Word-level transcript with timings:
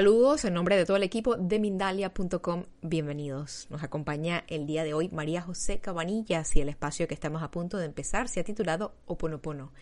Saludos 0.00 0.46
en 0.46 0.54
nombre 0.54 0.78
de 0.78 0.86
todo 0.86 0.96
el 0.96 1.02
equipo 1.02 1.36
de 1.36 1.58
Mindalia.com. 1.58 2.64
Bienvenidos. 2.80 3.66
Nos 3.68 3.82
acompaña 3.82 4.44
el 4.48 4.66
día 4.66 4.82
de 4.82 4.94
hoy 4.94 5.10
María 5.10 5.42
José 5.42 5.78
Cabanillas 5.78 6.56
y 6.56 6.62
el 6.62 6.70
espacio 6.70 7.06
que 7.06 7.12
estamos 7.12 7.42
a 7.42 7.50
punto 7.50 7.76
de 7.76 7.84
empezar 7.84 8.26
se 8.26 8.40
ha 8.40 8.44
titulado 8.44 8.94
Oponopono. 9.04 9.72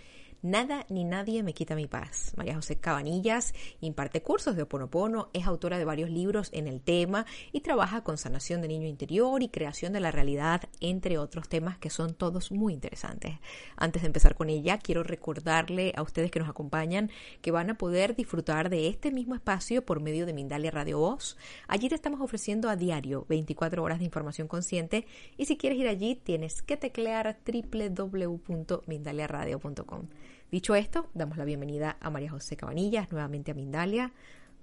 Nada 0.41 0.87
ni 0.89 1.03
nadie 1.03 1.43
me 1.43 1.53
quita 1.53 1.75
mi 1.75 1.89
paz. 1.89 2.33
María 2.37 2.55
José 2.55 2.77
Cabanillas 2.77 3.55
imparte 3.81 4.23
cursos 4.23 4.55
de 4.55 4.63
Oponopono, 4.63 5.31
es 5.33 5.47
autora 5.47 5.79
de 5.79 5.85
varios 5.85 6.11
libros 6.11 6.51
en 6.53 6.69
el 6.69 6.81
tema 6.81 7.27
y 7.51 7.63
trabaja 7.63 8.05
con 8.05 8.19
sanación 8.19 8.63
de 8.63 8.69
niño 8.69 8.87
interior 8.87 9.43
y 9.43 9.49
creación 9.49 9.93
de 9.93 9.99
la 9.99 10.13
realidad, 10.13 10.63
entre 10.79 11.19
otros 11.19 11.49
temas 11.49 11.77
que 11.79 11.91
son 11.91 12.15
todos 12.15 12.53
muy 12.53 12.73
interesantes. 12.73 13.35
Antes 13.77 14.03
de 14.03 14.07
empezar 14.07 14.37
con 14.37 14.49
ella, 14.49 14.79
quiero 14.79 15.03
recordarle 15.03 15.93
a 15.97 16.03
ustedes 16.03 16.31
que 16.31 16.39
nos 16.39 16.49
acompañan 16.49 17.11
que 17.43 17.51
van 17.51 17.71
a 17.71 17.75
poder 17.77 18.15
disfrutar 18.15 18.71
de 18.71 18.87
este 18.87 19.11
mismo 19.11 19.35
espacio 19.35 19.85
por 19.85 19.99
medio 19.99 20.25
de 20.25 20.35
Mindalia 20.35 20.71
Radio 20.71 21.01
Voz. 21.01 21.37
Allí 21.67 21.89
te 21.89 21.97
estamos 21.97 22.21
ofreciendo 22.21 22.71
a 22.71 22.77
diario 22.77 23.27
24 23.29 23.83
horas 23.83 23.99
de 23.99 24.05
información 24.05 24.47
consciente 24.47 25.05
y 25.37 25.47
si 25.47 25.57
quieres 25.57 25.81
ir 25.81 25.89
allí 25.89 26.15
tienes 26.15 26.63
que 26.63 26.77
teclear 26.77 27.41
www.mindaliaradio.com. 27.45 30.07
Dicho 30.51 30.75
esto, 30.75 31.11
damos 31.13 31.37
la 31.37 31.45
bienvenida 31.45 31.99
a 32.01 32.09
María 32.09 32.31
José 32.31 32.57
Cabanillas, 32.57 33.13
nuevamente 33.13 33.51
a 33.51 33.55
Mindalia. 33.55 34.13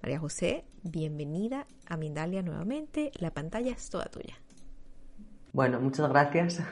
María 0.02 0.18
José, 0.18 0.66
bienvenida 0.82 1.68
a 1.88 1.96
Mindalia 1.96 2.42
nuevamente. 2.42 3.12
La 3.20 3.30
pantalla 3.30 3.72
es 3.74 3.88
toda 3.92 4.06
tuya. 4.06 4.34
Bueno, 5.54 5.80
muchas 5.80 6.10
gracias. 6.10 6.64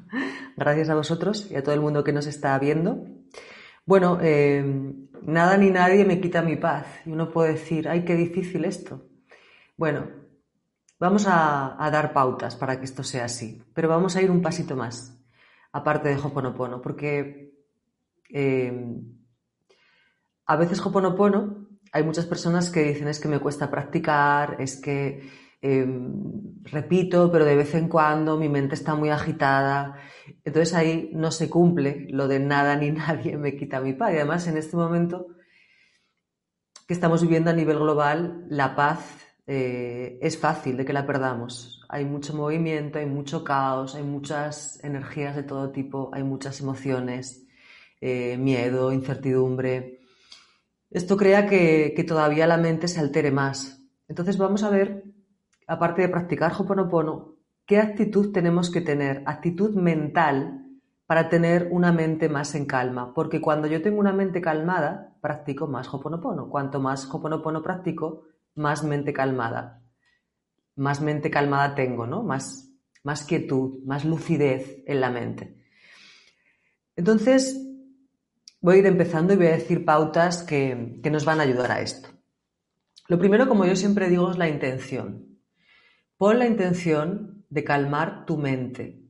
gracias 0.56 0.88
a 0.88 0.94
vosotros 0.94 1.50
y 1.50 1.56
a 1.56 1.62
todo 1.62 1.74
el 1.74 1.82
mundo 1.82 2.02
que 2.02 2.14
nos 2.14 2.26
está 2.26 2.58
viendo. 2.58 3.04
Bueno, 3.84 4.18
eh, 4.22 4.64
nada 5.20 5.58
ni 5.58 5.70
nadie 5.70 6.06
me 6.06 6.18
quita 6.18 6.40
mi 6.40 6.56
paz. 6.56 6.86
Y 7.04 7.10
uno 7.10 7.30
puede 7.30 7.52
decir, 7.52 7.90
ay, 7.90 8.06
qué 8.06 8.14
difícil 8.14 8.64
esto. 8.64 9.06
Bueno, 9.76 10.08
vamos 10.98 11.26
a, 11.26 11.76
a 11.78 11.90
dar 11.90 12.14
pautas 12.14 12.56
para 12.56 12.78
que 12.78 12.86
esto 12.86 13.02
sea 13.02 13.26
así, 13.26 13.62
pero 13.74 13.90
vamos 13.90 14.16
a 14.16 14.22
ir 14.22 14.30
un 14.30 14.40
pasito 14.40 14.76
más, 14.76 15.22
aparte 15.72 16.08
de 16.08 16.16
Hoponopono, 16.16 16.80
porque 16.80 17.41
Em, 18.32 19.02
a 20.46 20.56
veces 20.56 20.84
Hoponopono, 20.84 21.68
hay 21.92 22.02
muchas 22.02 22.26
personas 22.26 22.70
que 22.70 22.82
dicen 22.82 23.08
es 23.08 23.20
que 23.20 23.28
me 23.28 23.38
cuesta 23.38 23.70
practicar, 23.70 24.56
es 24.58 24.80
que 24.80 25.30
em, 25.60 26.62
repito, 26.64 27.30
pero 27.30 27.44
de 27.44 27.54
vez 27.56 27.74
en 27.74 27.88
cuando 27.88 28.36
mi 28.36 28.48
mente 28.48 28.74
está 28.74 28.94
muy 28.94 29.10
agitada. 29.10 29.96
Entonces 30.44 30.74
ahí 30.74 31.10
no 31.14 31.30
se 31.30 31.48
cumple 31.48 32.06
lo 32.10 32.28
de 32.28 32.40
nada 32.40 32.76
ni 32.76 32.90
nadie 32.92 33.36
me 33.36 33.56
quita 33.56 33.80
mi 33.80 33.92
paz. 33.92 34.12
Y 34.12 34.16
además 34.16 34.46
en 34.48 34.56
este 34.56 34.76
momento 34.76 35.28
que 36.86 36.94
estamos 36.94 37.22
viviendo 37.22 37.50
a 37.50 37.54
nivel 37.54 37.78
global, 37.78 38.44
la 38.48 38.74
paz 38.74 39.22
eh, 39.46 40.18
es 40.22 40.38
fácil 40.38 40.76
de 40.76 40.84
que 40.84 40.92
la 40.92 41.06
perdamos. 41.06 41.84
Hay 41.88 42.04
mucho 42.04 42.34
movimiento, 42.34 42.98
hay 42.98 43.06
mucho 43.06 43.44
caos, 43.44 43.94
hay 43.94 44.02
muchas 44.02 44.82
energías 44.82 45.36
de 45.36 45.42
todo 45.42 45.70
tipo, 45.70 46.10
hay 46.12 46.22
muchas 46.22 46.60
emociones. 46.60 47.46
Eh, 48.04 48.36
miedo, 48.36 48.92
incertidumbre. 48.92 50.00
Esto 50.90 51.16
crea 51.16 51.46
que, 51.46 51.94
todavía 52.06 52.48
la 52.48 52.56
mente 52.56 52.88
se 52.88 52.98
altere 52.98 53.30
más. 53.30 53.80
Entonces 54.08 54.36
vamos 54.38 54.64
a 54.64 54.70
ver, 54.70 55.04
aparte 55.68 56.02
de 56.02 56.08
practicar 56.08 56.52
Hoponopono, 56.58 57.36
qué 57.64 57.78
actitud 57.78 58.32
tenemos 58.32 58.72
que 58.72 58.80
tener, 58.80 59.22
actitud 59.24 59.76
mental 59.76 60.66
para 61.06 61.28
tener 61.28 61.68
una 61.70 61.92
mente 61.92 62.28
más 62.28 62.56
en 62.56 62.66
calma. 62.66 63.14
Porque 63.14 63.40
cuando 63.40 63.68
yo 63.68 63.80
tengo 63.82 64.00
una 64.00 64.12
mente 64.12 64.40
calmada, 64.40 65.14
practico 65.20 65.68
más 65.68 65.94
Hoponopono. 65.94 66.48
Cuanto 66.48 66.80
más 66.80 67.08
Hoponopono 67.08 67.62
practico, 67.62 68.24
más 68.56 68.82
mente 68.82 69.12
calmada. 69.12 69.80
Más 70.74 71.00
mente 71.00 71.30
calmada 71.30 71.76
tengo, 71.76 72.08
¿no? 72.08 72.24
Más, 72.24 72.68
más 73.04 73.24
quietud, 73.24 73.78
más 73.84 74.04
lucidez 74.04 74.82
en 74.88 75.00
la 75.00 75.10
mente. 75.10 75.62
Entonces, 76.96 77.68
voy 78.62 78.76
a 78.76 78.78
ir 78.78 78.86
empezando 78.86 79.34
y 79.34 79.36
voy 79.36 79.48
a 79.48 79.58
decir 79.58 79.84
pautas 79.84 80.42
que, 80.44 81.00
nos 81.10 81.24
van 81.24 81.40
a 81.40 81.42
ayudar 81.42 81.72
a 81.72 81.80
esto. 81.80 82.08
Lo 83.08 83.18
primero, 83.18 83.48
como 83.48 83.66
yo 83.66 83.76
siempre 83.76 84.08
digo, 84.08 84.30
es 84.30 84.38
la 84.38 84.48
intención. 84.48 85.40
Pon 86.16 86.38
la 86.38 86.46
intención 86.46 87.44
de 87.50 87.64
calmar 87.64 88.24
tu 88.24 88.38
mente. 88.38 89.02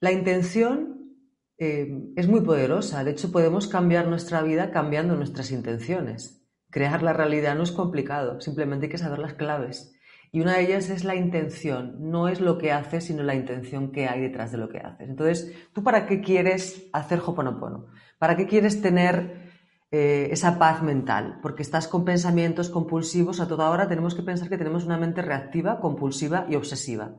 La 0.00 0.10
intención 0.10 1.14
eh, 1.56 2.10
es 2.16 2.28
muy 2.28 2.40
poderosa. 2.40 3.04
De 3.04 3.12
hecho, 3.12 3.30
podemos 3.30 3.68
cambiar 3.68 4.08
nuestra 4.08 4.42
vida 4.42 4.72
cambiando 4.72 5.14
nuestras 5.14 5.52
intenciones. 5.52 6.44
Crear 6.70 7.02
la 7.02 7.12
realidad 7.12 7.54
no 7.54 7.62
es 7.62 7.72
complicado, 7.72 8.40
simplemente 8.42 8.86
hay 8.86 8.90
que 8.90 8.98
saber 8.98 9.20
las 9.20 9.34
claves. 9.34 9.94
Y 10.30 10.40
una 10.40 10.56
de 10.56 10.64
ellas 10.64 10.90
es 10.90 11.04
la 11.04 11.14
intención. 11.14 11.96
No 12.10 12.28
es 12.28 12.40
lo 12.40 12.58
que 12.58 12.72
haces, 12.72 13.04
sino 13.04 13.22
la 13.22 13.34
intención 13.34 13.92
que 13.92 14.06
hay 14.06 14.20
detrás 14.20 14.52
de 14.52 14.58
lo 14.58 14.68
que 14.68 14.78
haces. 14.78 15.08
Entonces, 15.08 15.54
¿tú 15.72 15.82
para 15.82 16.06
qué 16.06 16.20
quieres 16.20 16.90
hacer 16.92 17.20
Hoponopono? 17.24 17.86
¿Para 18.18 18.36
qué 18.36 18.46
quieres 18.46 18.82
tener 18.82 19.50
eh, 19.90 20.28
esa 20.30 20.58
paz 20.58 20.82
mental? 20.82 21.38
Porque 21.42 21.62
estás 21.62 21.88
con 21.88 22.04
pensamientos 22.04 22.68
compulsivos. 22.70 23.40
A 23.40 23.48
toda 23.48 23.70
hora 23.70 23.88
tenemos 23.88 24.14
que 24.14 24.22
pensar 24.22 24.48
que 24.48 24.58
tenemos 24.58 24.84
una 24.84 24.98
mente 24.98 25.22
reactiva, 25.22 25.80
compulsiva 25.80 26.46
y 26.48 26.56
obsesiva. 26.56 27.14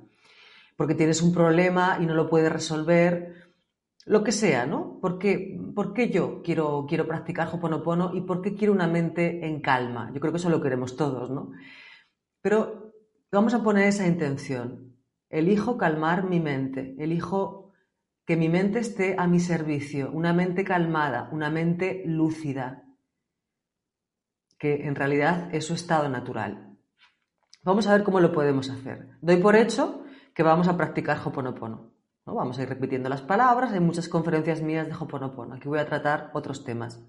Porque 0.76 0.96
tienes 0.96 1.22
un 1.22 1.34
problema 1.34 1.98
y 2.02 2.06
no 2.06 2.14
lo 2.14 2.30
puedes 2.30 2.52
resolver. 2.52 3.54
Lo 4.06 4.24
que 4.24 4.32
sea, 4.32 4.66
¿no? 4.66 5.00
¿Por 5.02 5.20
qué, 5.20 5.60
por 5.76 5.94
qué 5.94 6.10
yo 6.10 6.42
quiero, 6.42 6.86
quiero 6.88 7.08
practicar 7.08 7.50
Hoponopono 7.54 8.12
y 8.14 8.22
por 8.22 8.42
qué 8.42 8.56
quiero 8.56 8.74
una 8.74 8.88
mente 8.88 9.46
en 9.46 9.62
calma? 9.62 10.12
Yo 10.14 10.20
creo 10.20 10.32
que 10.34 10.38
eso 10.38 10.50
lo 10.50 10.62
queremos 10.62 10.96
todos, 10.96 11.30
¿no? 11.30 11.52
Pero 12.42 12.90
Vamos 13.32 13.54
a 13.54 13.62
poner 13.62 13.88
esa 13.88 14.08
intención. 14.08 14.96
Elijo 15.30 15.78
calmar 15.78 16.28
mi 16.28 16.40
mente, 16.40 16.96
elijo 16.98 17.59
que 18.30 18.38
mi 18.38 18.48
mente 18.48 18.78
esté 18.78 19.16
a 19.18 19.26
mi 19.26 19.40
servicio, 19.40 20.12
una 20.12 20.34
mente 20.34 20.64
calmada, 20.64 21.30
una 21.32 21.50
mente 21.50 22.04
lúcida, 22.06 22.84
que 24.60 24.86
en 24.86 24.94
realidad 24.94 25.50
es 25.52 25.66
su 25.66 25.74
estado 25.74 26.08
natural. 26.10 26.78
Vamos 27.64 27.88
a 27.88 27.94
ver 27.94 28.04
cómo 28.04 28.20
lo 28.20 28.32
podemos 28.32 28.70
hacer. 28.70 29.08
Doy 29.20 29.38
por 29.38 29.56
hecho 29.56 30.04
que 30.36 30.44
vamos 30.44 30.68
a 30.68 30.78
practicar 30.78 31.18
Hoponopono. 31.26 31.92
¿no? 32.28 32.36
Vamos 32.36 32.60
a 32.60 32.62
ir 32.62 32.70
repitiendo 32.70 33.10
las 33.10 33.24
palabras, 33.24 33.72
hay 33.72 33.80
muchas 33.80 34.08
conferencias 34.08 34.62
mías 34.62 34.86
de 34.86 34.94
Hoponopono. 34.94 35.56
Aquí 35.56 35.68
voy 35.68 35.80
a 35.80 35.88
tratar 35.88 36.30
otros 36.36 36.64
temas. 36.64 37.04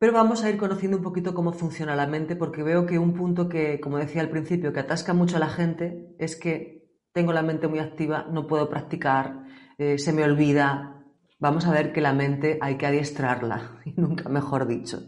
Pero 0.00 0.12
vamos 0.12 0.42
a 0.42 0.50
ir 0.50 0.56
conociendo 0.56 0.96
un 0.96 1.04
poquito 1.04 1.34
cómo 1.34 1.52
funciona 1.52 1.94
la 1.94 2.08
mente 2.08 2.34
porque 2.34 2.64
veo 2.64 2.84
que 2.84 2.98
un 2.98 3.14
punto 3.14 3.48
que, 3.48 3.78
como 3.78 3.98
decía 3.98 4.22
al 4.22 4.30
principio, 4.30 4.72
que 4.72 4.80
atasca 4.80 5.14
mucho 5.14 5.36
a 5.36 5.38
la 5.38 5.50
gente 5.50 6.16
es 6.18 6.34
que 6.34 6.81
tengo 7.12 7.32
la 7.32 7.42
mente 7.42 7.68
muy 7.68 7.78
activa, 7.78 8.26
no 8.30 8.46
puedo 8.46 8.68
practicar, 8.68 9.44
eh, 9.78 9.98
se 9.98 10.12
me 10.12 10.24
olvida. 10.24 11.04
Vamos 11.38 11.66
a 11.66 11.72
ver 11.72 11.92
que 11.92 12.00
la 12.00 12.12
mente 12.12 12.58
hay 12.60 12.76
que 12.76 12.86
adiestrarla, 12.86 13.80
y 13.84 13.92
nunca 13.96 14.28
mejor 14.28 14.66
dicho. 14.66 15.00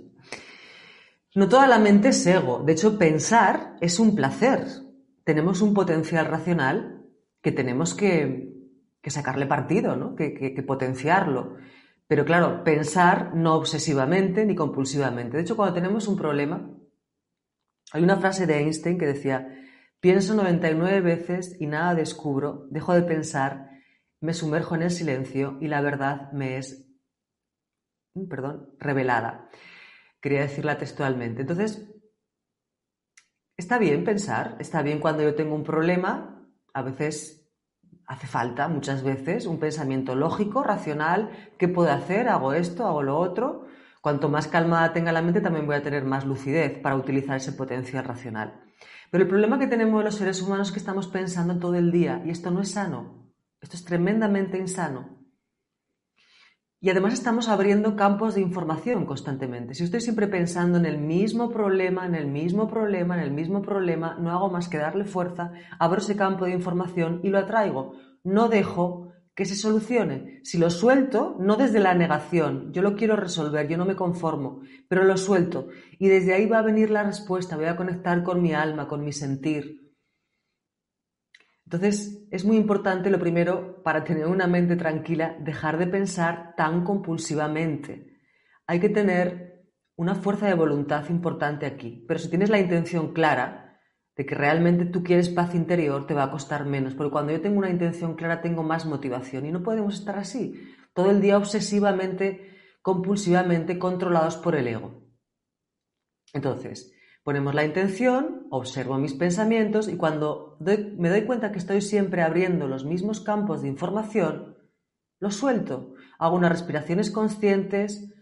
No 1.35 1.49
toda 1.49 1.67
la 1.67 1.79
mente 1.79 2.09
es 2.09 2.27
ego, 2.27 2.63
de 2.65 2.73
hecho 2.73 2.99
pensar 2.99 3.77
es 3.81 3.99
un 3.99 4.15
placer. 4.15 4.67
Tenemos 5.25 5.63
un 5.63 5.75
potencial 5.75 6.27
racional 6.27 7.03
que 7.43 7.51
tenemos 7.51 7.95
que, 7.95 8.53
sacarle 9.07 9.47
partido, 9.47 9.97
¿no? 9.97 10.15
que 10.15 10.65
potenciarlo. 10.67 11.57
Pero 12.07 12.25
claro, 12.25 12.63
pensar 12.65 13.35
no 13.35 13.55
obsesivamente 13.55 14.45
ni 14.45 14.55
compulsivamente. 14.55 15.37
De 15.37 15.43
hecho, 15.43 15.57
cuando 15.57 15.75
tenemos 15.75 16.07
un 16.07 16.17
problema, 16.17 16.71
hay 17.93 18.03
una 18.03 18.17
frase 18.17 18.47
de 18.47 18.59
Einstein 18.59 18.99
que 18.99 19.07
decía, 19.07 19.49
pienso 20.05 20.35
99 20.35 21.01
veces 21.01 21.57
y 21.59 21.67
nada 21.67 21.95
descubro, 21.95 22.67
dejo 22.69 22.93
de 22.93 23.05
pensar, 23.05 23.71
me 24.21 24.35
sumerjo 24.35 24.75
en 24.75 24.83
el 24.83 24.91
silencio 24.91 25.57
y 25.63 25.69
la 25.69 25.81
verdad 25.81 26.31
me 26.33 26.59
es, 26.59 26.95
perdón, 28.29 28.69
revelada. 28.79 29.49
Quería 30.21 30.43
decirla 30.43 30.77
textualmente. 30.77 31.41
Entonces, 31.41 31.91
está 33.57 33.79
bien 33.79 34.05
pensar, 34.05 34.59
está 34.61 34.83
bien 34.83 35.01
cuando 35.01 35.23
yo 35.23 35.35
tengo 35.35 35.55
un 35.55 35.65
problema, 35.65 36.51
a 36.75 36.83
veces 36.83 37.51
hace 38.07 38.27
falta 38.27 38.69
muchas 38.69 39.03
veces 39.03 39.47
un 39.47 39.59
pensamiento 39.59 40.15
lógico, 40.15 40.63
racional, 40.63 41.31
¿qué 41.59 41.67
puedo 41.67 41.91
hacer? 41.91 42.29
Hago 42.29 42.53
esto, 42.53 42.87
hago 42.87 43.03
lo 43.03 43.17
otro. 43.17 43.69
Cuanto 44.03 44.29
más 44.29 44.49
calmada 44.49 44.93
tenga 44.93 45.13
la 45.13 45.23
mente, 45.23 45.41
también 45.41 45.65
voy 45.65 45.77
a 45.77 45.83
tener 45.83 46.05
más 46.05 46.27
lucidez 46.27 46.79
para 46.79 46.95
utilizar 46.95 47.39
ese 47.39 47.53
potencial 47.53 48.05
racional. 48.05 48.61
Pero 49.15 49.23
el 49.23 49.31
problema 49.31 49.61
que 49.61 49.69
tenemos 49.69 50.03
los 50.03 50.17
seres 50.17 50.43
humanos 50.43 50.67
es 50.67 50.73
que 50.73 50.81
estamos 50.81 51.07
pensando 51.07 51.57
todo 51.61 51.77
el 51.77 51.93
día 51.93 52.21
y 52.27 52.31
esto 52.31 52.51
no 52.51 52.61
es 52.61 52.73
sano. 52.73 53.31
Esto 53.61 53.77
es 53.77 53.85
tremendamente 53.85 54.59
insano. 54.59 55.21
Y 56.81 56.91
además 56.91 57.13
estamos 57.13 57.49
abriendo 57.49 57.95
campos 57.95 58.35
de 58.35 58.41
información 58.41 59.07
constantemente. 59.07 59.75
Si 59.75 59.85
estoy 59.85 60.01
siempre 60.01 60.27
pensando 60.27 60.79
en 60.79 60.85
el 60.85 60.99
mismo 60.99 61.49
problema, 61.49 62.07
en 62.07 62.17
el 62.17 62.27
mismo 62.27 62.67
problema, 62.67 63.15
en 63.15 63.21
el 63.21 63.31
mismo 63.31 63.63
problema, 63.63 64.17
no 64.19 64.33
hago 64.33 64.51
más 64.51 64.69
que 64.69 64.79
darle 64.79 65.05
fuerza, 65.05 65.53
abro 65.79 66.01
ese 66.01 66.17
campo 66.17 66.47
de 66.47 66.51
información 66.51 67.21
y 67.23 67.29
lo 67.29 67.39
atraigo. 67.39 67.93
No 68.25 68.49
dejo 68.49 69.04
que 69.35 69.45
se 69.45 69.57
solucione. 69.57 70.41
Si 70.45 70.59
lo 70.59 70.71
suelto, 70.71 71.37
no 71.41 71.57
desde 71.57 71.81
la 71.81 71.95
negación, 71.95 72.73
yo 72.73 72.83
lo 72.83 72.95
quiero 72.95 73.17
resolver, 73.17 73.67
yo 73.69 73.77
no 73.77 73.85
me 73.85 73.97
conformo, 73.97 74.61
pero 74.89 75.05
lo 75.05 75.17
suelto. 75.17 75.69
Y 75.99 76.09
desde 76.09 76.35
ahí 76.35 76.47
va 76.47 76.59
a 76.59 76.63
venir 76.63 76.91
la 76.91 77.03
respuesta, 77.03 77.57
voy 77.57 77.67
a 77.67 77.77
conectar 77.77 78.23
con 78.23 78.41
mi 78.41 78.55
alma, 78.55 78.87
con 78.87 79.05
mi 79.05 79.13
sentir. 79.13 79.85
Entonces, 81.65 82.27
es 82.31 82.45
muy 82.45 82.57
importante, 82.57 83.11
lo 83.11 83.19
primero, 83.19 83.83
para 83.83 84.05
tener 84.05 84.27
una 84.27 84.47
mente 84.47 84.77
tranquila, 84.77 85.37
dejar 85.41 85.79
de 85.79 85.87
pensar 85.87 86.55
tan 86.57 86.85
compulsivamente. 86.85 88.21
Hay 88.67 88.79
que 88.79 88.91
tener 88.91 89.73
una 89.97 90.15
fuerza 90.15 90.47
de 90.47 90.55
voluntad 90.55 91.09
importante 91.09 91.67
aquí, 91.67 92.05
pero 92.07 92.21
si 92.21 92.29
tienes 92.29 92.51
la 92.51 92.61
intención 92.61 93.13
clara, 93.13 93.64
de 94.17 94.27
que 94.27 94.35
realmente 94.35 94.85
tú 94.85 95.03
quieres 95.03 95.29
paz 95.29 95.55
interior, 95.55 96.07
te 96.07 96.15
va 96.15 96.25
a 96.25 96.31
costar 96.31 96.67
menos, 96.67 96.95
porque 96.95 97.11
cuando 97.11 97.33
yo 97.33 97.41
tengo 97.41 97.59
una 97.59 97.71
intención 97.71 98.15
clara 98.15 98.41
tengo 98.41 98.63
más 98.63 98.87
motivación 98.87 99.47
y 99.47 99.53
no 99.53 99.63
podemos 99.63 99.95
estar 99.95 100.19
así, 100.19 100.55
todo 100.93 101.11
el 101.11 101.21
día 101.21 101.37
obsesivamente, 101.37 102.57
compulsivamente 102.81 103.79
controlados 103.79 104.37
por 104.37 104.55
el 104.55 104.69
ego. 104.69 105.03
Entonces, 106.33 106.93
ponemos 107.25 107.55
la 107.55 107.65
intención, 107.65 108.47
observo 108.51 108.99
mis 108.99 109.15
pensamientos 109.15 109.89
y 109.89 109.97
cuando 109.97 110.59
me 110.61 111.09
doy 111.09 111.23
cuenta 111.23 111.51
que 111.51 111.59
estoy 111.59 111.81
siempre 111.81 112.23
abriendo 112.23 112.69
los 112.69 112.85
mismos 112.85 113.21
campos 113.21 113.63
de 113.63 113.69
información, 113.69 114.57
los 115.19 115.35
suelto. 115.35 115.95
Hago 116.19 116.37
unas 116.37 116.53
respiraciones 116.53 117.11
conscientes, 117.11 118.14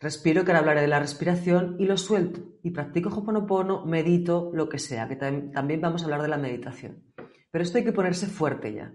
Respiro, 0.00 0.44
que 0.44 0.50
ahora 0.50 0.60
hablaré 0.60 0.80
de 0.80 0.88
la 0.88 0.98
respiración, 0.98 1.76
y 1.78 1.84
lo 1.84 1.98
suelto. 1.98 2.40
Y 2.62 2.70
practico 2.70 3.10
Hoponopono, 3.10 3.84
medito, 3.84 4.50
lo 4.54 4.68
que 4.68 4.78
sea, 4.78 5.06
que 5.08 5.16
también 5.16 5.80
vamos 5.80 6.02
a 6.02 6.04
hablar 6.06 6.22
de 6.22 6.28
la 6.28 6.38
meditación. 6.38 7.04
Pero 7.50 7.62
esto 7.62 7.78
hay 7.78 7.84
que 7.84 7.92
ponerse 7.92 8.26
fuerte 8.26 8.72
ya. 8.72 8.92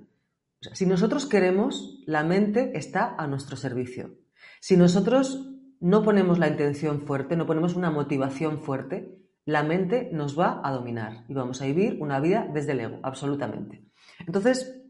si 0.73 0.85
nosotros 0.85 1.27
queremos, 1.27 2.01
la 2.07 2.23
mente 2.23 2.71
está 2.75 3.15
a 3.17 3.27
nuestro 3.27 3.55
servicio. 3.55 4.15
Si 4.59 4.77
nosotros 4.77 5.51
no 5.79 6.01
ponemos 6.01 6.39
la 6.39 6.47
intención 6.47 7.05
fuerte, 7.05 7.35
no 7.35 7.45
ponemos 7.45 7.75
una 7.75 7.91
motivación 7.91 8.61
fuerte, 8.61 9.15
la 9.45 9.61
mente 9.61 10.09
nos 10.11 10.39
va 10.39 10.61
a 10.63 10.71
dominar 10.71 11.25
y 11.27 11.35
vamos 11.35 11.61
a 11.61 11.65
vivir 11.65 11.97
una 12.01 12.19
vida 12.19 12.49
desde 12.51 12.71
el 12.71 12.79
ego, 12.79 12.99
absolutamente. 13.03 13.85
Entonces, 14.25 14.81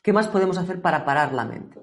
¿qué 0.00 0.12
más 0.12 0.28
podemos 0.28 0.58
hacer 0.58 0.80
para 0.80 1.04
parar 1.04 1.34
la 1.34 1.44
mente? 1.44 1.80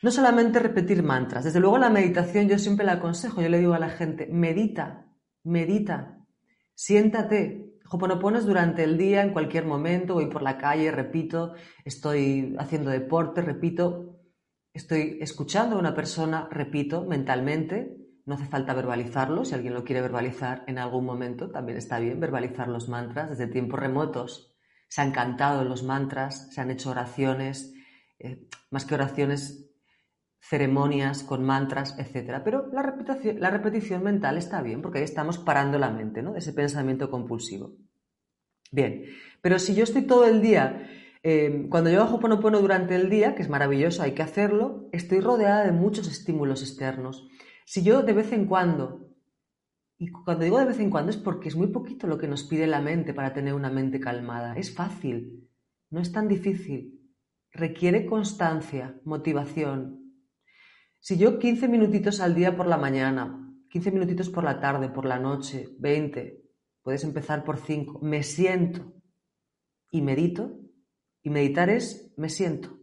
No 0.00 0.10
solamente 0.12 0.60
repetir 0.60 1.02
mantras. 1.02 1.44
Desde 1.44 1.60
luego 1.60 1.78
la 1.78 1.90
meditación 1.90 2.48
yo 2.48 2.58
siempre 2.58 2.86
la 2.86 2.92
aconsejo. 2.92 3.40
Yo 3.40 3.48
le 3.48 3.58
digo 3.58 3.74
a 3.74 3.80
la 3.80 3.90
gente, 3.90 4.28
medita, 4.30 5.06
medita, 5.42 6.18
siéntate. 6.74 7.64
Hoponopono 7.90 8.40
durante 8.42 8.84
el 8.84 8.98
día, 8.98 9.22
en 9.22 9.32
cualquier 9.32 9.64
momento, 9.64 10.14
voy 10.14 10.26
por 10.26 10.42
la 10.42 10.58
calle, 10.58 10.90
repito, 10.90 11.54
estoy 11.86 12.54
haciendo 12.58 12.90
deporte, 12.90 13.40
repito, 13.40 14.20
estoy 14.74 15.16
escuchando 15.22 15.76
a 15.76 15.78
una 15.78 15.94
persona, 15.94 16.48
repito, 16.50 17.04
mentalmente. 17.04 17.96
No 18.26 18.34
hace 18.34 18.44
falta 18.44 18.74
verbalizarlo, 18.74 19.46
si 19.46 19.54
alguien 19.54 19.72
lo 19.72 19.84
quiere 19.84 20.02
verbalizar 20.02 20.64
en 20.66 20.78
algún 20.78 21.06
momento, 21.06 21.50
también 21.50 21.78
está 21.78 21.98
bien 21.98 22.20
verbalizar 22.20 22.68
los 22.68 22.90
mantras 22.90 23.30
desde 23.30 23.46
tiempos 23.46 23.80
remotos. 23.80 24.54
Se 24.88 25.00
han 25.00 25.12
cantado 25.12 25.64
los 25.64 25.82
mantras, 25.82 26.52
se 26.52 26.60
han 26.60 26.70
hecho 26.70 26.90
oraciones, 26.90 27.72
eh, 28.18 28.46
más 28.70 28.84
que 28.84 28.96
oraciones, 28.96 29.67
ceremonias 30.40 31.22
con 31.22 31.44
mantras, 31.44 31.98
etc. 31.98 32.40
Pero 32.44 32.68
la 32.72 32.82
repetición, 32.82 33.40
la 33.40 33.50
repetición 33.50 34.02
mental 34.02 34.38
está 34.38 34.62
bien, 34.62 34.82
porque 34.82 34.98
ahí 34.98 35.04
estamos 35.04 35.38
parando 35.38 35.78
la 35.78 35.90
mente 35.90 36.22
¿no? 36.22 36.36
ese 36.36 36.52
pensamiento 36.52 37.10
compulsivo. 37.10 37.76
Bien, 38.70 39.04
pero 39.40 39.58
si 39.58 39.74
yo 39.74 39.84
estoy 39.84 40.02
todo 40.02 40.26
el 40.26 40.42
día, 40.42 40.88
eh, 41.22 41.66
cuando 41.70 41.90
yo 41.90 42.02
hago 42.02 42.20
Ponopono 42.20 42.60
durante 42.60 42.94
el 42.94 43.08
día, 43.08 43.34
que 43.34 43.42
es 43.42 43.48
maravilloso, 43.48 44.02
hay 44.02 44.12
que 44.12 44.22
hacerlo, 44.22 44.88
estoy 44.92 45.20
rodeada 45.20 45.64
de 45.64 45.72
muchos 45.72 46.06
estímulos 46.06 46.62
externos. 46.62 47.28
Si 47.64 47.82
yo 47.82 48.02
de 48.02 48.12
vez 48.12 48.32
en 48.32 48.46
cuando, 48.46 49.08
y 49.98 50.10
cuando 50.10 50.44
digo 50.44 50.58
de 50.58 50.66
vez 50.66 50.78
en 50.78 50.90
cuando 50.90 51.10
es 51.10 51.16
porque 51.16 51.48
es 51.48 51.56
muy 51.56 51.68
poquito 51.68 52.06
lo 52.06 52.18
que 52.18 52.28
nos 52.28 52.44
pide 52.44 52.66
la 52.66 52.80
mente 52.80 53.14
para 53.14 53.32
tener 53.32 53.54
una 53.54 53.70
mente 53.70 53.98
calmada, 53.98 54.54
es 54.56 54.74
fácil, 54.74 55.48
no 55.90 56.00
es 56.00 56.12
tan 56.12 56.28
difícil, 56.28 57.12
requiere 57.50 58.06
constancia, 58.06 59.00
motivación, 59.04 59.97
si 61.00 61.16
yo 61.16 61.38
15 61.38 61.68
minutitos 61.68 62.20
al 62.20 62.34
día 62.34 62.56
por 62.56 62.66
la 62.66 62.76
mañana, 62.76 63.48
15 63.70 63.90
minutitos 63.92 64.28
por 64.30 64.44
la 64.44 64.60
tarde, 64.60 64.88
por 64.88 65.04
la 65.04 65.18
noche, 65.18 65.68
20, 65.78 66.42
puedes 66.82 67.04
empezar 67.04 67.44
por 67.44 67.58
5, 67.58 68.00
me 68.02 68.22
siento 68.22 68.92
y 69.90 70.02
medito, 70.02 70.58
y 71.22 71.30
meditar 71.30 71.70
es 71.70 72.12
me 72.16 72.28
siento, 72.28 72.78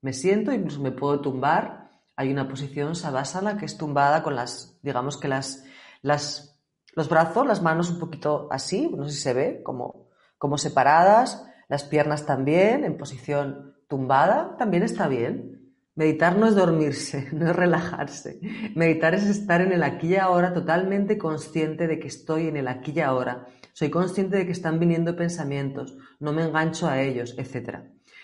me 0.00 0.12
siento, 0.12 0.52
incluso 0.52 0.80
me 0.80 0.92
puedo 0.92 1.20
tumbar, 1.20 1.90
hay 2.16 2.30
una 2.30 2.48
posición 2.48 2.94
sabásana 2.94 3.56
que 3.56 3.64
es 3.64 3.78
tumbada 3.78 4.22
con 4.22 4.34
las, 4.34 4.78
digamos 4.82 5.16
que 5.16 5.28
las, 5.28 5.64
las, 6.02 6.60
los 6.94 7.08
brazos, 7.08 7.46
las 7.46 7.62
manos 7.62 7.90
un 7.90 7.98
poquito 7.98 8.48
así, 8.50 8.88
no 8.88 9.06
sé 9.08 9.14
si 9.14 9.20
se 9.20 9.32
ve, 9.32 9.62
como, 9.62 10.08
como 10.38 10.58
separadas, 10.58 11.46
las 11.68 11.84
piernas 11.84 12.26
también 12.26 12.84
en 12.84 12.98
posición 12.98 13.76
tumbada, 13.88 14.56
también 14.56 14.82
está 14.82 15.06
bien. 15.08 15.59
Meditar 16.00 16.38
no 16.38 16.46
es 16.46 16.54
dormirse, 16.54 17.28
no 17.32 17.50
es 17.50 17.54
relajarse. 17.54 18.40
Meditar 18.74 19.14
es 19.14 19.24
estar 19.24 19.60
en 19.60 19.70
el 19.70 19.82
aquí 19.82 20.14
y 20.14 20.16
ahora 20.16 20.54
totalmente 20.54 21.18
consciente 21.18 21.86
de 21.86 22.00
que 22.00 22.08
estoy 22.08 22.48
en 22.48 22.56
el 22.56 22.68
aquí 22.68 22.94
y 22.96 23.00
ahora. 23.00 23.48
Soy 23.74 23.90
consciente 23.90 24.38
de 24.38 24.46
que 24.46 24.52
están 24.52 24.80
viniendo 24.80 25.14
pensamientos, 25.14 25.98
no 26.18 26.32
me 26.32 26.42
engancho 26.42 26.88
a 26.88 27.02
ellos, 27.02 27.34
etc. 27.36 27.80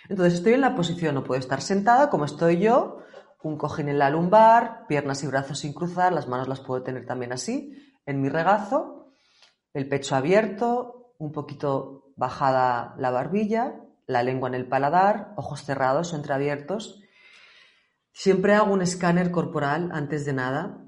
Entonces 0.09 0.39
estoy 0.39 0.55
en 0.55 0.63
la 0.63 0.75
posición, 0.75 1.17
no 1.17 1.23
puedo 1.23 1.39
estar 1.39 1.61
sentada 1.61 2.09
como 2.09 2.25
estoy 2.25 2.61
yo, 2.61 3.01
un 3.43 3.59
cojín 3.59 3.91
en 3.91 3.99
la 3.99 4.09
lumbar, 4.09 4.87
piernas 4.89 5.23
y 5.23 5.27
brazos 5.27 5.59
sin 5.59 5.75
cruzar, 5.75 6.15
las 6.15 6.29
manos 6.29 6.49
las 6.49 6.61
puedo 6.61 6.83
tener 6.83 7.05
también 7.05 7.35
así, 7.35 7.77
en 8.07 8.23
mi 8.23 8.31
regazo, 8.31 9.13
el 9.75 9.87
pecho 9.87 10.17
abierto, 10.17 11.13
un 11.19 11.31
poquito 11.31 12.15
bajada 12.17 12.95
la 12.97 13.11
barbilla, 13.11 13.83
la 14.07 14.23
lengua 14.23 14.49
en 14.49 14.55
el 14.55 14.67
paladar, 14.67 15.35
ojos 15.37 15.63
cerrados 15.63 16.15
o 16.15 16.17
entreabiertos 16.17 17.03
Siempre 18.19 18.55
hago 18.55 18.73
un 18.73 18.81
escáner 18.81 19.31
corporal 19.31 19.91
antes 19.93 20.25
de 20.25 20.33
nada. 20.33 20.83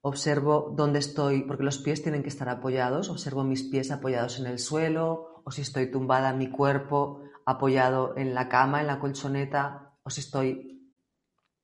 Observo 0.00 0.72
dónde 0.74 1.00
estoy, 1.00 1.42
porque 1.42 1.64
los 1.64 1.76
pies 1.76 2.02
tienen 2.02 2.22
que 2.22 2.30
estar 2.30 2.48
apoyados. 2.48 3.10
Observo 3.10 3.44
mis 3.44 3.64
pies 3.64 3.90
apoyados 3.90 4.40
en 4.40 4.46
el 4.46 4.58
suelo, 4.58 5.42
o 5.44 5.50
si 5.50 5.60
estoy 5.60 5.90
tumbada, 5.90 6.32
mi 6.32 6.50
cuerpo 6.50 7.20
apoyado 7.44 8.16
en 8.16 8.32
la 8.32 8.48
cama, 8.48 8.80
en 8.80 8.86
la 8.86 8.98
colchoneta, 9.00 9.92
o 10.02 10.08
si 10.08 10.22
estoy 10.22 10.90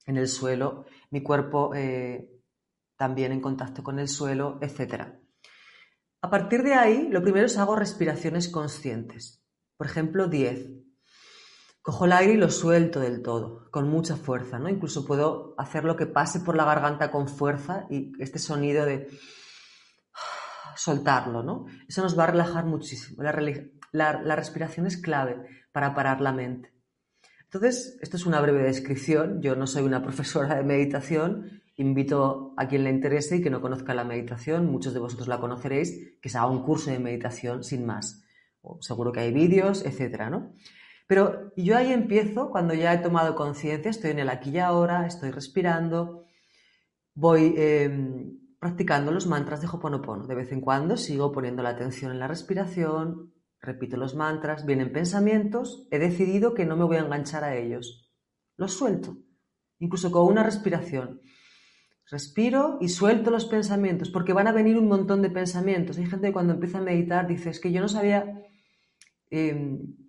en 0.04 0.18
el 0.18 0.28
suelo, 0.28 0.84
mi 1.10 1.22
cuerpo 1.22 1.74
eh, 1.74 2.30
también 2.96 3.32
en 3.32 3.40
contacto 3.40 3.82
con 3.82 3.98
el 3.98 4.08
suelo, 4.08 4.58
etc. 4.60 5.04
A 6.20 6.28
partir 6.28 6.62
de 6.62 6.74
ahí, 6.74 7.08
lo 7.08 7.22
primero 7.22 7.46
es 7.46 7.56
hago 7.56 7.76
respiraciones 7.76 8.50
conscientes. 8.50 9.42
Por 9.78 9.86
ejemplo, 9.86 10.28
10. 10.28 10.77
Cojo 11.82 12.04
el 12.04 12.12
aire 12.12 12.34
y 12.34 12.36
lo 12.36 12.50
suelto 12.50 13.00
del 13.00 13.22
todo, 13.22 13.70
con 13.70 13.88
mucha 13.88 14.16
fuerza, 14.16 14.58
¿no? 14.58 14.68
Incluso 14.68 15.04
puedo 15.04 15.54
hacerlo 15.56 15.96
que 15.96 16.06
pase 16.06 16.40
por 16.40 16.56
la 16.56 16.64
garganta 16.64 17.10
con 17.10 17.28
fuerza 17.28 17.86
y 17.88 18.12
este 18.18 18.38
sonido 18.38 18.84
de 18.84 19.08
soltarlo, 20.76 21.42
¿no? 21.42 21.66
Eso 21.88 22.02
nos 22.02 22.18
va 22.18 22.24
a 22.24 22.28
relajar 22.28 22.64
muchísimo. 22.66 23.22
La, 23.22 24.36
respiración 24.36 24.86
es 24.86 24.96
clave 24.96 25.36
para 25.72 25.94
parar 25.94 26.20
la 26.20 26.32
mente. 26.32 26.74
Entonces, 27.44 27.96
esto 28.02 28.16
es 28.16 28.26
una 28.26 28.40
breve 28.40 28.62
descripción. 28.64 29.40
Yo 29.40 29.56
no 29.56 29.66
soy 29.66 29.84
una 29.84 30.02
profesora 30.04 30.56
de 30.56 30.64
meditación. 30.64 31.62
Invito 31.76 32.54
a 32.58 32.66
quien 32.66 32.84
le 32.84 32.90
interese 32.90 33.36
y 33.36 33.40
que 33.40 33.50
no 33.50 33.62
conozca 33.62 33.94
la 33.94 34.04
meditación, 34.04 34.66
muchos 34.66 34.92
de 34.92 35.00
vosotros 35.00 35.28
la 35.28 35.38
conoceréis, 35.38 36.18
que 36.20 36.28
se 36.28 36.36
haga 36.36 36.50
un 36.50 36.64
curso 36.64 36.90
de 36.90 36.98
meditación 36.98 37.62
sin 37.62 37.86
más. 37.86 38.24
seguro 38.80 39.12
que 39.12 39.20
hay 39.20 39.32
vídeos, 39.32 39.86
etcétera, 39.86 40.28
¿no? 40.28 40.52
Pero 41.08 41.54
yo 41.56 41.74
ahí 41.74 41.90
empiezo 41.90 42.50
cuando 42.50 42.74
ya 42.74 42.92
he 42.92 42.98
tomado 42.98 43.34
conciencia, 43.34 43.90
estoy 43.90 44.10
en 44.10 44.18
el 44.18 44.28
aquí 44.28 44.50
y 44.50 44.58
ahora, 44.58 45.06
estoy 45.06 45.30
respirando, 45.30 46.26
voy 47.14 47.54
em, 47.56 48.38
practicando 48.60 49.10
los 49.10 49.26
mantras 49.26 49.62
de 49.62 49.68
Hoponopono. 49.68 50.26
De 50.26 50.34
vez 50.34 50.52
en 50.52 50.60
cuando 50.60 50.98
sigo 50.98 51.32
poniendo 51.32 51.62
la 51.62 51.70
atención 51.70 52.12
en 52.12 52.18
la 52.18 52.28
respiración, 52.28 53.32
repito 53.58 53.96
los 53.96 54.14
mantras, 54.14 54.66
vienen 54.66 54.92
pensamientos, 54.92 55.88
he 55.90 55.98
decidido 55.98 56.52
que 56.52 56.66
no 56.66 56.76
me 56.76 56.84
voy 56.84 56.98
a 56.98 57.00
enganchar 57.00 57.42
a 57.42 57.56
ellos. 57.56 58.12
Los 58.58 58.74
suelto, 58.74 59.16
incluso 59.78 60.12
con 60.12 60.26
una 60.26 60.42
respiración. 60.42 61.22
Respiro 62.10 62.76
y 62.82 62.90
suelto 62.90 63.30
los 63.30 63.46
pensamientos, 63.46 64.10
porque 64.10 64.34
van 64.34 64.46
a 64.46 64.52
venir 64.52 64.76
un 64.76 64.88
montón 64.88 65.22
de 65.22 65.30
pensamientos. 65.30 65.96
Hay 65.96 66.04
gente 66.04 66.26
que 66.26 66.32
cuando 66.34 66.52
empieza 66.52 66.78
a 66.78 66.82
meditar 66.82 67.26
dice, 67.26 67.48
es 67.48 67.60
que 67.60 67.72
yo 67.72 67.80
no 67.80 67.88
sabía 67.88 68.42
em, 69.30 70.07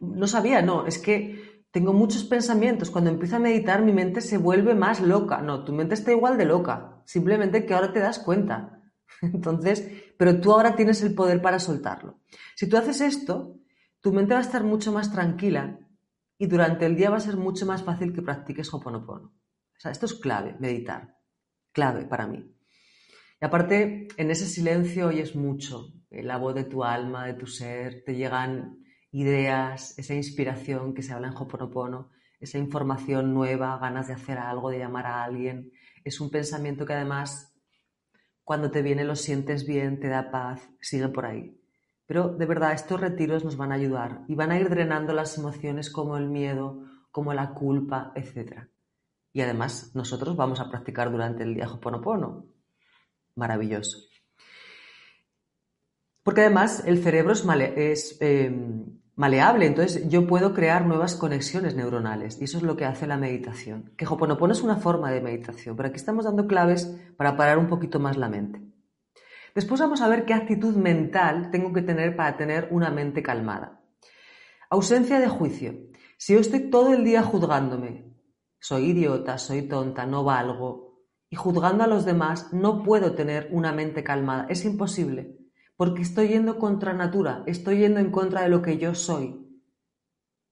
no 0.00 0.26
sabía, 0.26 0.62
no, 0.62 0.86
es 0.86 0.98
que 0.98 1.62
tengo 1.70 1.92
muchos 1.92 2.24
pensamientos. 2.24 2.90
Cuando 2.90 3.10
empiezo 3.10 3.36
a 3.36 3.40
meditar, 3.40 3.82
mi 3.82 3.92
mente 3.92 4.20
se 4.20 4.38
vuelve 4.38 4.74
más 4.74 5.00
loca. 5.00 5.40
No, 5.42 5.64
tu 5.64 5.72
mente 5.72 5.94
está 5.94 6.12
igual 6.12 6.38
de 6.38 6.46
loca. 6.46 7.02
Simplemente 7.04 7.66
que 7.66 7.74
ahora 7.74 7.92
te 7.92 8.00
das 8.00 8.18
cuenta. 8.18 8.82
Entonces, 9.22 9.90
pero 10.16 10.40
tú 10.40 10.52
ahora 10.52 10.76
tienes 10.76 11.02
el 11.02 11.14
poder 11.14 11.42
para 11.42 11.58
soltarlo. 11.58 12.20
Si 12.54 12.68
tú 12.68 12.76
haces 12.76 13.00
esto, 13.00 13.56
tu 14.00 14.12
mente 14.12 14.34
va 14.34 14.40
a 14.40 14.42
estar 14.42 14.64
mucho 14.64 14.92
más 14.92 15.12
tranquila 15.12 15.78
y 16.38 16.46
durante 16.46 16.86
el 16.86 16.96
día 16.96 17.10
va 17.10 17.16
a 17.16 17.20
ser 17.20 17.36
mucho 17.36 17.66
más 17.66 17.82
fácil 17.82 18.12
que 18.12 18.22
practiques 18.22 18.72
Hoponopono. 18.72 19.28
O 19.28 19.80
sea, 19.80 19.90
esto 19.90 20.06
es 20.06 20.14
clave, 20.14 20.56
meditar. 20.58 21.16
Clave 21.72 22.04
para 22.06 22.26
mí. 22.26 22.54
Y 23.40 23.44
aparte, 23.44 24.08
en 24.16 24.30
ese 24.30 24.46
silencio 24.46 25.08
oyes 25.08 25.36
mucho. 25.36 25.92
La 26.10 26.38
voz 26.38 26.54
de 26.54 26.64
tu 26.64 26.82
alma, 26.82 27.26
de 27.26 27.34
tu 27.34 27.46
ser, 27.46 28.02
te 28.04 28.16
llegan 28.16 28.78
ideas, 29.10 29.98
esa 29.98 30.14
inspiración 30.14 30.94
que 30.94 31.02
se 31.02 31.12
habla 31.12 31.28
en 31.28 31.36
Hoponopono, 31.36 32.10
esa 32.40 32.58
información 32.58 33.34
nueva, 33.34 33.78
ganas 33.78 34.08
de 34.08 34.14
hacer 34.14 34.38
algo, 34.38 34.70
de 34.70 34.78
llamar 34.78 35.06
a 35.06 35.24
alguien. 35.24 35.72
Es 36.04 36.20
un 36.20 36.30
pensamiento 36.30 36.86
que 36.86 36.92
además, 36.92 37.54
cuando 38.44 38.70
te 38.70 38.82
viene, 38.82 39.04
lo 39.04 39.16
sientes 39.16 39.66
bien, 39.66 39.98
te 39.98 40.08
da 40.08 40.30
paz, 40.30 40.68
sigue 40.80 41.08
por 41.08 41.26
ahí. 41.26 41.60
Pero 42.06 42.28
de 42.28 42.46
verdad, 42.46 42.72
estos 42.72 43.00
retiros 43.00 43.44
nos 43.44 43.56
van 43.56 43.72
a 43.72 43.74
ayudar 43.74 44.22
y 44.28 44.34
van 44.34 44.50
a 44.50 44.58
ir 44.58 44.70
drenando 44.70 45.12
las 45.12 45.36
emociones 45.36 45.90
como 45.90 46.16
el 46.16 46.28
miedo, 46.28 46.84
como 47.10 47.34
la 47.34 47.52
culpa, 47.52 48.12
etc. 48.14 48.68
Y 49.32 49.40
además, 49.42 49.94
nosotros 49.94 50.36
vamos 50.36 50.60
a 50.60 50.70
practicar 50.70 51.10
durante 51.10 51.42
el 51.42 51.54
día 51.54 51.70
Hoponopono. 51.70 52.46
Maravilloso. 53.34 54.07
Porque 56.28 56.42
además 56.42 56.82
el 56.84 57.02
cerebro 57.02 57.32
es, 57.32 58.18
em, 58.20 58.84
maleable, 59.16 59.64
entonces 59.64 60.10
yo 60.10 60.26
puedo 60.26 60.52
crear 60.52 60.84
nuevas 60.84 61.14
conexiones 61.14 61.74
neuronales 61.74 62.38
y 62.38 62.44
eso 62.44 62.58
es 62.58 62.64
lo 62.64 62.76
que 62.76 62.84
hace 62.84 63.06
la 63.06 63.16
meditación. 63.16 63.94
Que 63.96 64.06
Hoponopono 64.06 64.52
es 64.52 64.60
una 64.60 64.76
forma 64.76 65.10
de 65.10 65.22
meditación, 65.22 65.74
pero 65.74 65.88
aquí 65.88 65.96
estamos 65.96 66.26
dando 66.26 66.46
claves 66.46 66.94
para 67.16 67.34
parar 67.34 67.56
un 67.56 67.66
poquito 67.66 67.98
más 67.98 68.18
la 68.18 68.28
mente. 68.28 68.60
Después 69.54 69.80
vamos 69.80 70.02
a 70.02 70.08
ver 70.08 70.26
qué 70.26 70.34
actitud 70.34 70.76
mental 70.76 71.50
tengo 71.50 71.72
que 71.72 71.80
tener 71.80 72.14
para 72.14 72.36
tener 72.36 72.68
una 72.72 72.90
mente 72.90 73.22
calmada. 73.22 73.80
Ausencia 74.68 75.20
de 75.20 75.28
juicio. 75.28 75.78
Si 76.18 76.34
yo 76.34 76.40
estoy 76.40 76.68
todo 76.68 76.92
el 76.92 77.04
día 77.04 77.22
juzgándome, 77.22 78.04
soy 78.60 78.90
idiota, 78.90 79.38
soy 79.38 79.62
tonta, 79.62 80.04
no 80.04 80.24
valgo, 80.24 81.06
y 81.30 81.36
juzgando 81.36 81.84
a 81.84 81.86
los 81.86 82.04
demás, 82.04 82.52
no 82.52 82.82
puedo 82.82 83.14
tener 83.14 83.48
una 83.50 83.72
mente 83.72 84.04
calmada. 84.04 84.44
Es 84.50 84.66
imposible, 84.66 85.37
porque 85.78 86.02
estoy 86.02 86.26
yendo 86.26 86.58
contra 86.58 86.92
natura, 86.92 87.44
estoy 87.46 87.78
yendo 87.78 88.00
en 88.00 88.10
contra 88.10 88.42
de 88.42 88.48
lo 88.48 88.62
que 88.62 88.78
yo 88.78 88.96
soy. 88.96 89.62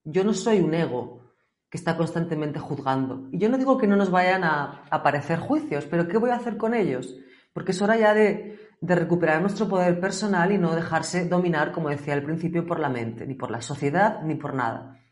Yo 0.04 0.22
no 0.22 0.32
soy 0.32 0.60
un 0.60 0.72
ego 0.72 1.34
que 1.68 1.76
está 1.76 1.96
constantemente 1.96 2.60
juzgando. 2.60 3.28
Y 3.32 3.38
yo 3.38 3.48
no 3.48 3.58
digo 3.58 3.76
que 3.76 3.88
no 3.88 3.96
nos 3.96 4.12
vayan 4.12 4.44
a 4.44 4.84
aparecer 4.88 5.40
juicios, 5.40 5.84
pero 5.86 6.06
¿qué 6.06 6.16
voy 6.16 6.30
a 6.30 6.36
hacer 6.36 6.56
con 6.56 6.74
ellos? 6.74 7.16
Porque 7.52 7.72
es 7.72 7.82
hora 7.82 7.96
ya 7.96 8.14
de 8.14 8.56
recuperar 8.80 9.40
nuestro 9.40 9.68
poder 9.68 9.98
personal 9.98 10.52
y 10.52 10.58
no 10.58 10.76
dejarse 10.76 11.28
dominar, 11.28 11.72
como 11.72 11.88
decía 11.88 12.14
al 12.14 12.22
principio, 12.22 12.64
por 12.64 12.78
la 12.78 12.88
mente, 12.88 13.26
ni 13.26 13.34
por 13.34 13.50
la 13.50 13.60
sociedad, 13.60 14.22
ni 14.22 14.36
por 14.36 14.54
nada. 14.54 15.02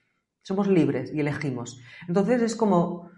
Somos 0.42 0.68
libres 0.68 1.12
y 1.12 1.18
elegimos. 1.18 1.80
Entonces 2.06 2.40
es 2.40 2.54
como, 2.54 3.10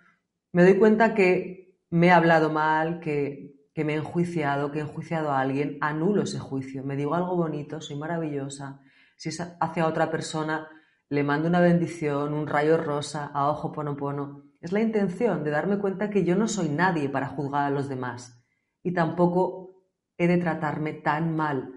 me 0.51 0.63
doy 0.63 0.79
cuenta 0.79 1.13
que 1.13 1.77
me 1.91 2.07
he 2.07 2.11
hablado 2.11 2.51
mal, 2.51 3.01
que, 3.01 3.56
que 3.77 3.85
me 3.85 3.93
he 3.93 3.97
enjuiciado, 3.97 4.73
que 4.73 4.79
he 4.79 4.83
enjuiciado 4.83 5.31
a 5.31 5.39
alguien, 5.39 5.77
anulo 5.83 6.23
ese 6.23 6.39
juicio, 6.39 6.83
me 6.83 6.97
digo 6.97 7.15
algo 7.15 7.37
bonito, 7.37 7.79
soy 7.83 7.99
maravillosa. 7.99 8.81
Si 9.19 9.29
es 9.29 9.39
hacia 9.61 9.87
otra 9.87 10.11
persona, 10.11 10.67
le 11.11 11.23
mando 11.23 11.47
una 11.47 11.61
bendición, 11.61 12.33
un 12.33 12.47
rayo 12.47 12.79
rosa, 12.79 13.27
a 13.35 13.51
ojo 13.51 13.73
ponopono. 13.73 14.45
Es 14.63 14.73
la 14.73 14.81
intención 14.81 15.45
de 15.45 15.51
darme 15.51 15.79
cuenta 15.79 16.09
que 16.09 16.25
yo 16.25 16.37
no 16.37 16.49
soy 16.49 16.71
nadie 16.71 17.11
para 17.11 17.29
juzgar 17.29 17.65
a 17.65 17.71
los 17.71 17.91
demás 17.91 18.43
y 18.83 18.95
tampoco 18.95 19.85
he 20.17 20.27
de 20.27 20.39
tratarme 20.39 20.95
tan 20.95 21.37
mal. 21.37 21.75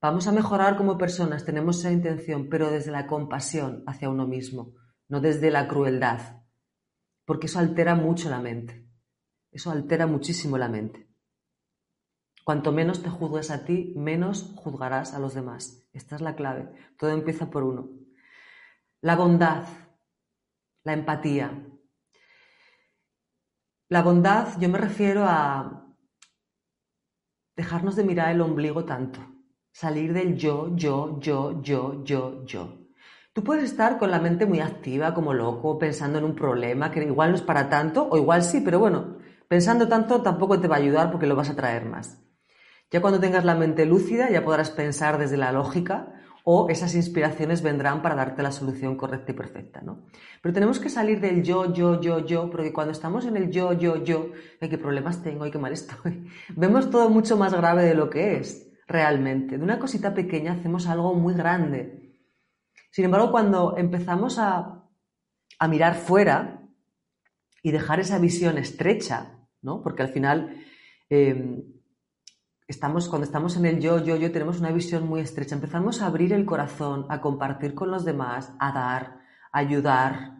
Vamos 0.00 0.26
a 0.26 0.32
mejorar 0.32 0.78
como 0.78 0.96
personas, 0.96 1.44
tenemos 1.44 1.80
esa 1.80 1.92
intención, 1.92 2.48
pero 2.48 2.70
desde 2.70 2.92
la 2.92 3.06
compasión 3.06 3.84
hacia 3.86 4.08
uno 4.08 4.26
mismo, 4.26 4.72
no 5.06 5.20
desde 5.20 5.50
la 5.50 5.68
crueldad, 5.68 6.40
porque 7.26 7.44
eso 7.44 7.58
altera 7.58 7.94
mucho 7.94 8.30
la 8.30 8.40
mente. 8.40 8.86
Eso 9.52 9.70
altera 9.70 10.06
muchísimo 10.06 10.56
la 10.56 10.68
mente. 10.70 11.09
Cuanto 12.50 12.72
menos 12.72 13.00
te 13.00 13.08
juzgues 13.08 13.52
a 13.52 13.64
ti, 13.64 13.94
menos 13.94 14.52
juzgarás 14.56 15.14
a 15.14 15.20
los 15.20 15.34
demás. 15.34 15.88
Esta 15.92 16.16
es 16.16 16.20
la 16.20 16.34
clave. 16.34 16.68
Todo 16.98 17.10
empieza 17.10 17.48
por 17.48 17.62
uno. 17.62 17.90
La 19.02 19.14
bondad, 19.14 19.66
la 20.82 20.92
empatía. 20.92 21.64
La 23.88 24.02
bondad, 24.02 24.58
yo 24.58 24.68
me 24.68 24.78
refiero 24.78 25.26
a 25.28 25.94
dejarnos 27.54 27.94
de 27.94 28.02
mirar 28.02 28.32
el 28.32 28.40
ombligo 28.40 28.84
tanto, 28.84 29.20
salir 29.70 30.12
del 30.12 30.34
yo, 30.34 30.74
yo, 30.74 31.20
yo, 31.20 31.62
yo, 31.62 32.02
yo, 32.02 32.44
yo. 32.46 32.78
Tú 33.32 33.44
puedes 33.44 33.62
estar 33.62 33.96
con 33.96 34.10
la 34.10 34.18
mente 34.18 34.44
muy 34.44 34.58
activa, 34.58 35.14
como 35.14 35.34
loco, 35.34 35.78
pensando 35.78 36.18
en 36.18 36.24
un 36.24 36.34
problema 36.34 36.90
que 36.90 37.04
igual 37.04 37.30
no 37.30 37.36
es 37.36 37.42
para 37.42 37.68
tanto, 37.68 38.08
o 38.10 38.18
igual 38.18 38.42
sí, 38.42 38.60
pero 38.60 38.80
bueno, 38.80 39.18
pensando 39.46 39.86
tanto 39.86 40.20
tampoco 40.20 40.58
te 40.58 40.66
va 40.66 40.74
a 40.74 40.80
ayudar 40.80 41.12
porque 41.12 41.28
lo 41.28 41.36
vas 41.36 41.48
a 41.48 41.54
traer 41.54 41.84
más. 41.84 42.20
Ya 42.90 43.00
cuando 43.00 43.20
tengas 43.20 43.44
la 43.44 43.54
mente 43.54 43.86
lúcida 43.86 44.30
ya 44.30 44.44
podrás 44.44 44.70
pensar 44.70 45.18
desde 45.18 45.36
la 45.36 45.52
lógica 45.52 46.12
o 46.42 46.68
esas 46.70 46.94
inspiraciones 46.94 47.62
vendrán 47.62 48.02
para 48.02 48.16
darte 48.16 48.42
la 48.42 48.50
solución 48.50 48.96
correcta 48.96 49.32
y 49.32 49.34
perfecta, 49.34 49.80
¿no? 49.82 50.06
Pero 50.42 50.52
tenemos 50.52 50.80
que 50.80 50.88
salir 50.88 51.20
del 51.20 51.42
yo, 51.42 51.72
yo, 51.72 52.00
yo, 52.00 52.24
yo, 52.26 52.50
porque 52.50 52.72
cuando 52.72 52.92
estamos 52.92 53.26
en 53.26 53.36
el 53.36 53.50
yo, 53.50 53.72
yo, 53.74 54.02
yo, 54.02 54.32
ay, 54.60 54.68
qué 54.68 54.78
problemas 54.78 55.22
tengo, 55.22 55.44
ay, 55.44 55.50
qué 55.50 55.58
mal 55.58 55.72
estoy, 55.72 56.28
vemos 56.56 56.90
todo 56.90 57.10
mucho 57.10 57.36
más 57.36 57.54
grave 57.54 57.84
de 57.84 57.94
lo 57.94 58.10
que 58.10 58.38
es 58.38 58.68
realmente. 58.88 59.58
De 59.58 59.62
una 59.62 59.78
cosita 59.78 60.14
pequeña 60.14 60.52
hacemos 60.52 60.88
algo 60.88 61.14
muy 61.14 61.34
grande. 61.34 62.16
Sin 62.90 63.04
embargo, 63.04 63.30
cuando 63.30 63.76
empezamos 63.76 64.38
a, 64.38 64.82
a 65.58 65.68
mirar 65.68 65.94
fuera 65.94 66.62
y 67.62 67.70
dejar 67.70 68.00
esa 68.00 68.18
visión 68.18 68.58
estrecha, 68.58 69.38
¿no? 69.62 69.82
Porque 69.82 70.02
al 70.02 70.08
final... 70.08 70.56
Eh, 71.08 71.69
cuando 72.78 73.24
estamos 73.24 73.56
en 73.56 73.66
el 73.66 73.80
yo, 73.80 74.04
yo, 74.04 74.16
yo, 74.16 74.30
tenemos 74.30 74.60
una 74.60 74.70
visión 74.70 75.06
muy 75.06 75.20
estrecha. 75.20 75.54
Empezamos 75.54 76.00
a 76.00 76.06
abrir 76.06 76.32
el 76.32 76.44
corazón, 76.44 77.06
a 77.08 77.20
compartir 77.20 77.74
con 77.74 77.90
los 77.90 78.04
demás, 78.04 78.52
a 78.58 78.72
dar, 78.72 79.20
a 79.52 79.58
ayudar, 79.58 80.38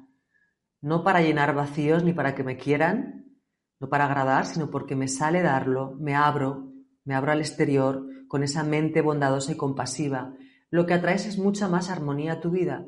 no 0.81 1.03
para 1.03 1.23
llenar 1.23 1.55
vacíos 1.55 2.05
ni 2.05 2.13
para 2.13 2.35
que 2.35 2.45
me 2.45 2.57
quieran, 2.57 3.27
no 3.81 3.89
para 3.89 4.05
agradar, 4.05 4.47
sino 4.47 4.71
porque 4.71 4.95
me 4.95 5.09
sale 5.09 5.43
darlo, 5.43 5.97
me 5.99 6.15
abro, 6.15 6.73
me 7.05 7.15
abro 7.15 7.33
al 7.33 7.41
exterior 7.41 8.07
con 8.29 8.43
esa 8.43 8.63
mente 8.63 9.03
bondadosa 9.03 9.53
y 9.53 9.57
compasiva. 9.57 10.35
Lo 10.71 10.87
que 10.87 10.95
atraes 10.95 11.27
es 11.27 11.39
mucha 11.39 11.69
más 11.69 11.91
armonía 11.91 12.35
a 12.35 12.41
tu 12.41 12.51
vida. 12.51 12.87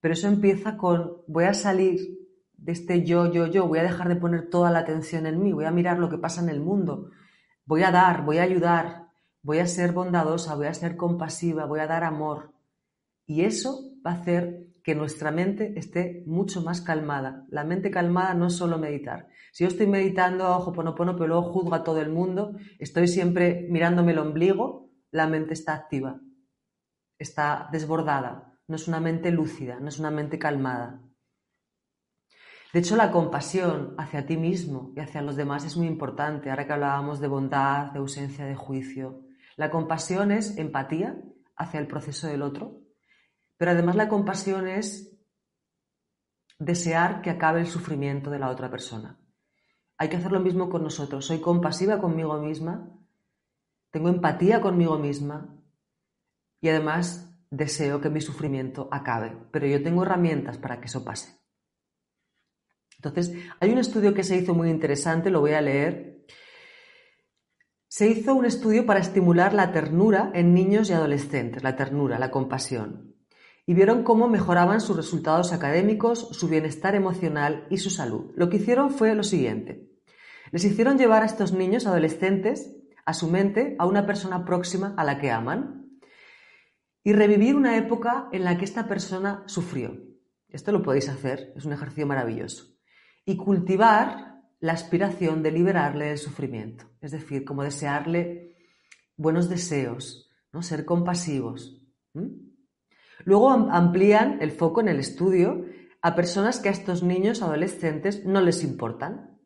Pero 0.00 0.14
eso 0.14 0.28
empieza 0.28 0.76
con 0.76 1.22
voy 1.26 1.44
a 1.44 1.54
salir 1.54 2.18
de 2.52 2.72
este 2.72 3.04
yo, 3.04 3.32
yo, 3.32 3.46
yo, 3.46 3.66
voy 3.66 3.78
a 3.78 3.84
dejar 3.84 4.08
de 4.08 4.16
poner 4.16 4.50
toda 4.50 4.70
la 4.70 4.80
atención 4.80 5.26
en 5.26 5.40
mí, 5.40 5.52
voy 5.52 5.64
a 5.64 5.70
mirar 5.70 5.98
lo 5.98 6.10
que 6.10 6.18
pasa 6.18 6.42
en 6.42 6.48
el 6.48 6.60
mundo, 6.60 7.10
Voy 7.68 7.82
a 7.82 7.90
dar, 7.90 8.24
voy 8.24 8.38
a 8.38 8.44
ayudar, 8.44 9.08
voy 9.42 9.58
a 9.58 9.66
ser 9.66 9.92
bondadosa, 9.92 10.54
voy 10.54 10.68
a 10.68 10.72
ser 10.72 10.96
compasiva, 10.96 11.66
voy 11.66 11.80
a 11.80 11.86
dar 11.86 12.02
amor. 12.02 12.54
Y 13.26 13.42
eso 13.42 13.92
va 14.04 14.12
a 14.12 14.14
hacer 14.14 14.68
que 14.82 14.94
nuestra 14.94 15.30
mente 15.30 15.78
esté 15.78 16.22
mucho 16.24 16.62
más 16.62 16.80
calmada. 16.80 17.44
La 17.50 17.64
mente 17.64 17.90
calmada 17.90 18.32
no 18.32 18.46
es 18.46 18.54
solo 18.54 18.78
meditar. 18.78 19.28
Si 19.52 19.64
yo 19.64 19.68
estoy 19.68 19.86
meditando 19.86 20.48
ojo 20.48 20.72
ponopono, 20.72 21.14
pero 21.14 21.26
luego 21.26 21.52
juzgo 21.52 21.74
a 21.74 21.84
todo 21.84 22.00
el 22.00 22.08
mundo, 22.08 22.56
estoy 22.78 23.06
siempre 23.06 23.66
mirándome 23.68 24.12
el 24.12 24.20
ombligo, 24.20 24.90
la 25.10 25.26
mente 25.26 25.52
está 25.52 25.74
activa, 25.74 26.22
está 27.18 27.68
desbordada, 27.70 28.58
no 28.66 28.76
es 28.76 28.88
una 28.88 28.98
mente 28.98 29.30
lúcida, 29.30 29.78
no 29.78 29.88
es 29.88 29.98
una 29.98 30.10
mente 30.10 30.38
calmada. 30.38 31.02
De 32.72 32.80
hecho, 32.80 32.96
la 32.96 33.10
compasión 33.10 33.94
hacia 33.96 34.26
ti 34.26 34.36
mismo 34.36 34.92
y 34.94 35.00
hacia 35.00 35.22
los 35.22 35.36
demás 35.36 35.64
es 35.64 35.76
muy 35.76 35.86
importante. 35.86 36.50
Ahora 36.50 36.66
que 36.66 36.72
hablábamos 36.74 37.20
de 37.20 37.28
bondad, 37.28 37.92
de 37.92 37.98
ausencia 37.98 38.44
de 38.44 38.54
juicio. 38.54 39.22
La 39.56 39.70
compasión 39.70 40.30
es 40.30 40.56
empatía 40.58 41.18
hacia 41.56 41.80
el 41.80 41.86
proceso 41.86 42.26
del 42.26 42.42
otro, 42.42 42.82
pero 43.56 43.72
además 43.72 43.96
la 43.96 44.08
compasión 44.08 44.68
es 44.68 45.18
desear 46.58 47.22
que 47.22 47.30
acabe 47.30 47.60
el 47.60 47.66
sufrimiento 47.66 48.30
de 48.30 48.38
la 48.38 48.50
otra 48.50 48.70
persona. 48.70 49.18
Hay 49.96 50.08
que 50.08 50.16
hacer 50.16 50.30
lo 50.30 50.40
mismo 50.40 50.68
con 50.68 50.82
nosotros. 50.82 51.24
Soy 51.26 51.40
compasiva 51.40 51.98
conmigo 51.98 52.38
misma, 52.38 52.88
tengo 53.90 54.08
empatía 54.08 54.60
conmigo 54.60 54.98
misma 54.98 55.56
y 56.60 56.68
además 56.68 57.36
deseo 57.50 58.00
que 58.00 58.10
mi 58.10 58.20
sufrimiento 58.20 58.88
acabe, 58.92 59.36
pero 59.50 59.66
yo 59.66 59.82
tengo 59.82 60.02
herramientas 60.02 60.58
para 60.58 60.78
que 60.80 60.86
eso 60.86 61.04
pase. 61.04 61.37
Entonces, 62.98 63.32
hay 63.60 63.70
un 63.70 63.78
estudio 63.78 64.12
que 64.12 64.24
se 64.24 64.36
hizo 64.36 64.54
muy 64.54 64.70
interesante, 64.70 65.30
lo 65.30 65.40
voy 65.40 65.52
a 65.52 65.60
leer. 65.60 66.24
Se 67.86 68.08
hizo 68.08 68.34
un 68.34 68.44
estudio 68.44 68.86
para 68.86 69.00
estimular 69.00 69.54
la 69.54 69.72
ternura 69.72 70.32
en 70.34 70.52
niños 70.52 70.90
y 70.90 70.92
adolescentes, 70.92 71.62
la 71.62 71.76
ternura, 71.76 72.18
la 72.18 72.30
compasión. 72.30 73.14
Y 73.66 73.74
vieron 73.74 74.02
cómo 74.02 74.28
mejoraban 74.28 74.80
sus 74.80 74.96
resultados 74.96 75.52
académicos, 75.52 76.28
su 76.32 76.48
bienestar 76.48 76.94
emocional 76.94 77.66
y 77.70 77.76
su 77.78 77.90
salud. 77.90 78.32
Lo 78.34 78.48
que 78.48 78.56
hicieron 78.56 78.90
fue 78.90 79.14
lo 79.14 79.22
siguiente. 79.22 79.90
Les 80.50 80.64
hicieron 80.64 80.98
llevar 80.98 81.22
a 81.22 81.26
estos 81.26 81.52
niños 81.52 81.86
adolescentes 81.86 82.74
a 83.04 83.14
su 83.14 83.28
mente 83.28 83.76
a 83.78 83.86
una 83.86 84.06
persona 84.06 84.44
próxima 84.44 84.94
a 84.96 85.04
la 85.04 85.18
que 85.18 85.30
aman 85.30 85.98
y 87.04 87.12
revivir 87.12 87.56
una 87.56 87.76
época 87.76 88.28
en 88.32 88.44
la 88.44 88.58
que 88.58 88.64
esta 88.64 88.86
persona 88.88 89.44
sufrió. 89.46 89.96
Esto 90.48 90.72
lo 90.72 90.82
podéis 90.82 91.08
hacer, 91.08 91.52
es 91.56 91.64
un 91.64 91.72
ejercicio 91.72 92.06
maravilloso. 92.06 92.77
Y 93.28 93.36
cultivar 93.36 94.40
la 94.58 94.72
aspiración 94.72 95.42
de 95.42 95.52
liberarle 95.52 96.06
del 96.06 96.16
sufrimiento, 96.16 96.86
es 97.02 97.10
decir, 97.10 97.44
como 97.44 97.62
desearle 97.62 98.56
buenos 99.18 99.50
deseos, 99.50 100.30
¿no? 100.50 100.62
ser 100.62 100.86
compasivos. 100.86 101.78
Luego 103.24 103.50
amplían 103.50 104.40
el 104.40 104.50
foco 104.50 104.80
en 104.80 104.88
el 104.88 104.98
estudio 104.98 105.66
a 106.00 106.14
personas 106.14 106.58
que 106.58 106.70
a 106.70 106.72
estos 106.72 107.02
niños 107.02 107.42
adolescentes 107.42 108.24
no 108.24 108.40
les 108.40 108.64
importan 108.64 109.38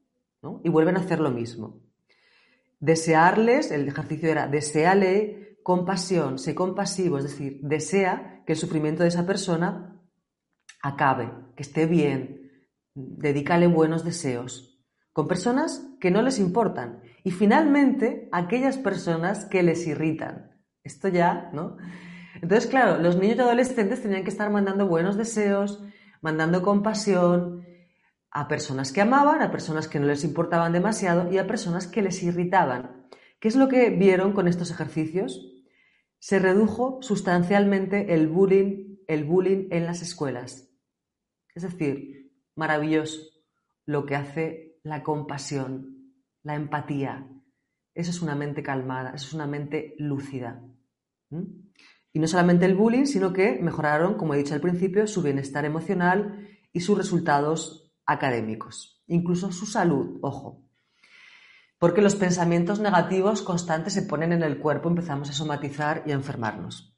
y 0.62 0.68
vuelven 0.68 0.96
a 0.96 1.00
hacer 1.00 1.18
lo 1.18 1.32
mismo. 1.32 1.80
Desearles, 2.78 3.72
el 3.72 3.88
ejercicio 3.88 4.28
era, 4.28 4.46
deseale 4.46 5.58
compasión, 5.64 6.38
sé 6.38 6.54
compasivo, 6.54 7.18
es 7.18 7.24
decir, 7.24 7.58
desea 7.62 8.44
que 8.46 8.52
el 8.52 8.58
sufrimiento 8.60 9.02
de 9.02 9.08
esa 9.08 9.26
persona 9.26 10.00
acabe, 10.84 11.32
que 11.56 11.64
esté 11.64 11.86
bien, 11.86 12.41
dedícale 12.94 13.66
buenos 13.66 14.04
deseos, 14.04 14.82
con 15.12 15.28
personas 15.28 15.87
que 16.00 16.11
no 16.11 16.22
les 16.22 16.38
importan 16.38 17.02
y 17.25 17.30
finalmente 17.30 18.28
aquellas 18.32 18.76
personas 18.76 19.44
que 19.44 19.62
les 19.62 19.87
irritan. 19.87 20.61
Esto 20.82 21.08
ya, 21.08 21.50
¿no? 21.52 21.76
Entonces, 22.40 22.68
claro, 22.68 23.00
los 23.00 23.16
niños 23.16 23.37
y 23.37 23.40
adolescentes 23.40 24.02
tenían 24.02 24.25
que 24.25 24.30
estar 24.30 24.50
mandando 24.50 24.87
buenos 24.87 25.16
deseos, 25.16 25.82
mandando 26.22 26.62
compasión 26.62 27.64
a 28.30 28.49
personas 28.49 28.92
que 28.92 29.02
amaban, 29.02 29.42
a 29.42 29.50
personas 29.50 29.88
que 29.88 30.00
no 30.00 30.06
les 30.06 30.25
importaban 30.25 30.72
demasiado 30.72 31.30
y 31.30 31.38
a 31.38 31.46
personas 31.46 31.87
que 31.87 32.02
les 32.02 32.22
irritaban. 32.22 33.06
¿Qué 33.38 33.49
es 33.49 33.56
lo 33.56 33.68
que 33.68 33.90
vieron 33.90 34.32
con 34.32 34.49
estos 34.49 34.70
ejercicios? 34.70 35.52
Se 36.18 36.38
redujo 36.38 36.99
sustancialmente 37.02 38.14
el 38.14 38.28
bullying, 38.28 38.96
el 39.06 39.25
bullying 39.25 39.68
en 39.70 39.84
las 39.84 40.00
escuelas. 40.00 40.70
Es 41.54 41.62
decir, 41.62 42.21
maravilloso 42.56 43.21
lo 43.87 44.06
que 44.06 44.16
hace 44.16 44.78
la 44.82 45.02
compasión, 45.02 46.14
la 46.42 46.54
empatía. 46.54 47.28
Eso 47.94 48.11
es 48.11 48.23
una 48.23 48.35
mente 48.35 48.62
calmada, 48.62 49.11
eso 49.14 49.26
es 49.26 49.35
una 49.35 49.47
mente 49.47 49.94
lúcida. 49.99 50.62
Y 52.12 52.18
no 52.18 52.26
solamente 52.26 52.66
el 52.66 52.75
bullying, 52.75 53.06
sino 53.06 53.32
que 53.32 53.59
mejoraron, 53.61 54.14
como 54.14 54.35
he 54.35 54.38
dicho 54.38 54.54
al 54.54 54.61
principio, 54.61 55.06
su 55.06 55.23
bienestar 55.23 55.64
emocional 55.64 56.49
y 56.73 56.80
sus 56.80 56.97
resultados 56.97 57.92
académicos, 58.06 59.02
incluso 59.06 59.52
su 59.52 59.66
salud, 59.66 60.18
ojo. 60.23 60.68
Porque 61.78 62.02
los 62.02 62.14
pensamientos 62.14 62.80
negativos 62.80 63.42
constantes 63.42 63.92
se 63.94 64.02
ponen 64.02 64.32
en 64.32 64.42
el 64.42 64.59
cuerpo, 64.59 64.88
empezamos 64.88 65.30
a 65.30 65.32
somatizar 65.32 66.02
y 66.06 66.12
a 66.12 66.14
enfermarnos. 66.14 66.97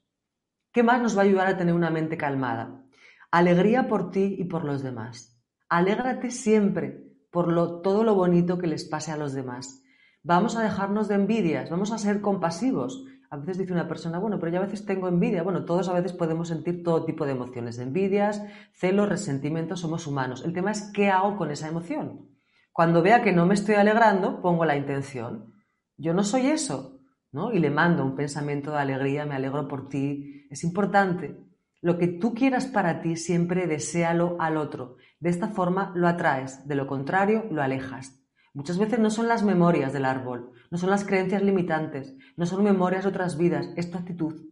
¿Qué 0.71 0.83
más 0.83 1.01
nos 1.01 1.17
va 1.17 1.21
a 1.21 1.25
ayudar 1.25 1.47
a 1.47 1.57
tener 1.57 1.73
una 1.73 1.89
mente 1.89 2.17
calmada? 2.17 2.83
Alegría 3.31 3.87
por 3.87 4.11
ti 4.11 4.35
y 4.37 4.43
por 4.43 4.63
los 4.65 4.83
demás. 4.83 5.34
Alégrate 5.69 6.31
siempre 6.31 7.03
por 7.31 7.81
todo 7.81 8.03
lo 8.03 8.15
bonito 8.15 8.57
que 8.57 8.67
les 8.67 8.85
pase 8.85 9.11
a 9.11 9.17
los 9.17 9.33
demás. 9.33 9.83
Vamos 10.23 10.55
a 10.55 10.63
dejarnos 10.63 11.07
de 11.07 11.15
envidias, 11.15 11.69
vamos 11.69 11.91
a 11.91 11.97
ser 11.97 12.21
compasivos, 12.21 13.05
a 13.35 13.37
veces 13.37 13.57
dice 13.57 13.73
una 13.73 13.87
persona, 13.87 14.19
bueno, 14.19 14.39
pero 14.39 14.51
yo 14.51 14.59
a 14.59 14.65
veces 14.65 14.85
tengo 14.85 15.07
envidia. 15.07 15.43
Bueno, 15.43 15.65
todos 15.65 15.89
a 15.89 15.93
veces 15.93 16.13
podemos 16.13 16.47
sentir 16.47 16.83
todo 16.83 17.05
tipo 17.05 17.25
de 17.25 17.33
emociones, 17.33 17.79
envidias, 17.79 18.41
celos, 18.71 19.09
resentimientos, 19.09 19.81
somos 19.81 20.07
humanos. 20.07 20.43
El 20.45 20.53
tema 20.53 20.71
es 20.71 20.91
qué 20.93 21.09
hago 21.09 21.35
con 21.35 21.51
esa 21.51 21.67
emoción. 21.67 22.29
Cuando 22.71 23.01
vea 23.01 23.23
que 23.23 23.33
no 23.33 23.45
me 23.45 23.53
estoy 23.53 23.75
alegrando, 23.75 24.41
pongo 24.41 24.65
la 24.65 24.77
intención. 24.77 25.53
Yo 25.97 26.13
no 26.13 26.23
soy 26.23 26.47
eso, 26.47 26.99
¿no? 27.31 27.51
Y 27.51 27.59
le 27.59 27.69
mando 27.69 28.05
un 28.05 28.15
pensamiento 28.15 28.71
de 28.71 28.79
alegría, 28.79 29.25
me 29.25 29.35
alegro 29.35 29.67
por 29.67 29.89
ti. 29.89 30.45
Es 30.49 30.63
importante. 30.63 31.37
Lo 31.81 31.97
que 31.97 32.07
tú 32.07 32.33
quieras 32.33 32.65
para 32.67 33.01
ti, 33.01 33.15
siempre 33.15 33.67
deséalo 33.67 34.37
al 34.39 34.57
otro. 34.57 34.97
De 35.19 35.29
esta 35.29 35.49
forma 35.49 35.91
lo 35.95 36.07
atraes, 36.07 36.67
de 36.67 36.75
lo 36.75 36.87
contrario 36.87 37.45
lo 37.51 37.61
alejas. 37.61 38.21
Muchas 38.53 38.77
veces 38.77 38.99
no 38.99 39.09
son 39.09 39.27
las 39.27 39.43
memorias 39.43 39.91
del 39.91 40.05
árbol, 40.05 40.51
no 40.71 40.77
son 40.77 40.89
las 40.89 41.03
creencias 41.03 41.43
limitantes, 41.43 42.15
no 42.37 42.45
son 42.45 42.63
memorias 42.63 43.03
de 43.03 43.09
otras 43.09 43.37
vidas, 43.37 43.69
es 43.75 43.91
tu 43.91 43.97
actitud. 43.97 44.49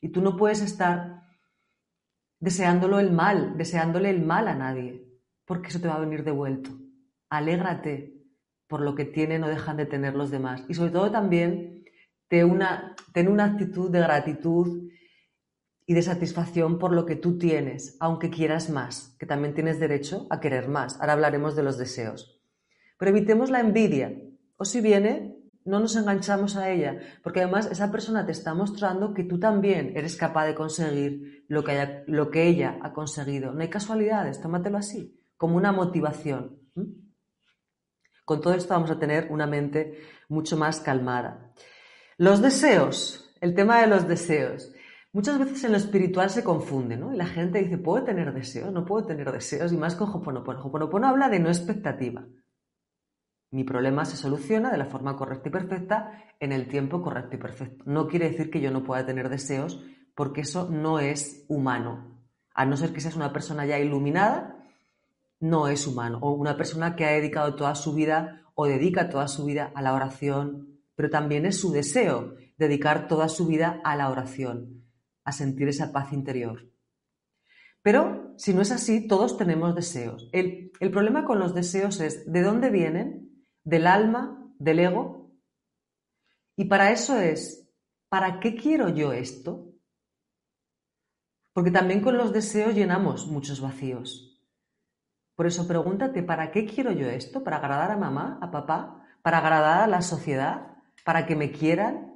Y 0.00 0.10
tú 0.10 0.20
no 0.20 0.36
puedes 0.36 0.60
estar 0.60 1.22
deseándolo 2.38 3.00
el 3.00 3.12
mal, 3.12 3.56
deseándole 3.56 4.10
el 4.10 4.24
mal 4.24 4.46
a 4.48 4.54
nadie, 4.54 5.08
porque 5.46 5.68
eso 5.68 5.80
te 5.80 5.88
va 5.88 5.94
a 5.94 6.00
venir 6.00 6.22
devuelto. 6.22 6.70
Alégrate 7.30 8.16
por 8.68 8.80
lo 8.80 8.94
que 8.94 9.04
tienen 9.04 9.42
o 9.44 9.48
dejan 9.48 9.76
de 9.76 9.86
tener 9.86 10.14
los 10.14 10.30
demás. 10.30 10.64
Y 10.68 10.74
sobre 10.74 10.90
todo 10.90 11.10
también 11.10 11.84
una, 12.44 12.94
ten 13.12 13.28
una 13.28 13.44
actitud 13.44 13.90
de 13.90 14.00
gratitud 14.00 14.90
y 15.86 15.94
de 15.94 16.02
satisfacción 16.02 16.78
por 16.78 16.92
lo 16.92 17.06
que 17.06 17.14
tú 17.14 17.38
tienes, 17.38 17.96
aunque 18.00 18.28
quieras 18.28 18.68
más, 18.68 19.14
que 19.18 19.26
también 19.26 19.54
tienes 19.54 19.78
derecho 19.78 20.26
a 20.30 20.40
querer 20.40 20.68
más. 20.68 21.00
Ahora 21.00 21.12
hablaremos 21.12 21.54
de 21.54 21.62
los 21.62 21.78
deseos. 21.78 22.42
Pero 22.98 23.10
evitemos 23.10 23.50
la 23.50 23.60
envidia. 23.60 24.20
O 24.56 24.64
si 24.64 24.80
viene, 24.80 25.36
no 25.64 25.80
nos 25.80 25.94
enganchamos 25.96 26.56
a 26.56 26.70
ella, 26.70 26.98
porque 27.22 27.40
además 27.40 27.68
esa 27.70 27.90
persona 27.92 28.24
te 28.24 28.32
está 28.32 28.54
mostrando 28.54 29.14
que 29.14 29.24
tú 29.24 29.38
también 29.38 29.92
eres 29.96 30.16
capaz 30.16 30.46
de 30.46 30.54
conseguir 30.54 31.44
lo 31.48 31.62
que, 31.62 32.48
ella 32.48 32.78
ha 32.82 32.92
conseguido. 32.92 33.52
No 33.52 33.60
hay 33.60 33.68
casualidades, 33.68 34.40
tómatelo 34.40 34.78
así, 34.78 35.20
como 35.36 35.56
una 35.56 35.72
motivación. 35.72 36.60
Con 38.24 38.40
todo 38.40 38.54
esto 38.54 38.74
vamos 38.74 38.90
a 38.90 38.98
tener 38.98 39.28
una 39.30 39.46
mente 39.46 40.00
mucho 40.28 40.56
más 40.56 40.80
calmada. 40.80 41.52
Los 42.16 42.40
deseos, 42.42 43.34
el 43.40 43.54
tema 43.54 43.80
de 43.80 43.88
los 43.88 44.08
deseos. 44.08 44.72
Muchas 45.16 45.38
veces 45.38 45.64
en 45.64 45.72
lo 45.72 45.78
espiritual 45.78 46.28
se 46.28 46.44
confunde, 46.44 46.98
¿no? 46.98 47.10
Y 47.10 47.16
la 47.16 47.24
gente 47.24 47.62
dice, 47.62 47.78
¿puedo 47.78 48.04
tener 48.04 48.34
deseos? 48.34 48.70
No 48.70 48.84
puedo 48.84 49.06
tener 49.06 49.32
deseos. 49.32 49.72
Y 49.72 49.78
más 49.78 49.94
con 49.94 50.10
Hoponopono. 50.10 50.62
Hoponopono 50.62 51.08
habla 51.08 51.30
de 51.30 51.38
no 51.38 51.48
expectativa. 51.48 52.26
Mi 53.50 53.64
problema 53.64 54.04
se 54.04 54.18
soluciona 54.18 54.70
de 54.70 54.76
la 54.76 54.84
forma 54.84 55.16
correcta 55.16 55.48
y 55.48 55.52
perfecta 55.52 56.22
en 56.38 56.52
el 56.52 56.68
tiempo 56.68 57.00
correcto 57.00 57.34
y 57.34 57.38
perfecto. 57.38 57.82
No 57.86 58.08
quiere 58.08 58.28
decir 58.28 58.50
que 58.50 58.60
yo 58.60 58.70
no 58.70 58.84
pueda 58.84 59.06
tener 59.06 59.30
deseos 59.30 59.82
porque 60.14 60.42
eso 60.42 60.68
no 60.70 60.98
es 60.98 61.46
humano. 61.48 62.20
A 62.52 62.66
no 62.66 62.76
ser 62.76 62.92
que 62.92 63.00
seas 63.00 63.16
una 63.16 63.32
persona 63.32 63.64
ya 63.64 63.78
iluminada, 63.78 64.66
no 65.40 65.68
es 65.68 65.86
humano. 65.86 66.18
O 66.20 66.32
una 66.32 66.58
persona 66.58 66.94
que 66.94 67.06
ha 67.06 67.12
dedicado 67.12 67.54
toda 67.54 67.74
su 67.74 67.94
vida 67.94 68.42
o 68.54 68.66
dedica 68.66 69.08
toda 69.08 69.28
su 69.28 69.46
vida 69.46 69.72
a 69.74 69.80
la 69.80 69.94
oración, 69.94 70.78
pero 70.94 71.08
también 71.08 71.46
es 71.46 71.58
su 71.58 71.72
deseo 71.72 72.34
dedicar 72.58 73.08
toda 73.08 73.30
su 73.30 73.46
vida 73.46 73.80
a 73.82 73.96
la 73.96 74.10
oración, 74.10 74.75
a 75.26 75.32
sentir 75.32 75.68
esa 75.68 75.92
paz 75.92 76.12
interior. 76.12 76.72
Pero 77.82 78.32
si 78.38 78.54
no 78.54 78.62
es 78.62 78.70
así, 78.70 79.06
todos 79.06 79.36
tenemos 79.36 79.74
deseos. 79.74 80.30
El, 80.32 80.72
el 80.80 80.90
problema 80.90 81.24
con 81.24 81.38
los 81.38 81.54
deseos 81.54 82.00
es 82.00 82.30
de 82.32 82.42
dónde 82.42 82.70
vienen 82.70 83.44
del 83.64 83.86
alma, 83.86 84.50
del 84.58 84.78
ego. 84.78 85.32
Y 86.56 86.64
para 86.64 86.92
eso 86.92 87.18
es, 87.18 87.68
¿para 88.08 88.40
qué 88.40 88.54
quiero 88.54 88.88
yo 88.88 89.12
esto? 89.12 89.74
Porque 91.52 91.70
también 91.70 92.00
con 92.00 92.16
los 92.16 92.32
deseos 92.32 92.74
llenamos 92.74 93.26
muchos 93.26 93.60
vacíos. 93.60 94.40
Por 95.34 95.46
eso 95.46 95.66
pregúntate, 95.66 96.22
¿para 96.22 96.50
qué 96.50 96.64
quiero 96.64 96.92
yo 96.92 97.08
esto? 97.08 97.42
¿Para 97.42 97.58
agradar 97.58 97.90
a 97.90 97.96
mamá, 97.96 98.38
a 98.40 98.50
papá? 98.50 99.04
¿Para 99.22 99.38
agradar 99.38 99.82
a 99.82 99.86
la 99.86 100.02
sociedad? 100.02 100.76
¿Para 101.04 101.26
que 101.26 101.36
me 101.36 101.50
quieran? 101.50 102.15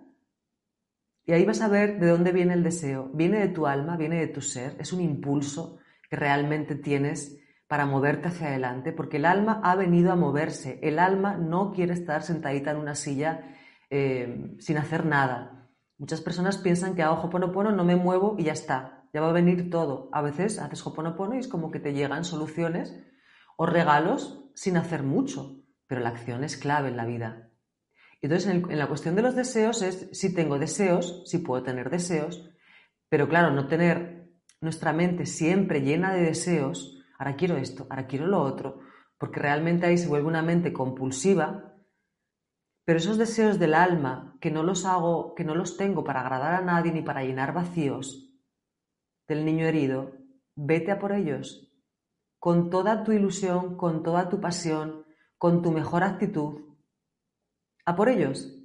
Y 1.31 1.33
ahí 1.33 1.45
vas 1.45 1.61
a 1.61 1.69
ver 1.69 2.01
de 2.01 2.09
dónde 2.09 2.33
viene 2.33 2.55
el 2.55 2.65
deseo. 2.65 3.09
Viene 3.15 3.39
de 3.39 3.51
tu 3.51 3.69
alma, 3.69 3.97
viene 3.97 4.19
de 4.19 4.27
tu 4.27 4.41
ser, 4.41 4.75
es 4.81 4.93
un 4.93 5.01
impulso 5.01 5.79
que 6.09 6.17
realmente 6.17 6.75
tienes 6.75 7.39
para 7.69 7.87
moverte 7.87 8.27
hacia 8.27 8.49
adelante, 8.49 8.91
porque 8.91 9.19
el 9.19 9.25
alma 9.25 9.61
ha 9.63 9.77
venido 9.77 10.11
a 10.11 10.17
moverse. 10.17 10.81
El 10.83 10.99
alma 10.99 11.37
no 11.37 11.71
quiere 11.71 11.93
estar 11.93 12.25
sentadita 12.25 12.73
en 12.73 12.79
una 12.79 12.97
silla 12.97 13.55
eh, 13.91 14.57
sin 14.59 14.77
hacer 14.77 15.07
nada. 15.07 15.69
Muchas 15.99 16.21
personas 16.21 16.59
piensan 16.59 16.97
que 16.97 17.05
hago 17.05 17.23
Hoponopono, 17.23 17.71
no 17.71 17.85
me 17.85 17.95
muevo 17.95 18.35
y 18.37 18.43
ya 18.43 18.53
está, 18.53 19.05
ya 19.15 19.21
va 19.21 19.31
a 19.31 19.33
venir 19.33 19.71
todo. 19.71 20.09
A 20.11 20.23
veces 20.23 20.59
haces 20.59 20.85
Hoponopono 20.85 21.37
y 21.37 21.39
es 21.39 21.47
como 21.47 21.71
que 21.71 21.79
te 21.79 21.93
llegan 21.93 22.25
soluciones 22.25 23.01
o 23.57 23.67
regalos 23.67 24.51
sin 24.57 24.77
hacer 24.77 25.05
mucho, 25.05 25.63
pero 25.87 26.01
la 26.01 26.09
acción 26.09 26.43
es 26.43 26.57
clave 26.57 26.89
en 26.89 26.97
la 26.97 27.07
vida. 27.07 27.50
Entonces, 28.23 28.51
en, 28.51 28.79
la 28.79 28.89
cuestión 28.89 29.15
de 29.15 29.23
los 29.23 29.35
deseos 29.35 29.83
es 29.83 30.09
si 30.13 30.35
tengo 30.35 30.59
deseos, 30.59 31.23
si 31.27 31.39
puedo 31.39 31.63
tener 31.63 31.91
deseos, 31.91 32.51
pero 33.09 33.29
claro, 33.29 33.51
no 33.51 33.67
tener 33.67 34.29
nuestra 34.61 34.93
mente 34.93 35.27
siempre 35.27 35.81
llena 35.81 36.15
de 36.15 36.23
deseos, 36.23 37.03
ahora 37.19 37.37
quiero 37.37 37.57
esto, 37.57 37.87
ahora 37.89 38.07
quiero 38.07 38.27
lo 38.27 38.43
otro, 38.43 38.81
porque 39.19 39.41
realmente 39.41 39.87
ahí 39.87 39.97
se 39.97 40.09
vuelve 40.09 40.29
una 40.29 40.43
mente 40.43 40.73
compulsiva, 40.73 41.75
pero 42.85 42.99
esos 42.99 43.19
deseos 43.19 43.59
del 43.59 43.75
alma 43.75 44.37
que 44.41 44.51
no 44.51 44.63
los 44.63 44.85
hago, 44.85 45.35
que 45.35 45.45
no 45.45 45.55
los 45.55 45.77
tengo 45.77 46.05
para 46.05 46.21
agradar 46.21 46.55
a 46.55 46.61
nadie 46.61 46.93
ni 46.93 47.03
para 47.03 47.23
llenar 47.23 47.55
vacíos 47.55 48.35
del 49.29 49.45
niño 49.45 49.67
herido, 49.67 50.13
vete 50.57 50.91
a 50.91 50.99
por 50.99 51.13
ellos, 51.13 51.73
con 52.39 52.69
toda 52.69 53.05
tu 53.05 53.13
ilusión, 53.13 53.77
con 53.77 54.03
toda 54.03 54.29
tu 54.29 54.41
pasión, 54.41 55.07
con 55.39 55.63
tu 55.63 55.71
mejor 55.71 56.03
actitud, 56.03 56.70
a 57.91 57.97
por 57.97 58.09
ellos. 58.09 58.57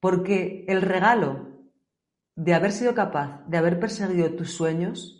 Porque 0.00 0.64
el 0.68 0.82
regalo 0.82 1.56
de 2.34 2.54
haber 2.54 2.72
sido 2.72 2.94
capaz 2.94 3.46
de 3.48 3.56
haber 3.56 3.80
perseguido 3.80 4.34
tus 4.34 4.52
sueños 4.52 5.16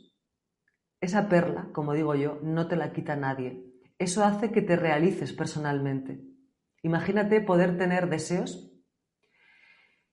esa 1.01 1.29
perla, 1.29 1.69
como 1.73 1.93
digo 1.93 2.15
yo, 2.15 2.39
no 2.43 2.69
te 2.69 2.77
la 2.77 2.93
quita 2.93 3.17
nadie. 3.17 3.65
Eso 3.99 4.25
hace 4.25 4.51
que 4.51 4.63
te 4.63 4.77
realices 4.77 5.33
personalmente. 5.33 6.21
Imagínate 6.83 7.41
poder 7.41 7.79
tener 7.79 8.09
deseos, 8.09 8.73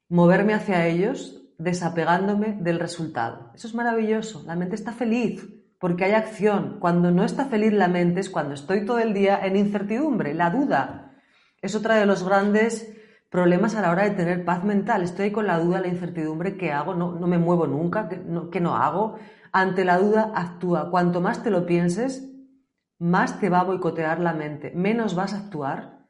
moverme 0.10 0.54
hacia 0.54 0.88
ellos, 0.88 1.44
desapegándome 1.58 2.58
del 2.62 2.80
resultado. 2.80 3.52
Eso 3.54 3.68
es 3.68 3.76
maravilloso. 3.76 4.44
La 4.46 4.56
mente 4.56 4.76
está 4.76 4.92
feliz 4.92 5.46
porque 5.80 6.06
hay 6.06 6.14
acción. 6.14 6.78
Cuando 6.80 7.12
no 7.12 7.26
está 7.26 7.46
feliz 7.46 7.74
la 7.74 7.88
mente 7.88 8.22
es 8.22 8.30
cuando 8.30 8.54
estoy 8.54 8.86
todo 8.86 9.00
el 9.00 9.14
día 9.14 9.46
en 9.46 9.58
incertidumbre, 9.58 10.34
la 10.34 10.50
duda. 10.50 11.03
Es 11.64 11.76
otra 11.76 11.96
de 11.96 12.06
los 12.06 12.24
grandes 12.26 12.94
problemas 13.30 13.74
a 13.74 13.82
la 13.82 13.90
hora 13.90 14.04
de 14.04 14.12
tener 14.12 14.44
paz 14.44 14.66
mental. 14.66 15.02
Estoy 15.02 15.32
con 15.32 15.48
la 15.48 15.58
duda, 15.60 15.80
la 15.80 15.88
incertidumbre, 15.88 16.58
¿qué 16.58 16.74
hago? 16.74 16.94
No, 16.94 17.14
me 17.26 17.38
muevo 17.38 17.66
nunca, 17.68 18.10
¿qué 18.10 18.18
no, 18.18 18.50
¿qué 18.50 18.60
no 18.60 18.76
hago? 18.76 19.16
Ante 19.54 19.86
la 19.86 19.98
duda, 19.98 20.34
actúa. 20.36 20.92
Cuanto 20.92 21.22
más 21.22 21.42
te 21.42 21.52
lo 21.52 21.66
pienses, 21.66 22.30
más 23.00 23.40
te 23.40 23.50
va 23.50 23.62
a 23.62 23.64
boicotear 23.64 24.20
la 24.20 24.34
mente, 24.34 24.74
menos 24.76 25.16
vas 25.16 25.34
a 25.34 25.38
actuar 25.38 26.06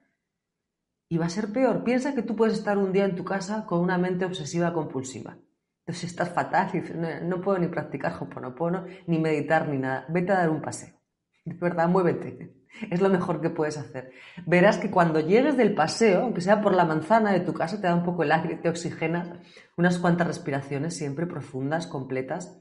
y 1.07 1.19
va 1.19 1.27
a 1.27 1.29
ser 1.29 1.53
peor. 1.53 1.83
Piensa 1.83 2.15
que 2.15 2.23
tú 2.23 2.35
puedes 2.35 2.55
estar 2.55 2.79
un 2.79 2.91
día 2.91 3.05
en 3.05 3.15
tu 3.15 3.23
casa 3.23 3.67
con 3.67 3.79
una 3.79 3.99
mente 3.99 4.25
obsesiva 4.25 4.73
compulsiva. 4.73 5.37
Entonces 5.85 6.09
estás 6.09 6.29
fatal 6.29 6.71
dices, 6.73 6.95
no, 6.95 7.41
puedo 7.41 7.59
ni 7.59 7.67
practicar 7.67 8.15
Hoponopono, 8.19 8.85
ni 9.05 9.19
meditar, 9.19 9.67
ni 9.67 9.77
nada. 9.77 10.07
Vete 10.09 10.31
a 10.31 10.39
dar 10.39 10.49
un 10.49 10.63
paseo. 10.63 11.02
De 11.45 11.53
verdad, 11.59 11.87
muévete. 11.87 12.53
Es 12.89 13.01
lo 13.01 13.09
mejor 13.09 13.39
que 13.39 13.49
puedes 13.49 13.77
hacer. 13.77 14.11
Verás 14.45 14.77
que 14.77 14.89
cuando 14.89 15.19
llegues 15.19 15.57
del 15.57 15.75
paseo, 15.75 16.23
aunque 16.23 16.41
sea 16.41 16.61
por 16.61 16.73
la 16.73 16.85
manzana 16.85 17.31
de 17.31 17.41
tu 17.41 17.53
casa, 17.53 17.79
te 17.79 17.87
da 17.87 17.95
un 17.95 18.03
poco 18.03 18.23
el 18.23 18.31
aire, 18.31 18.55
te 18.55 18.69
oxigenas, 18.69 19.29
unas 19.77 19.99
cuantas 19.99 20.27
respiraciones 20.27 20.95
siempre 20.95 21.27
profundas, 21.27 21.85
completas, 21.85 22.57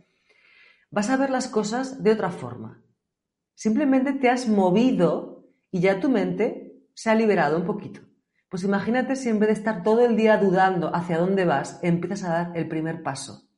vas 0.91 1.09
a 1.09 1.17
ver 1.17 1.31
las 1.31 1.49
cosas 1.49 2.03
de 2.03 2.13
otra 2.13 2.31
forma. 2.31 2.83
Simplemente 3.55 4.13
te 4.13 4.29
has 4.29 4.49
movido 4.49 5.47
y 5.71 5.81
ya 5.81 6.01
tu 6.01 6.11
mente 6.11 6.85
se 6.95 7.11
ha 7.11 7.15
liberado 7.15 7.57
un 7.57 7.65
poquito. 7.65 8.03
Pues 8.51 8.65
imagínate 8.65 9.17
si 9.17 9.31
en 9.31 9.39
vez 9.39 9.49
de 9.49 9.55
estar 9.55 9.83
todo 9.83 10.05
el 10.05 10.15
día 10.15 10.37
dudando 10.37 10.95
hacia 10.95 11.17
dónde 11.17 11.47
vas, 11.47 11.81
empiezas 11.83 12.25
a 12.25 12.33
dar 12.33 12.53
el 12.55 12.69
primer 12.69 13.03
paso. 13.03 13.49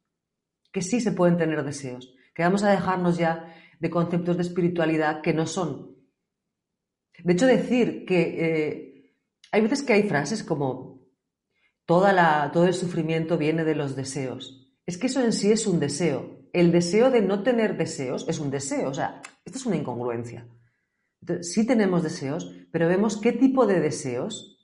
Que 0.73 0.83
sí 0.83 1.01
se 1.01 1.11
pueden 1.11 1.37
tener 1.37 1.65
deseos, 1.65 2.15
que 2.33 2.45
vamos 2.45 2.63
a 2.63 2.71
dejarnos 2.71 3.19
ya 3.19 3.53
de 3.85 3.91
conceptos 3.91 4.39
de 4.39 4.43
espiritualidad 4.45 5.21
que 5.21 5.35
no 5.35 5.47
son. 5.47 5.95
De 7.23 7.35
hecho, 7.35 7.45
decir 7.45 8.07
que 8.07 8.21
eh, 8.23 9.15
hay 9.53 9.61
veces 9.61 9.83
que 9.83 9.93
hay 9.93 10.09
frases 10.09 10.43
como 10.43 11.07
toda 11.85 12.15
la, 12.15 12.51
todo 12.51 12.65
el 12.67 12.73
sufrimiento 12.73 13.37
viene 13.37 13.63
de 13.63 13.75
los 13.75 13.95
deseos. 13.95 14.75
Es 14.87 14.97
que 14.97 15.09
eso 15.09 15.23
en 15.23 15.35
sí 15.35 15.53
es 15.53 15.67
un 15.67 15.81
deseo. 15.81 16.49
El 16.55 16.73
deseo 16.73 17.11
de 17.11 17.21
no 17.21 17.43
tener 17.43 17.77
deseos 17.77 18.25
es 18.27 18.39
un 18.39 18.51
deseo. 18.51 18.89
O 18.89 18.95
sea, 18.95 19.21
esto 19.45 19.59
es 19.59 19.67
una 19.67 19.77
incongruencia. 19.77 20.49
sí 21.43 21.67
tenemos 21.67 22.03
deseos, 22.03 22.57
pero 22.73 22.89
vemos 22.89 23.19
qué 23.19 23.33
tipo 23.33 23.67
de 23.67 23.81
deseos 23.81 24.55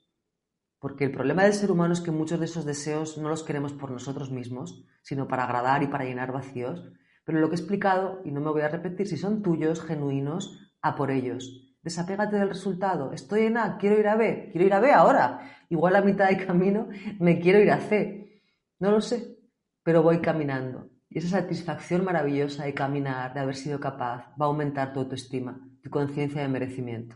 porque 0.78 1.04
el 1.04 1.12
problema 1.12 1.44
del 1.44 1.52
ser 1.52 1.70
humano 1.70 1.92
es 1.92 2.00
que 2.00 2.11
muchos 2.11 2.38
de 2.38 2.46
esos 2.46 2.64
deseos 2.64 3.18
no 3.18 3.28
los 3.28 3.42
queremos 3.42 3.74
por 3.74 3.90
nosotros 3.90 4.30
mismos, 4.30 4.87
sino 5.02 5.28
para 5.28 5.44
agradar 5.44 5.83
y 5.83 5.88
para 5.88 6.04
llenar 6.04 6.33
vacíos. 6.33 6.90
Pero 7.30 7.42
lo 7.42 7.48
que 7.48 7.54
he 7.54 7.60
explicado, 7.60 8.22
y 8.24 8.32
no 8.32 8.40
me 8.40 8.50
voy 8.50 8.62
a 8.62 8.68
repetir, 8.68 9.06
si 9.06 9.16
son 9.16 9.40
tuyos, 9.40 9.80
genuinos, 9.80 10.58
a 10.82 10.96
por 10.96 11.12
ellos. 11.12 11.76
Desapégate 11.80 12.34
del 12.34 12.48
resultado. 12.48 13.12
Estoy 13.12 13.42
en 13.42 13.56
A, 13.56 13.78
quiero 13.78 14.00
ir 14.00 14.08
a 14.08 14.16
B, 14.16 14.48
quiero 14.50 14.66
ir 14.66 14.74
a 14.74 14.80
B 14.80 14.90
ahora. 14.90 15.48
Igual 15.68 15.94
a 15.94 16.02
mitad 16.02 16.28
de 16.28 16.44
camino 16.44 16.88
me 17.20 17.38
quiero 17.38 17.60
ir 17.60 17.70
a 17.70 17.78
C. 17.78 18.42
No 18.80 18.90
lo 18.90 19.00
sé, 19.00 19.38
pero 19.84 20.02
voy 20.02 20.18
caminando. 20.18 20.90
Y 21.08 21.18
esa 21.18 21.28
satisfacción 21.28 22.04
maravillosa 22.04 22.64
de 22.64 22.74
caminar, 22.74 23.32
de 23.32 23.38
haber 23.38 23.54
sido 23.54 23.78
capaz, 23.78 24.26
va 24.30 24.46
a 24.46 24.48
aumentar 24.48 24.92
tu 24.92 24.98
autoestima, 24.98 25.60
tu 25.84 25.88
conciencia 25.88 26.42
de 26.42 26.48
merecimiento. 26.48 27.14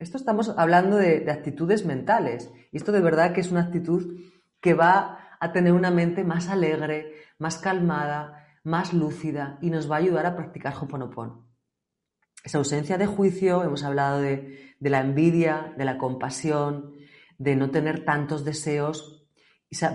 Esto 0.00 0.16
estamos 0.16 0.48
hablando 0.58 0.96
de, 0.96 1.30
actitudes 1.30 1.86
mentales. 1.86 2.52
Y 2.72 2.78
esto 2.78 2.90
de 2.90 3.00
verdad 3.00 3.32
que 3.32 3.42
es 3.42 3.52
una 3.52 3.62
actitud 3.62 4.24
que 4.60 4.74
va 4.74 5.36
a 5.38 5.52
tener 5.52 5.72
una 5.72 5.92
mente 5.92 6.24
más 6.24 6.48
alegre, 6.48 7.12
más 7.38 7.58
calmada, 7.58 8.40
más 8.62 8.92
lúcida 8.92 9.58
y 9.62 9.70
nos 9.70 9.90
va 9.90 9.96
a 9.96 9.98
ayudar 10.00 10.26
a 10.26 10.36
practicar 10.36 10.74
Hoponopono. 10.74 11.48
Esa 12.44 12.58
ausencia 12.58 12.98
de 12.98 13.06
juicio, 13.06 13.64
hemos 13.64 13.84
hablado 13.84 14.20
de, 14.20 14.74
de 14.78 14.90
la 14.90 15.00
envidia, 15.00 15.74
de 15.76 15.84
la 15.84 15.98
compasión, 15.98 16.92
de 17.38 17.56
no 17.56 17.70
tener 17.70 18.04
tantos 18.04 18.44
deseos, 18.44 19.28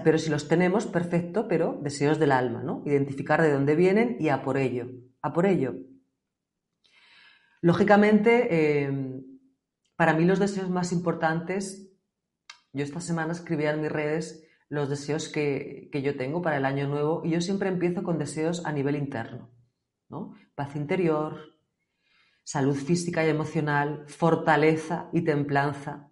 pero 0.04 0.17
si 0.17 0.30
los 0.30 0.47
tenemos, 0.47 0.86
perfecto, 0.86 1.47
pero 1.47 1.80
deseos 1.82 2.17
del 2.17 2.32
alma, 2.32 2.63
¿no? 2.63 2.82
Identificar 2.86 3.41
de 3.41 3.51
dónde 3.51 3.75
vienen 3.75 4.17
y 4.19 4.30
a 4.30 4.41
por 4.41 4.58
ello, 4.58 4.88
a 5.21 5.34
por 5.34 5.45
ello. 5.45 5.75
Lógicamente, 7.62 8.47
eh, 8.51 9.21
para 9.95 10.13
mí 10.13 10.25
los 10.25 10.39
deseos 10.39 10.69
más 10.69 10.91
importantes, 10.91 11.91
yo 12.73 12.84
esta 12.84 13.01
semana 13.01 13.34
escribía 13.34 13.71
en 13.71 13.82
mis 13.82 13.91
redes 13.91 14.44
los 14.75 14.89
deseos 14.89 15.29
que, 15.29 15.89
yo 15.91 16.15
tengo 16.17 16.41
para 16.41 16.57
el 16.57 16.65
año 16.65 16.88
nuevo 16.88 17.21
y 17.23 17.31
yo 17.31 17.41
siempre 17.41 17.69
empiezo 17.69 18.03
con 18.03 18.19
deseos 18.19 18.65
a 18.65 18.71
nivel 18.71 18.95
interno. 18.95 19.49
¿no? 20.09 20.35
Paz 20.53 20.75
interior, 20.75 21.39
salud 22.43 22.75
física 22.75 23.25
y 23.25 23.29
emocional, 23.29 24.05
fortaleza 24.07 25.09
y 25.11 25.21
templanza 25.21 26.09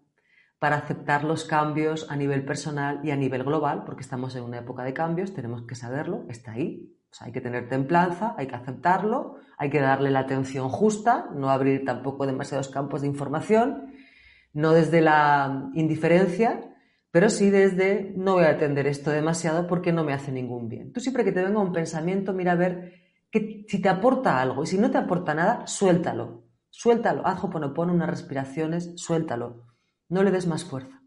para 0.58 0.78
aceptar 0.78 1.26
los 1.26 1.44
cambios 1.44 2.10
a 2.10 2.16
nivel 2.16 2.46
personal 2.46 3.02
y 3.04 3.12
a 3.12 3.18
nivel 3.18 3.44
global, 3.44 3.84
porque 3.86 4.02
estamos 4.02 4.36
en 4.36 4.44
una 4.44 4.60
época 4.60 4.84
de 4.84 4.94
cambios, 4.94 5.34
tenemos 5.34 5.64
que 5.64 5.76
saberlo, 5.76 6.26
está 6.30 6.54
ahí, 6.54 6.98
hay 7.20 7.32
que 7.32 7.42
tener 7.42 7.68
templanza, 7.68 8.34
hay 8.38 8.48
que 8.48 8.56
aceptarlo, 8.56 9.36
hay 9.58 9.70
que 9.70 9.82
darle 9.82 10.10
la 10.10 10.20
atención 10.20 10.70
justa, 10.70 11.30
no 11.36 11.50
abrir 11.50 11.86
tampoco 11.86 12.26
demasiados 12.26 12.70
campos 12.70 13.02
de 13.02 13.08
información, 13.08 13.94
no 14.54 14.72
desde 14.72 15.02
la 15.02 15.70
indiferencia, 15.74 16.73
pero 17.14 17.30
sí 17.30 17.52
desde 17.52 18.12
no 18.18 18.34
voy 18.34 18.46
a 18.46 18.50
atender 18.50 18.88
esto 18.88 19.12
demasiado 19.12 19.68
porque 19.68 19.94
no 19.94 20.04
me 20.04 20.14
hace 20.14 20.32
ningún 20.32 20.68
bien. 20.68 20.92
Tú 20.92 21.00
siempre 21.00 21.24
que 21.24 21.32
te 21.32 21.44
venga 21.44 21.60
un 21.60 21.72
pensamiento, 21.72 22.34
mira 22.34 22.54
a 22.54 22.56
ver 22.56 23.04
que, 23.30 23.66
si 23.68 23.80
te 23.80 23.88
aporta 23.88 24.42
algo 24.42 24.64
y 24.64 24.66
si 24.66 24.80
no 24.80 24.90
te 24.90 24.98
aporta 24.98 25.36
nada, 25.36 25.68
suéltalo. 25.68 26.48
Suéltalo, 26.72 27.22
haz 27.28 27.40
pone 27.40 27.94
unas 27.94 28.10
respiraciones, 28.10 28.94
suéltalo. 28.96 29.68
No 30.10 30.24
le 30.24 30.32
des 30.32 30.48
más 30.48 30.66
fuerza. 30.66 31.04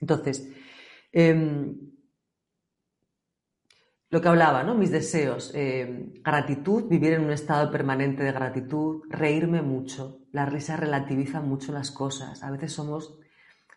Entonces, 0.00 0.48
em, 1.10 1.76
lo 4.10 4.20
que 4.20 4.28
hablaba, 4.28 4.62
¿no? 4.62 4.76
Mis 4.76 4.92
deseos, 4.92 5.50
eh, 5.56 6.12
gratitud, 6.22 6.88
vivir 6.88 7.14
en 7.14 7.24
un 7.24 7.32
estado 7.32 7.68
permanente 7.72 8.22
de 8.22 8.30
gratitud, 8.30 9.02
reírme 9.08 9.60
mucho. 9.60 10.20
La 10.30 10.46
risa 10.46 10.76
relativiza 10.76 11.40
mucho 11.40 11.72
las 11.72 11.90
cosas. 11.90 12.44
A 12.44 12.52
veces 12.52 12.72
somos 12.72 13.18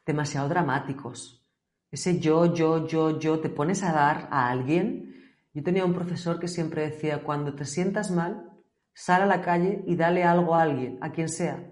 demasiado 0.06 0.50
dramáticos. 0.50 1.46
Ese 1.92 2.20
yo, 2.20 2.54
yo, 2.54 2.88
yo, 2.88 3.20
yo, 3.20 3.40
te 3.40 3.50
pones 3.50 3.84
a 3.84 3.92
dar 3.92 4.28
a 4.32 4.50
alguien. 4.50 5.34
Yo 5.54 5.64
tenía 5.64 5.86
un 5.86 5.94
profesor 5.94 6.40
que 6.40 6.48
siempre 6.48 6.82
decía, 6.82 7.24
cuando 7.24 7.56
te 7.56 7.66
sientas 7.66 8.12
mal, 8.12 8.52
sal 8.94 9.22
a 9.22 9.26
la 9.26 9.42
calle 9.42 9.84
y 9.88 9.96
dale 9.96 10.24
algo 10.24 10.56
a 10.56 10.64
alguien, 10.64 10.98
a 11.02 11.12
quien 11.12 11.30
sea. 11.30 11.72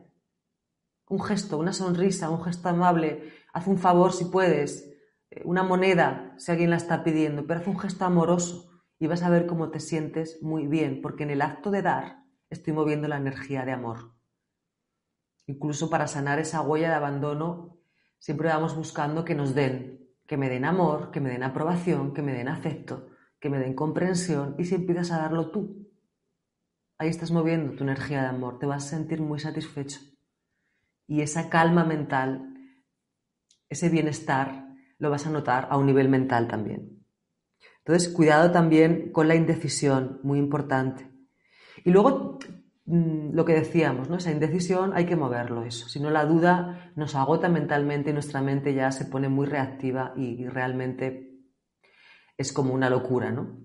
Un 1.09 1.21
gesto, 1.21 1.57
una 1.57 1.73
sonrisa, 1.73 2.29
un 2.29 2.43
gesto 2.43 2.69
amable, 2.69 3.33
haz 3.53 3.67
un 3.67 3.77
favor 3.77 4.13
si 4.13 4.25
puedes, 4.25 4.89
una 5.43 5.63
moneda 5.63 6.33
si 6.37 6.51
alguien 6.51 6.69
la 6.69 6.77
está 6.77 7.03
pidiendo, 7.03 7.45
pero 7.45 7.59
haz 7.59 7.67
un 7.67 7.79
gesto 7.79 8.05
amoroso 8.05 8.71
y 8.99 9.07
vas 9.07 9.23
a 9.23 9.29
ver 9.29 9.45
cómo 9.45 9.69
te 9.69 9.79
sientes 9.79 10.41
muy 10.41 10.67
bien, 10.67 11.01
porque 11.01 11.23
en 11.23 11.31
el 11.31 11.41
acto 11.41 11.71
de 11.71 11.81
dar 11.81 12.23
estoy 12.49 12.73
moviendo 12.73 13.07
la 13.07 13.17
energía 13.17 13.65
de 13.65 13.73
amor. 13.73 14.13
Incluso 15.45 15.89
para 15.89 16.07
sanar 16.07 16.39
esa 16.39 16.61
huella 16.61 16.89
de 16.89 16.95
abandono, 16.95 17.82
siempre 18.23 18.47
vamos 18.47 18.73
buscando 18.73 19.25
que 19.25 19.35
nos 19.35 19.53
den, 19.53 19.99
que 20.25 20.37
me 20.37 20.47
den 20.47 20.63
amor, 20.63 21.11
que 21.11 21.19
me 21.19 21.29
den 21.29 21.43
aprobación, 21.43 22.13
que 22.13 22.21
me 22.21 22.31
den 22.31 22.47
afecto, 22.47 23.09
que 23.37 23.49
me 23.49 23.59
den 23.59 23.75
comprensión, 23.75 24.55
y 24.57 24.63
si 24.63 24.75
empiezas 24.75 25.11
a 25.11 25.17
darlo 25.17 25.51
tú, 25.51 25.91
ahí 26.97 27.09
estás 27.09 27.31
moviendo 27.31 27.75
tu 27.75 27.83
energía 27.83 28.21
de 28.21 28.29
amor, 28.29 28.59
te 28.59 28.65
vas 28.65 28.85
a 28.85 28.89
sentir 28.91 29.19
muy 29.19 29.39
satisfecho. 29.41 29.99
Y 31.05 31.19
esa 31.19 31.49
calma 31.49 31.83
mental, 31.83 32.47
ese 33.67 33.89
bienestar, 33.89 34.69
lo 34.99 35.09
vas 35.09 35.27
a 35.27 35.29
notar 35.29 35.67
a 35.69 35.75
un 35.75 35.85
nivel 35.85 36.07
mental 36.07 36.47
también. 36.47 37.05
Entonces, 37.79 38.07
cuidado 38.07 38.51
también 38.51 39.11
con 39.11 39.27
la 39.27 39.35
indecisión, 39.35 40.21
muy 40.23 40.39
importante. 40.39 41.11
Y 41.83 41.91
luego, 41.91 42.39
mm, 42.85 43.33
lo 43.33 43.45
que 43.45 43.53
decíamos, 43.53 44.09
¿no? 44.09 44.17
esa 44.17 44.31
indecisión 44.31 44.93
hay 44.95 45.05
que 45.05 45.15
moverlo 45.15 45.63
eso. 45.63 45.89
Si 45.89 45.99
no, 45.99 46.09
la 46.09 46.25
duda 46.25 46.91
nos 46.95 47.15
agota 47.15 47.49
mentalmente 47.49 48.09
y 48.09 48.13
nuestra 48.13 48.41
mente 48.41 48.73
ya 48.73 48.91
se 48.91 49.05
pone 49.05 49.29
muy 49.29 49.45
reactiva 49.45 50.13
y 50.15 50.47
realmente 50.47 51.33
es 52.37 52.51
como 52.51 52.73
una 52.73 52.89
locura, 52.89 53.31
¿no? 53.31 53.63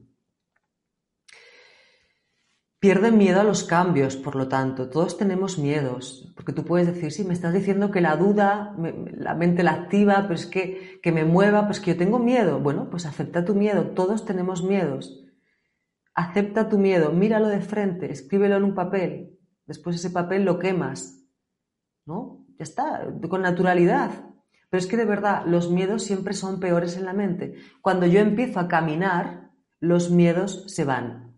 Pierden 2.81 3.19
miedo 3.19 3.41
a 3.41 3.45
los 3.45 3.65
cambios, 3.65 4.15
por 4.17 4.37
lo 4.37 4.47
tanto, 4.47 4.89
todos 4.89 5.19
tenemos 5.19 5.59
miedos, 5.59 6.33
porque 6.37 6.53
tú 6.53 6.65
puedes 6.65 6.87
decir, 6.87 7.11
sí, 7.11 7.25
me 7.25 7.35
estás 7.35 7.53
diciendo 7.53 7.91
que 7.91 8.01
la 8.01 8.17
duda, 8.17 8.77
la 9.17 9.35
mente 9.35 9.65
la 9.65 9.73
activa, 9.73 10.23
pero 10.23 10.35
es 10.35 10.47
que, 10.47 11.01
que 11.03 11.11
me 11.11 11.25
mueva, 11.25 11.67
pues 11.67 11.81
que 11.81 11.95
yo 11.95 11.97
tengo 11.97 12.21
miedo. 12.21 12.61
Bueno, 12.61 12.89
pues 12.89 13.05
acepta 13.05 13.45
tu 13.45 13.57
miedo, 13.57 13.91
todos 13.97 14.25
tenemos 14.25 14.63
miedos. 14.63 15.28
Acepta 16.19 16.69
tu 16.69 16.79
miedo, 16.79 17.13
míralo 17.13 17.47
de 17.47 17.61
frente, 17.61 18.11
escríbelo 18.11 18.57
en 18.57 18.65
un 18.65 18.75
papel. 18.75 19.39
Después 19.67 19.95
ese 19.95 20.11
papel 20.11 20.45
lo 20.45 20.59
quemas. 20.59 21.25
¿No? 22.07 22.45
Ya 22.59 22.65
está, 22.65 23.07
con 23.29 23.43
naturalidad. 23.43 24.11
Pero 24.69 24.81
es 24.81 24.89
que 24.89 24.97
de 24.97 25.05
verdad, 25.05 25.45
los 25.47 25.71
miedos 25.71 26.03
siempre 26.03 26.35
son 26.35 26.59
peores 26.59 26.97
en 26.97 27.05
la 27.05 27.13
mente. 27.13 27.55
Cuando 27.83 28.05
yo 28.05 28.19
empiezo 28.19 28.59
a 28.59 28.67
caminar, 28.67 29.53
los 29.79 30.11
miedos 30.11 30.65
se 30.67 30.85
van. 30.85 31.37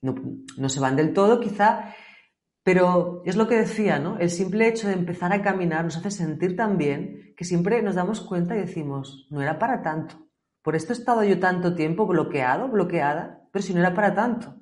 no, 0.00 0.14
no 0.56 0.68
se 0.68 0.78
van 0.78 0.94
del 0.94 1.12
todo, 1.12 1.40
quizá, 1.40 1.96
pero 2.62 3.22
es 3.24 3.34
lo 3.34 3.48
que 3.48 3.56
decía, 3.56 3.98
¿no? 3.98 4.16
El 4.20 4.30
simple 4.30 4.68
hecho 4.68 4.86
de 4.86 4.94
empezar 4.94 5.32
a 5.32 5.42
caminar 5.42 5.84
nos 5.84 5.96
hace 5.96 6.12
sentir 6.12 6.54
tan 6.54 6.78
bien 6.78 7.34
que 7.36 7.44
siempre 7.44 7.82
nos 7.82 7.96
damos 7.96 8.20
cuenta 8.20 8.54
y 8.54 8.60
decimos, 8.60 9.26
no 9.28 9.42
era 9.42 9.58
para 9.58 9.82
tanto. 9.82 10.21
Por 10.62 10.76
esto 10.76 10.92
he 10.92 10.96
estado 10.96 11.24
yo 11.24 11.38
tanto 11.40 11.74
tiempo 11.74 12.06
bloqueado, 12.06 12.68
bloqueada, 12.68 13.48
pero 13.50 13.62
si 13.62 13.74
no 13.74 13.80
era 13.80 13.94
para 13.94 14.14
tanto. 14.14 14.54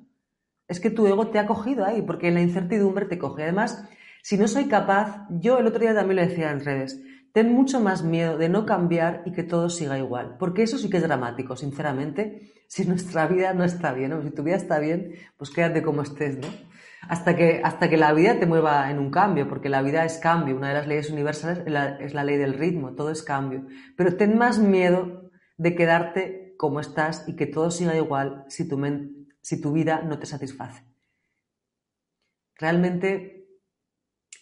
Es 0.67 0.79
que 0.79 0.89
tu 0.89 1.05
ego 1.07 1.27
te 1.27 1.39
ha 1.39 1.45
cogido 1.45 1.85
ahí, 1.85 2.01
porque 2.01 2.29
en 2.29 2.35
la 2.35 2.41
incertidumbre 2.41 3.05
te 3.05 3.19
coge. 3.19 3.43
Además, 3.43 3.87
si 4.23 4.37
no 4.37 4.47
soy 4.47 4.65
capaz, 4.67 5.27
yo 5.29 5.59
el 5.59 5.67
otro 5.67 5.79
día 5.79 5.93
también 5.93 6.17
lo 6.17 6.27
decía 6.27 6.51
en 6.51 6.63
redes, 6.63 7.01
ten 7.33 7.53
mucho 7.53 7.79
más 7.79 8.03
miedo 8.03 8.37
de 8.37 8.49
no 8.49 8.65
cambiar 8.65 9.23
y 9.25 9.31
que 9.31 9.43
todo 9.43 9.69
siga 9.69 9.97
igual, 9.97 10.35
porque 10.37 10.63
eso 10.63 10.77
sí 10.77 10.89
que 10.89 10.97
es 10.97 11.03
dramático, 11.03 11.55
sinceramente, 11.55 12.51
si 12.67 12.85
nuestra 12.85 13.27
vida 13.27 13.53
no 13.53 13.63
está 13.63 13.93
bien, 13.93 14.13
o 14.13 14.21
si 14.21 14.31
tu 14.31 14.43
vida 14.43 14.55
está 14.55 14.79
bien, 14.79 15.15
pues 15.37 15.49
quédate 15.49 15.81
como 15.81 16.01
estés, 16.01 16.37
¿no? 16.37 16.47
Hasta 17.09 17.35
que, 17.35 17.61
hasta 17.63 17.89
que 17.89 17.97
la 17.97 18.13
vida 18.13 18.39
te 18.39 18.45
mueva 18.45 18.89
en 18.91 18.99
un 18.99 19.09
cambio, 19.09 19.47
porque 19.47 19.69
la 19.69 19.81
vida 19.81 20.05
es 20.05 20.19
cambio, 20.19 20.55
una 20.55 20.69
de 20.69 20.75
las 20.75 20.87
leyes 20.87 21.09
universales 21.09 21.59
es 21.65 21.71
la, 21.71 21.97
es 21.97 22.13
la 22.13 22.23
ley 22.23 22.37
del 22.37 22.53
ritmo, 22.53 22.91
todo 22.91 23.09
es 23.09 23.23
cambio. 23.23 23.65
Pero 23.97 24.15
ten 24.15 24.37
más 24.37 24.59
miedo 24.59 25.20
de 25.61 25.75
quedarte 25.75 26.55
como 26.57 26.79
estás 26.79 27.27
y 27.27 27.35
que 27.35 27.45
todo 27.45 27.69
siga 27.69 27.95
igual 27.95 28.45
si 28.47 28.67
tu, 28.67 28.81
si 29.41 29.61
tu 29.61 29.71
vida 29.71 30.01
no 30.01 30.17
te 30.17 30.25
satisface. 30.25 30.83
Realmente 32.55 33.47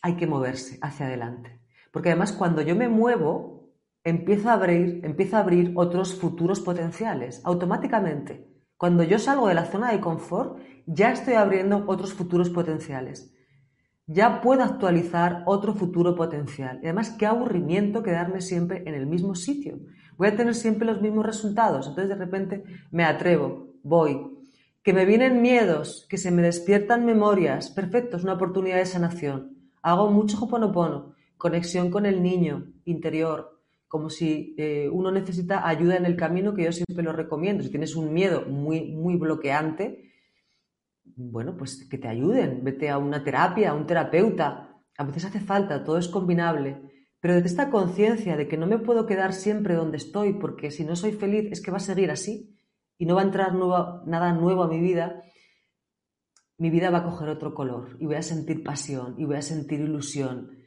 hay 0.02 0.16
que 0.16 0.28
moverse 0.28 0.80
hacia 0.82 1.08
adelante. 1.08 1.60
Porque 1.92 2.08
además 2.08 2.32
cuando 2.32 2.62
yo 2.62 2.74
me 2.74 2.88
muevo, 2.88 3.74
empiezo 4.06 4.50
a 4.50 4.54
abrir, 4.54 5.02
empiezo 5.04 5.36
a 5.36 5.42
abrir 5.42 5.74
otros 5.76 6.16
futuros 6.16 6.62
potenciales, 6.62 7.42
automáticamente. 7.44 8.48
Cuando 8.78 9.04
yo 9.04 9.20
salgo 9.20 9.50
de 9.50 9.56
la 9.56 9.66
zona 9.66 9.92
de 9.92 10.00
confort, 10.00 10.62
ya 10.86 11.12
estoy 11.12 11.34
abriendo 11.34 11.84
otros 11.86 12.14
futuros 12.14 12.50
potenciales. 12.50 13.36
Ya 14.08 14.40
puedo 14.40 14.64
actualizar 14.64 15.44
otro 15.48 15.74
futuro 15.74 16.16
potencial. 16.16 16.80
Y 16.82 16.86
además, 16.86 17.10
qué 17.20 17.26
aburrimiento 17.26 18.04
quedarme 18.04 18.40
siempre 18.40 18.84
en 18.88 18.96
el 18.96 19.06
mismo 19.06 19.36
sitio. 19.36 19.80
Voy 20.20 20.28
a 20.28 20.36
tener 20.36 20.54
siempre 20.54 20.86
los 20.86 21.02
mismos 21.02 21.26
resultados. 21.26 21.88
Entonces, 21.88 22.10
de 22.10 22.16
repente, 22.16 22.64
me 22.92 23.06
atrevo, 23.06 23.70
voy. 23.84 24.38
Que 24.84 24.92
me 24.92 25.06
vienen 25.06 25.42
miedos, 25.42 26.06
que 26.10 26.18
se 26.18 26.30
me 26.30 26.42
despiertan 26.42 27.06
memorias. 27.06 27.70
Perfecto, 27.70 28.18
es 28.18 28.24
una 28.24 28.34
oportunidad 28.34 28.78
de 28.78 28.86
sanación 28.86 29.56
Hago 29.82 30.12
mucho 30.12 30.44
hoponopono, 30.44 31.16
conexión 31.38 31.90
con 31.90 32.06
el 32.06 32.22
niño 32.22 32.66
interior, 32.84 33.62
como 33.88 34.10
si 34.10 34.56
eh, 34.58 34.90
uno 34.92 35.10
necesita 35.10 35.66
ayuda 35.66 35.96
en 35.96 36.06
el 36.06 36.18
camino, 36.18 36.54
que 36.54 36.66
yo 36.66 36.74
siempre 36.74 37.02
lo 37.02 37.14
recomiendo. 37.14 37.64
Si 37.64 37.70
tienes 37.70 37.96
un 37.96 38.12
miedo 38.12 38.44
muy, 38.46 38.92
muy 38.92 39.16
bloqueante, 39.16 40.12
bueno, 41.16 41.56
pues 41.56 41.88
que 41.90 41.98
te 41.98 42.10
ayuden, 42.10 42.62
vete 42.62 42.90
a 42.90 42.98
una 42.98 43.24
terapia, 43.24 43.70
a 43.70 43.74
un 43.74 43.88
terapeuta. 43.88 44.82
A 44.98 45.04
veces 45.06 45.24
hace 45.24 45.40
falta, 45.40 45.82
todo 45.82 45.98
es 45.98 46.10
combinable. 46.10 46.89
Pero 47.20 47.36
desde 47.36 47.48
esta 47.48 47.70
conciencia 47.70 48.38
de 48.38 48.48
que 48.48 48.58
no 48.58 48.66
me 48.66 48.78
puedo 48.78 49.06
quedar 49.06 49.34
siempre 49.34 49.76
donde 49.76 49.98
estoy, 49.98 50.34
porque 50.34 50.72
si 50.72 50.86
no 50.86 50.96
soy 50.96 51.12
feliz 51.12 51.52
es 51.52 51.62
que 51.62 51.72
va 51.72 51.78
a 51.78 51.82
seguir 51.82 52.12
así 52.12 52.58
y 52.98 53.06
no 53.06 53.16
va 53.16 53.22
a 53.22 53.26
entrar 53.26 53.54
nada 53.54 54.34
nuevo 54.34 54.64
a 54.64 54.68
mi 54.68 54.80
vida, 54.80 55.24
mi 56.58 56.70
vida 56.70 56.90
va 56.90 57.00
a 57.00 57.04
coger 57.04 57.30
otro 57.30 57.54
color 57.54 57.98
y 58.00 58.06
voy 58.06 58.16
a 58.16 58.22
sentir 58.22 58.64
pasión 58.64 59.16
y 59.18 59.26
voy 59.26 59.38
a 59.38 59.42
sentir 59.42 59.80
ilusión 59.80 60.60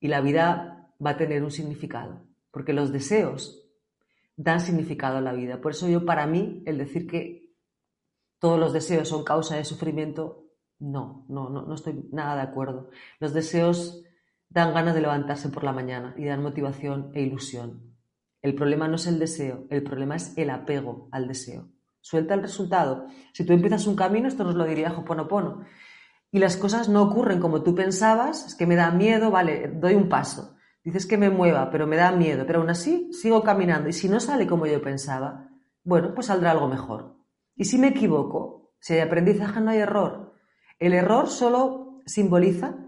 y 0.00 0.08
la 0.08 0.20
vida 0.20 0.94
va 1.04 1.10
a 1.10 1.16
tener 1.16 1.42
un 1.42 1.50
significado, 1.50 2.26
porque 2.50 2.72
los 2.72 2.92
deseos 2.92 3.66
dan 4.36 4.60
significado 4.60 5.18
a 5.18 5.20
la 5.20 5.32
vida. 5.32 5.60
Por 5.60 5.72
eso 5.72 5.88
yo 5.88 6.04
para 6.04 6.26
mí 6.26 6.62
el 6.66 6.78
decir 6.78 7.06
que 7.06 7.54
todos 8.38 8.58
los 8.58 8.72
deseos 8.72 9.08
son 9.08 9.24
causa 9.24 9.56
de 9.56 9.64
sufrimiento, 9.64 10.46
no, 10.78 11.26
no, 11.28 11.50
no, 11.50 11.62
no 11.62 11.74
estoy 11.74 12.08
nada 12.12 12.36
de 12.36 12.42
acuerdo. 12.42 12.90
Los 13.18 13.34
deseos 13.34 14.04
dan 14.50 14.72
ganas 14.74 14.94
de 14.94 15.00
levantarse 15.00 15.48
por 15.48 15.64
la 15.64 15.72
mañana 15.72 16.14
y 16.16 16.24
dan 16.24 16.42
motivación 16.42 17.10
e 17.14 17.22
ilusión. 17.22 17.94
El 18.40 18.54
problema 18.54 18.88
no 18.88 18.96
es 18.96 19.06
el 19.06 19.18
deseo, 19.18 19.66
el 19.70 19.82
problema 19.82 20.16
es 20.16 20.36
el 20.36 20.50
apego 20.50 21.08
al 21.12 21.28
deseo. 21.28 21.68
Suelta 22.00 22.34
el 22.34 22.42
resultado. 22.42 23.06
Si 23.32 23.44
tú 23.44 23.52
empiezas 23.52 23.86
un 23.86 23.96
camino, 23.96 24.28
esto 24.28 24.44
nos 24.44 24.54
lo 24.54 24.64
diría 24.64 24.92
Hoponopono, 24.96 25.64
y 26.30 26.38
las 26.38 26.56
cosas 26.56 26.88
no 26.88 27.02
ocurren 27.02 27.40
como 27.40 27.62
tú 27.62 27.74
pensabas, 27.74 28.46
es 28.46 28.54
que 28.54 28.66
me 28.66 28.76
da 28.76 28.90
miedo, 28.90 29.30
vale, 29.30 29.68
doy 29.68 29.94
un 29.94 30.08
paso. 30.08 30.56
Dices 30.84 31.06
que 31.06 31.18
me 31.18 31.30
mueva, 31.30 31.70
pero 31.70 31.86
me 31.86 31.96
da 31.96 32.12
miedo, 32.12 32.44
pero 32.46 32.60
aún 32.60 32.70
así 32.70 33.10
sigo 33.12 33.42
caminando. 33.42 33.88
Y 33.88 33.92
si 33.92 34.08
no 34.08 34.20
sale 34.20 34.46
como 34.46 34.66
yo 34.66 34.80
pensaba, 34.80 35.50
bueno, 35.84 36.14
pues 36.14 36.26
saldrá 36.26 36.52
algo 36.52 36.68
mejor. 36.68 37.16
Y 37.56 37.64
si 37.64 37.78
me 37.78 37.88
equivoco, 37.88 38.72
si 38.78 38.94
hay 38.94 39.00
aprendizaje 39.00 39.60
no 39.60 39.70
hay 39.70 39.78
error. 39.78 40.34
El 40.78 40.92
error 40.92 41.28
solo 41.28 42.00
simboliza 42.06 42.87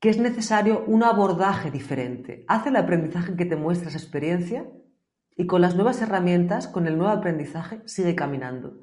que 0.00 0.08
es 0.08 0.18
necesario 0.18 0.82
un 0.86 1.04
abordaje 1.04 1.70
diferente. 1.70 2.44
Haz 2.48 2.66
el 2.66 2.76
aprendizaje 2.76 3.36
que 3.36 3.44
te 3.44 3.56
muestra 3.56 3.90
esa 3.90 3.98
experiencia 3.98 4.66
y 5.36 5.46
con 5.46 5.60
las 5.60 5.74
nuevas 5.74 6.00
herramientas, 6.00 6.68
con 6.68 6.86
el 6.86 6.96
nuevo 6.96 7.12
aprendizaje, 7.12 7.82
sigue 7.84 8.14
caminando. 8.14 8.78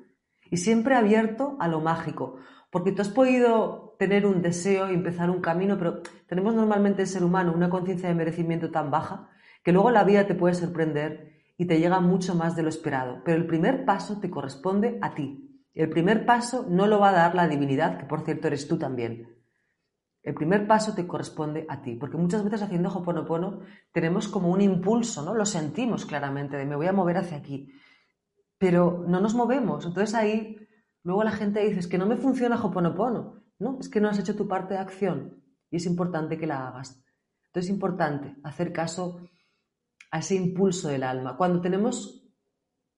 Y 0.50 0.58
siempre 0.58 0.96
abierto 0.96 1.58
a 1.60 1.68
lo 1.68 1.82
mágico, 1.82 2.38
porque 2.70 2.92
tú 2.92 3.02
has 3.02 3.10
podido 3.10 3.96
tener 3.98 4.28
un 4.28 4.44
deseo 4.44 4.92
y 4.92 4.94
empezar 4.94 5.32
un 5.32 5.42
camino, 5.42 5.78
pero 5.80 6.02
tenemos 6.28 6.54
normalmente 6.54 7.02
el 7.02 7.08
ser 7.08 7.24
humano 7.24 7.52
una 7.54 7.70
conciencia 7.70 8.10
de 8.10 8.16
merecimiento 8.16 8.70
tan 8.70 8.92
baja 8.92 9.30
que 9.64 9.72
luego 9.72 9.90
la 9.90 10.04
vida 10.04 10.28
te 10.28 10.36
puede 10.36 10.54
sorprender 10.54 11.34
y 11.58 11.66
te 11.66 11.80
llega 11.80 12.00
mucho 12.00 12.36
más 12.36 12.56
de 12.56 12.62
lo 12.62 12.70
esperado. 12.70 13.24
Pero 13.26 13.38
el 13.38 13.48
primer 13.48 13.86
paso 13.86 14.20
te 14.20 14.30
corresponde 14.30 15.00
a 15.02 15.16
ti. 15.16 15.64
El 15.74 15.90
primer 15.90 16.26
paso 16.28 16.68
no 16.70 16.86
lo 16.86 17.00
va 17.00 17.10
a 17.10 17.14
dar 17.14 17.36
la 17.36 17.48
divinidad, 17.48 17.98
que 17.98 18.06
por 18.06 18.22
cierto 18.24 18.48
eres 18.48 18.68
tú 18.68 18.78
también. 18.78 19.37
El 20.28 20.34
primer 20.34 20.68
paso 20.68 20.94
te 20.94 21.08
corresponde 21.08 21.66
a 21.70 21.82
ti, 21.82 21.96
porque 21.96 22.18
muchas 22.18 22.44
veces 22.44 22.62
haciendo 22.62 22.90
Hoponopono 22.90 23.62
tenemos 23.94 24.28
como 24.28 24.50
un 24.50 24.60
impulso, 24.60 25.24
¿no? 25.24 25.34
Lo 25.34 25.46
sentimos 25.46 26.06
claramente 26.06 26.58
de 26.58 26.66
me 26.66 26.76
voy 26.76 26.88
a 26.88 26.92
mover 26.92 27.16
hacia 27.16 27.38
aquí, 27.38 27.72
pero 28.58 29.06
no 29.08 29.22
nos 29.22 29.36
movemos. 29.36 29.86
Entonces 29.86 30.14
ahí 30.16 30.58
luego 31.02 31.24
la 31.24 31.32
gente 31.32 31.62
dice, 31.62 31.80
es 31.80 31.88
que 31.88 31.98
no 31.98 32.06
me 32.06 32.18
funciona 32.18 32.62
Hoponopono, 32.62 33.42
¿no? 33.58 33.78
Es 33.80 33.88
que 33.88 34.02
no 34.02 34.10
has 34.10 34.20
hecho 34.20 34.36
tu 34.36 34.50
parte 34.50 34.74
de 34.74 34.82
acción 34.82 35.42
y 35.72 35.78
es 35.78 35.86
importante 35.86 36.38
que 36.38 36.46
la 36.46 36.68
hagas. 36.68 37.02
Entonces 37.46 37.70
es 37.70 37.74
importante 37.74 38.36
hacer 38.44 38.74
caso 38.74 39.22
a 40.12 40.20
ese 40.20 40.36
impulso 40.36 40.90
del 40.90 41.04
alma. 41.04 41.38
Cuando 41.38 41.62
tenemos 41.62 42.30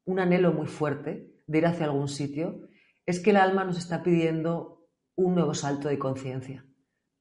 un 0.04 0.20
anhelo 0.20 0.52
muy 0.52 0.66
fuerte 0.66 1.32
de 1.46 1.58
ir 1.60 1.68
hacia 1.68 1.86
algún 1.86 2.08
sitio, 2.08 2.68
es 3.06 3.20
que 3.20 3.30
el 3.30 3.38
alma 3.38 3.66
nos 3.66 3.78
está 3.78 4.02
pidiendo 4.02 4.88
un 5.16 5.36
nuevo 5.36 5.54
salto 5.54 5.90
de 5.90 6.00
conciencia 6.00 6.66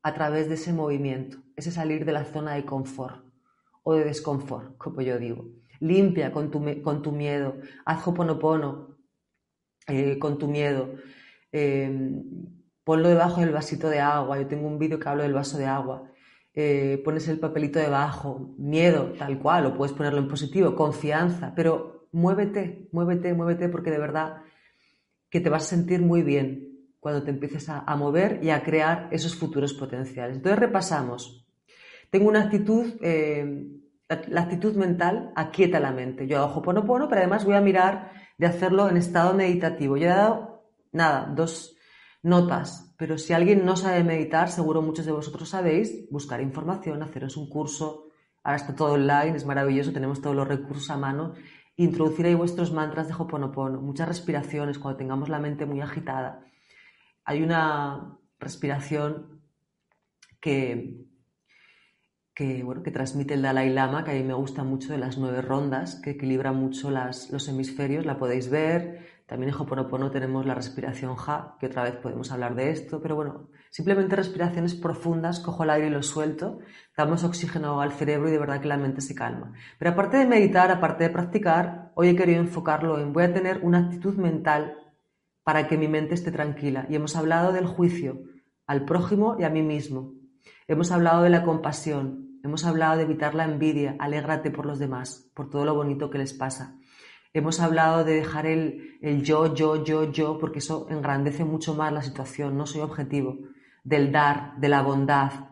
a 0.03 0.15
través 0.15 0.49
de 0.49 0.55
ese 0.55 0.73
movimiento, 0.73 1.39
ese 1.57 1.71
salir 1.71 2.05
de 2.05 2.13
la 2.13 2.25
zona 2.25 2.55
de 2.55 2.65
confort 2.65 3.25
o 3.83 3.95
de 3.95 4.05
desconfort, 4.05 4.77
como 4.77 5.01
yo 5.01 5.19
digo. 5.19 5.47
Limpia 5.81 6.33
con 6.33 6.51
tu, 6.51 6.63
con 6.83 7.03
tu 7.03 7.13
miedo, 7.13 7.57
haz 7.85 8.07
hoponopono 8.07 8.99
eh, 9.87 10.19
con 10.19 10.39
tu 10.39 10.49
miedo, 10.49 10.95
em, 11.53 12.23
ponlo 12.85 13.09
debajo 13.09 13.41
del 13.41 13.53
vasito 13.53 13.89
de 13.89 14.01
agua. 14.01 14.39
Yo 14.39 14.47
tengo 14.47 14.67
un 14.67 14.79
vídeo 14.79 14.99
que 14.99 15.09
hablo 15.09 15.23
del 15.23 15.33
vaso 15.33 15.57
de 15.57 15.67
agua. 15.67 16.11
Eh, 16.55 17.01
pones 17.05 17.29
el 17.29 17.39
papelito 17.39 17.79
debajo, 17.79 18.55
miedo, 18.59 19.13
tal 19.19 19.39
cual, 19.39 19.67
o 19.67 19.75
puedes 19.75 19.95
ponerlo 19.95 20.19
en 20.19 20.29
positivo, 20.29 20.75
confianza, 20.75 21.53
pero 21.55 22.09
muévete, 22.13 22.89
muévete, 22.93 23.33
muévete, 23.33 23.69
porque 23.69 23.91
de 23.91 23.99
verdad 23.99 24.43
que 25.31 25.41
te 25.41 25.51
vas 25.51 25.65
a 25.65 25.77
sentir 25.77 26.03
muy 26.03 26.23
bien, 26.23 26.78
cuando 27.09 27.25
te 27.25 27.31
empieces 27.31 27.71
a, 27.71 27.97
mover 27.97 28.39
y 28.43 28.51
a 28.51 28.63
crear 28.63 29.09
esos 29.11 29.35
futuros 29.35 29.73
potenciales. 29.73 30.37
Entonces 30.37 30.59
repasamos. 30.59 31.47
Tengo 32.11 32.29
una 32.29 32.43
actitud, 32.43 32.85
eh, 33.01 33.67
la, 34.29 34.43
actitud 34.43 34.77
mental 34.77 35.33
aquieta 35.35 35.81
la 35.81 35.91
mente. 35.91 36.27
Yo 36.27 36.39
hago 36.39 36.61
pono, 36.61 36.85
pero 37.09 37.21
además 37.23 37.47
voy 37.47 37.55
a 37.55 37.63
mirar 37.63 38.13
de 38.37 38.47
hacerlo 38.47 38.91
en 38.91 38.99
estado 38.99 39.33
meditativo. 39.33 39.97
Yo 39.97 40.05
he 40.05 40.11
dado, 40.11 40.65
nada, 40.93 41.33
dos 41.35 41.77
notas, 42.23 42.95
pero 42.99 43.17
si 43.17 43.33
alguien 43.33 43.65
no 43.65 43.75
sabe 43.75 44.05
meditar, 44.05 44.51
seguro 44.51 44.83
muchos 44.83 45.07
de 45.07 45.13
vosotros 45.13 45.49
sabéis, 45.49 46.11
buscar 46.11 46.43
información, 46.43 47.03
haceros 47.03 47.39
un 47.39 47.49
curso. 47.49 48.11
Ahora 48.45 48.57
está 48.57 48.75
todo 48.75 48.93
online, 48.93 49.35
es 49.35 49.47
maravilloso, 49.47 49.95
tenemos 49.95 50.21
todos 50.21 50.37
los 50.37 50.47
recursos 50.47 50.91
a 50.91 50.99
mano. 50.99 51.33
Introducir 51.77 52.27
ahí 52.27 52.35
vuestros 52.35 52.71
mantras 52.71 53.09
de 53.09 53.15
Hoponopono, 53.15 53.81
muchas 53.81 54.09
respiraciones 54.09 54.79
cuando 54.79 54.99
tengamos 54.99 55.31
la 55.31 55.39
mente 55.39 55.65
muy 55.65 55.81
agitada 55.81 56.45
hay 57.29 57.43
una 57.43 58.17
respiración 58.41 59.43
que, 60.41 61.05
que, 62.35 62.63
bueno, 62.63 62.83
que 62.83 62.91
transmite 62.91 63.35
el 63.35 63.43
Dalai 63.43 63.69
Lama, 63.69 64.03
que 64.03 64.13
a 64.13 64.15
mí 64.15 64.23
me 64.23 64.33
gusta 64.33 64.65
mucho, 64.65 64.95
de 64.95 64.99
las 64.99 65.19
nueve 65.19 65.43
rondas, 65.43 66.01
que 66.03 66.13
equilibra 66.13 66.53
mucho 66.53 66.91
los 66.91 67.49
hemisferios, 67.49 68.07
la 68.07 68.17
podéis 68.17 68.49
ver, 68.49 69.21
También 69.27 69.53
en 69.53 69.61
Hoponopono 69.61 70.11
tenemos 70.11 70.47
la 70.47 70.55
respiración 70.55 71.17
Ja, 71.17 71.57
que 71.61 71.67
otra 71.67 71.83
vez 71.83 71.97
podemos 71.97 72.33
hablar 72.33 72.55
de 72.55 72.71
esto, 72.71 73.03
pero 73.03 73.15
bueno, 73.15 73.51
simplemente 73.69 74.17
respiraciones 74.17 74.75
profundas, 74.75 75.39
cojo 75.39 75.65
el 75.65 75.71
aire 75.71 75.89
y 75.89 75.91
lo 75.91 76.03
suelto, 76.03 76.61
damos 76.97 77.25
oxígeno 77.25 77.83
al 77.83 77.93
cerebro 77.93 78.31
y 78.31 78.33
de 78.33 78.39
verdad 78.39 78.63
que 78.63 78.69
la 78.69 78.79
mente 78.79 79.03
se 79.03 79.15
calma. 79.15 79.53
Pero 79.79 79.91
aparte 79.91 80.17
de 80.17 80.25
meditar, 80.25 80.71
aparte 80.71 81.05
de 81.05 81.11
practicar, 81.11 81.93
hoy 81.95 82.09
he 82.09 82.17
querido 82.17 82.41
enfocarlo 82.41 82.99
en 82.99 83.13
voy 83.13 83.25
a 83.25 83.35
tener 83.35 83.61
una 83.63 83.81
actitud 83.81 84.17
mental 84.17 84.88
para 85.49 85.67
que 85.67 85.79
mi 85.79 85.89
mente 85.89 86.13
esté 86.13 86.31
tranquila. 86.31 86.87
Y 86.91 86.95
hemos 86.95 87.17
hablado 87.17 87.55
del 87.55 87.65
juicio 87.65 88.21
al 88.67 88.85
prójimo 88.85 89.37
y 89.39 89.45
a 89.45 89.49
mí 89.49 89.63
mismo. 89.63 90.13
Hemos 90.67 90.93
hablado 90.93 91.23
de 91.23 91.31
la 91.31 91.43
compasión, 91.43 92.39
hemos 92.45 92.67
hablado 92.67 92.99
de 92.99 93.05
evitar 93.05 93.35
la 93.35 93.47
envidia, 93.47 93.97
alégrate 93.99 94.51
por 94.51 94.67
los 94.67 94.79
demás, 94.79 95.31
por 95.33 95.49
todo 95.49 95.65
lo 95.65 95.75
bonito 95.75 96.11
que 96.11 96.19
les 96.19 96.35
pasa. 96.35 96.77
Hemos 97.33 97.61
hablado 97.61 98.05
de 98.05 98.17
dejar 98.17 98.45
el, 98.45 98.99
yo, 99.23 99.55
yo, 99.55 99.83
yo, 99.83 100.13
yo, 100.13 100.37
porque 100.39 100.59
eso 100.59 100.87
engrandece 100.91 101.47
mucho 101.47 101.75
más 101.75 101.95
la 101.95 102.03
situación, 102.03 102.55
no 102.55 102.67
soy 102.67 102.83
objetivo, 102.83 103.39
del 103.83 104.13
dar, 104.13 104.53
de 104.59 104.69
la 104.69 104.83
bondad, 104.83 105.49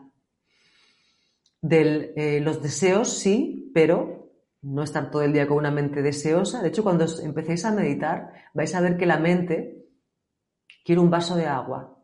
de 1.59 2.13
eh, 2.15 2.39
los 2.39 2.61
deseos, 2.61 3.17
sí, 3.17 3.71
pero 3.73 4.29
no 4.61 4.83
estar 4.83 5.09
todo 5.09 5.23
el 5.23 5.33
día 5.33 5.47
con 5.47 5.57
una 5.57 5.71
mente 5.71 6.03
deseosa. 6.03 6.61
De 6.61 6.67
hecho, 6.67 6.83
cuando 6.83 7.07
empecéis 7.23 7.65
a 7.65 7.71
meditar, 7.71 8.31
vais 8.53 8.75
a 8.75 8.81
ver 8.81 8.95
que 8.95 9.07
la 9.07 9.17
mente 9.17 9.86
quiere 10.87 11.01
un 11.01 11.11
vaso 11.11 11.35
de 11.35 11.45
agua. 11.45 12.01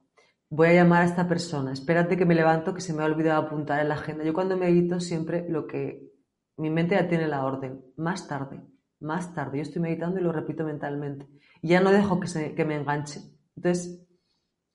Voy 0.52 0.68
a 0.68 0.74
llamar 0.74 1.02
a 1.02 1.06
esta 1.06 1.28
persona, 1.28 1.74
espérate 1.74 2.18
que 2.18 2.26
me 2.26 2.36
levanto, 2.36 2.76
que 2.76 2.82
se 2.82 2.94
me 2.94 3.02
ha 3.02 3.08
olvidado 3.08 3.42
apuntar 3.42 3.80
en 3.80 3.90
la 3.90 3.96
agenda. 3.96 4.24
Yo 4.24 4.36
cuando 4.36 4.56
medito 4.56 5.00
siempre 5.00 5.48
lo 5.50 5.66
que 5.66 6.12
mi 6.58 6.70
mente 6.70 6.94
ya 6.94 7.08
tiene 7.08 7.28
la 7.28 7.44
orden, 7.44 7.82
más 7.98 8.28
tarde 8.28 8.62
más 9.04 9.34
tarde. 9.36 9.58
Yo 9.58 9.64
estoy 9.64 9.82
meditando 9.82 10.20
y 10.20 10.24
lo 10.24 10.32
repito 10.32 10.64
mentalmente. 10.64 11.28
Y 11.62 11.70
ya 11.70 11.82
no 11.82 11.92
dejo 11.92 12.20
que, 12.20 12.28
se, 12.28 12.56
que 12.56 12.66
me 12.66 12.76
enganche. 12.76 13.22
Entonces, 13.56 14.02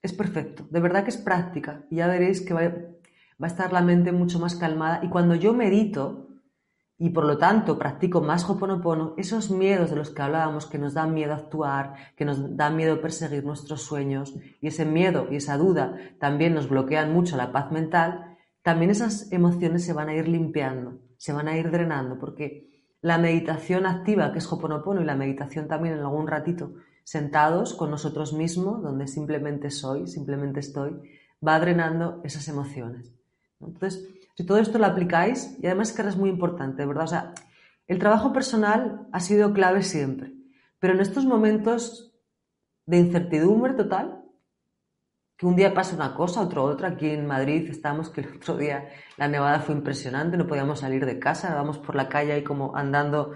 es 0.01 0.13
perfecto. 0.13 0.65
De 0.69 0.79
verdad 0.79 1.03
que 1.03 1.09
es 1.09 1.17
práctica. 1.17 1.85
Y 1.89 1.97
ya 1.97 2.07
veréis 2.07 2.41
que 2.41 2.53
va, 2.53 2.61
va 2.61 2.67
a 3.41 3.47
estar 3.47 3.73
la 3.73 3.81
mente 3.81 4.11
mucho 4.11 4.39
más 4.39 4.55
calmada. 4.55 5.01
Y 5.03 5.09
cuando 5.09 5.35
yo 5.35 5.53
medito, 5.53 6.28
y 7.01 7.11
por 7.11 7.23
lo 7.23 7.37
tanto 7.37 7.79
practico 7.79 8.19
más 8.19 8.47
Hoponopono, 8.49 9.13
esos 9.17 9.49
miedos 9.49 9.89
de 9.89 9.95
los 9.95 10.09
que 10.09 10.21
hablábamos, 10.21 10.65
que 10.65 10.77
nos 10.77 10.93
dan 10.93 11.13
miedo 11.13 11.31
a 11.31 11.37
actuar, 11.37 11.93
que 12.17 12.25
nos 12.25 12.57
dan 12.57 12.75
miedo 12.75 12.99
perseguir 12.99 13.45
nuestros 13.45 13.81
sueños, 13.83 14.35
y 14.59 14.67
ese 14.67 14.85
miedo 14.85 15.27
y 15.31 15.37
esa 15.37 15.57
duda 15.57 15.95
también 16.19 16.53
nos 16.53 16.67
bloquean 16.67 17.13
mucho 17.13 17.37
la 17.37 17.53
paz 17.53 17.71
mental, 17.71 18.37
también 18.61 18.91
esas 18.91 19.31
emociones 19.31 19.85
se 19.85 19.93
van 19.93 20.09
a 20.09 20.13
ir 20.13 20.27
limpiando, 20.27 20.99
se 21.15 21.31
van 21.31 21.47
a 21.47 21.57
ir 21.57 21.71
drenando, 21.71 22.19
porque 22.19 22.67
la 23.01 23.17
meditación 23.17 23.85
activa, 23.85 24.33
que 24.33 24.39
es 24.39 24.51
Hoponopono, 24.51 25.01
y 25.01 25.05
la 25.05 25.15
meditación 25.15 25.69
también 25.69 25.95
en 25.95 26.01
algún 26.01 26.27
ratito, 26.27 26.73
sentados 27.05 27.73
con 27.75 27.91
nosotros 27.91 28.33
mismos, 28.33 28.83
donde 28.83 29.07
simplemente 29.07 29.71
soy, 29.71 30.05
simplemente 30.05 30.59
estoy, 30.59 30.99
va 31.45 31.57
drenando 31.61 32.19
esas 32.25 32.49
emociones. 32.49 33.15
Entonces, 33.61 34.05
si 34.39 34.45
todo 34.45 34.57
esto 34.57 34.79
lo 34.79 34.85
aplicáis, 34.85 35.57
y 35.61 35.65
además 35.65 35.91
que 35.91 36.01
es 36.01 36.15
muy 36.15 36.29
importante, 36.29 36.85
¿verdad? 36.85 37.03
O 37.03 37.07
sea, 37.07 37.33
el 37.87 37.99
trabajo 37.99 38.31
personal 38.31 39.05
ha 39.11 39.19
sido 39.19 39.51
clave 39.51 39.83
siempre, 39.83 40.31
pero 40.79 40.93
en 40.93 41.01
estos 41.01 41.25
momentos 41.25 42.15
de 42.85 42.99
incertidumbre 42.99 43.73
total, 43.73 44.23
que 45.35 45.45
un 45.45 45.57
día 45.57 45.73
pasa 45.73 45.93
una 45.93 46.15
cosa, 46.15 46.39
otro 46.39 46.63
otra. 46.63 46.87
Aquí 46.87 47.09
en 47.09 47.27
Madrid 47.27 47.69
estamos, 47.69 48.09
que 48.11 48.21
el 48.21 48.37
otro 48.37 48.55
día 48.55 48.87
la 49.17 49.27
nevada 49.27 49.59
fue 49.59 49.75
impresionante, 49.75 50.37
no 50.37 50.47
podíamos 50.47 50.79
salir 50.79 51.05
de 51.05 51.19
casa, 51.19 51.53
vamos 51.53 51.77
por 51.77 51.95
la 51.95 52.07
calle 52.07 52.31
ahí 52.31 52.43
como 52.45 52.77
andando, 52.77 53.33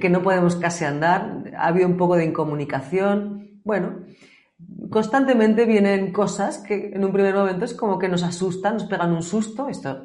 que 0.00 0.08
no 0.08 0.22
podemos 0.22 0.56
casi 0.56 0.86
andar, 0.86 1.52
ha 1.58 1.66
habido 1.66 1.86
un 1.86 1.98
poco 1.98 2.16
de 2.16 2.24
incomunicación. 2.24 3.60
Bueno, 3.64 4.06
constantemente 4.90 5.64
vienen 5.64 6.12
cosas 6.12 6.58
que 6.58 6.90
en 6.92 7.04
un 7.04 7.12
primer 7.12 7.34
momento 7.34 7.64
es 7.64 7.74
como 7.74 7.98
que 7.98 8.08
nos 8.08 8.22
asustan, 8.22 8.74
nos 8.74 8.84
pegan 8.84 9.12
un 9.12 9.22
susto. 9.22 9.68
Esto, 9.68 10.04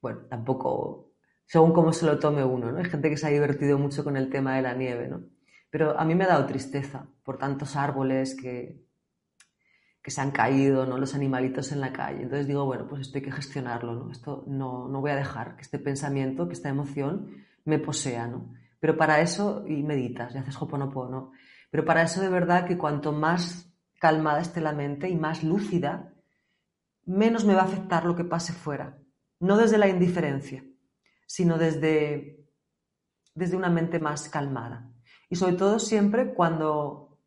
bueno, 0.00 0.20
tampoco, 0.28 1.12
según 1.46 1.72
cómo 1.72 1.92
se 1.92 2.06
lo 2.06 2.18
tome 2.18 2.44
uno, 2.44 2.72
¿no? 2.72 2.78
Hay 2.78 2.84
gente 2.86 3.10
que 3.10 3.16
se 3.16 3.26
ha 3.26 3.30
divertido 3.30 3.78
mucho 3.78 4.04
con 4.04 4.16
el 4.16 4.30
tema 4.30 4.56
de 4.56 4.62
la 4.62 4.74
nieve, 4.74 5.08
¿no? 5.08 5.22
Pero 5.70 5.98
a 5.98 6.04
mí 6.04 6.14
me 6.14 6.24
ha 6.24 6.28
dado 6.28 6.46
tristeza 6.46 7.06
por 7.22 7.38
tantos 7.38 7.76
árboles 7.76 8.36
que, 8.40 8.82
que 10.02 10.10
se 10.10 10.20
han 10.20 10.30
caído, 10.30 10.86
¿no? 10.86 10.98
Los 10.98 11.14
animalitos 11.14 11.72
en 11.72 11.80
la 11.80 11.92
calle. 11.92 12.22
Entonces 12.22 12.46
digo, 12.46 12.64
bueno, 12.64 12.86
pues 12.88 13.02
esto 13.02 13.18
hay 13.18 13.22
que 13.22 13.32
gestionarlo, 13.32 13.94
¿no? 13.94 14.10
Esto 14.10 14.44
no, 14.46 14.88
no 14.88 15.00
voy 15.00 15.10
a 15.10 15.16
dejar 15.16 15.56
que 15.56 15.62
este 15.62 15.78
pensamiento, 15.78 16.48
que 16.48 16.54
esta 16.54 16.68
emoción 16.68 17.44
me 17.64 17.78
posea, 17.78 18.26
¿no? 18.26 18.54
Pero 18.80 18.96
para 18.96 19.20
eso, 19.20 19.64
y 19.66 19.82
meditas, 19.82 20.34
y 20.34 20.38
haces 20.38 20.60
hoponopono, 20.60 21.32
pero 21.70 21.84
para 21.84 22.02
eso 22.02 22.20
de 22.20 22.28
verdad 22.28 22.66
que 22.66 22.78
cuanto 22.78 23.12
más 23.12 23.75
calmada 23.98 24.40
esté 24.40 24.60
la 24.60 24.72
mente 24.72 25.08
y 25.08 25.16
más 25.16 25.42
lúcida, 25.42 26.12
menos 27.04 27.44
me 27.44 27.54
va 27.54 27.62
a 27.62 27.66
afectar 27.66 28.04
lo 28.04 28.16
que 28.16 28.24
pase 28.24 28.52
fuera. 28.52 28.98
No 29.40 29.56
desde 29.56 29.78
la 29.78 29.88
indiferencia, 29.88 30.64
sino 31.26 31.58
desde, 31.58 32.46
desde 33.34 33.56
una 33.56 33.70
mente 33.70 33.98
más 33.98 34.28
calmada. 34.28 34.90
Y 35.28 35.36
sobre 35.36 35.56
todo 35.56 35.78
siempre 35.78 36.34
cuando, 36.34 37.18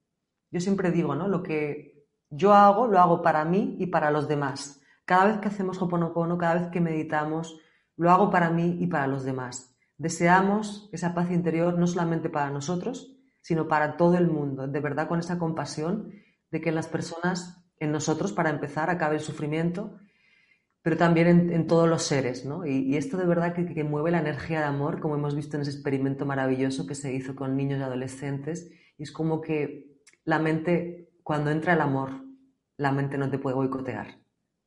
yo 0.51 0.59
siempre 0.59 0.91
digo, 0.91 1.15
¿no? 1.15 1.27
Lo 1.27 1.43
que 1.43 2.07
yo 2.29 2.53
hago, 2.53 2.87
lo 2.87 2.99
hago 2.99 3.21
para 3.21 3.45
mí 3.45 3.75
y 3.79 3.87
para 3.87 4.11
los 4.11 4.27
demás. 4.27 4.81
Cada 5.05 5.25
vez 5.25 5.37
que 5.39 5.47
hacemos 5.47 5.81
Hoponopono, 5.81 6.37
cada 6.37 6.55
vez 6.55 6.67
que 6.71 6.81
meditamos, 6.81 7.59
lo 7.97 8.11
hago 8.11 8.29
para 8.29 8.49
mí 8.49 8.77
y 8.79 8.87
para 8.87 9.07
los 9.07 9.23
demás. 9.23 9.75
Deseamos 9.97 10.89
esa 10.93 11.13
paz 11.13 11.31
interior 11.31 11.77
no 11.77 11.87
solamente 11.87 12.29
para 12.29 12.49
nosotros, 12.49 13.17
sino 13.41 13.67
para 13.67 13.97
todo 13.97 14.17
el 14.17 14.27
mundo, 14.27 14.67
de 14.67 14.79
verdad 14.79 15.07
con 15.07 15.19
esa 15.19 15.39
compasión 15.39 16.13
de 16.51 16.61
que 16.61 16.69
en 16.69 16.75
las 16.75 16.87
personas, 16.87 17.63
en 17.79 17.91
nosotros, 17.91 18.33
para 18.33 18.49
empezar, 18.49 18.89
acabe 18.89 19.15
el 19.15 19.21
sufrimiento, 19.21 19.97
pero 20.81 20.97
también 20.97 21.51
en, 21.51 21.67
todos 21.67 21.89
los 21.89 22.03
seres, 22.03 22.45
¿no? 22.45 22.65
Y, 22.65 22.95
esto 22.95 23.17
de 23.17 23.25
verdad 23.25 23.53
que, 23.53 23.83
mueve 23.83 24.11
la 24.11 24.19
energía 24.19 24.59
de 24.59 24.65
amor, 24.65 24.99
como 24.99 25.15
hemos 25.15 25.35
visto 25.35 25.57
en 25.57 25.61
ese 25.61 25.71
experimento 25.71 26.25
maravilloso 26.25 26.87
que 26.87 26.95
se 26.95 27.13
hizo 27.13 27.35
con 27.35 27.57
niños 27.57 27.79
y 27.79 27.83
adolescentes, 27.83 28.71
y 28.97 29.03
es 29.03 29.11
como 29.11 29.41
que 29.41 29.99
la 30.23 30.39
mente 30.39 31.09
cuando 31.23 31.51
entra 31.51 31.73
el 31.73 31.81
amor, 31.81 32.23
la 32.77 32.91
mente 32.91 33.17
no 33.17 33.29
te 33.29 33.37
puede 33.37 33.55
boicotear, 33.55 34.19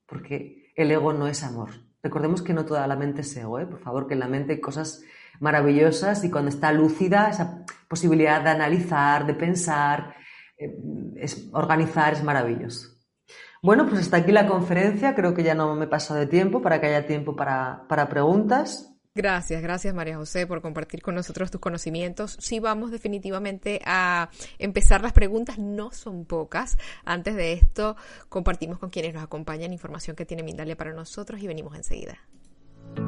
porque 0.06 0.72
el 0.76 0.90
ego 0.90 1.12
no 1.12 1.26
es 1.26 1.42
amor. 1.42 1.70
Recordemos 2.02 2.42
que 2.42 2.52
no 2.52 2.64
toda 2.64 2.86
la 2.86 2.96
mente 2.96 3.22
es 3.22 3.36
ego, 3.36 3.58
¿eh? 3.58 3.66
por 3.66 3.80
favor, 3.80 4.06
que 4.06 4.14
en 4.14 4.20
la 4.20 4.28
mente 4.28 4.52
hay 4.52 4.60
cosas 4.60 5.02
maravillosas 5.40 6.22
y 6.24 6.30
cuando 6.30 6.50
está 6.50 6.72
lúcida, 6.72 7.30
esa 7.30 7.64
posibilidad 7.88 8.42
de 8.42 8.50
analizar, 8.50 9.26
de 9.26 9.34
pensar, 9.34 10.14
es, 11.16 11.48
organizar 11.52 12.12
es 12.12 12.22
maravilloso. 12.22 12.88
Bueno, 13.62 13.86
pues 13.86 14.00
hasta 14.00 14.16
aquí 14.18 14.32
la 14.32 14.46
conferencia, 14.46 15.14
creo 15.14 15.34
que 15.34 15.44
ya 15.44 15.54
no 15.54 15.74
me 15.76 15.84
he 15.84 15.88
pasado 15.88 16.18
de 16.18 16.26
tiempo 16.26 16.60
para 16.62 16.80
que 16.80 16.88
haya 16.88 17.06
tiempo 17.06 17.36
para, 17.36 17.86
para 17.88 18.08
preguntas. 18.08 18.92
Gracias, 19.14 19.60
gracias 19.60 19.94
María 19.94 20.16
José 20.16 20.46
por 20.46 20.62
compartir 20.62 21.02
con 21.02 21.14
nosotros 21.14 21.50
tus 21.50 21.60
conocimientos. 21.60 22.36
Sí, 22.40 22.60
vamos 22.60 22.90
definitivamente 22.90 23.82
a 23.84 24.30
empezar 24.58 25.02
las 25.02 25.12
preguntas, 25.12 25.58
no 25.58 25.92
son 25.92 26.24
pocas. 26.24 26.78
Antes 27.04 27.36
de 27.36 27.52
esto, 27.52 27.94
compartimos 28.30 28.78
con 28.78 28.88
quienes 28.88 29.12
nos 29.12 29.22
acompañan 29.22 29.72
información 29.72 30.16
que 30.16 30.24
tiene 30.24 30.42
Mindalia 30.42 30.76
para 30.76 30.94
nosotros 30.94 31.42
y 31.42 31.46
venimos 31.46 31.76
enseguida. 31.76 32.18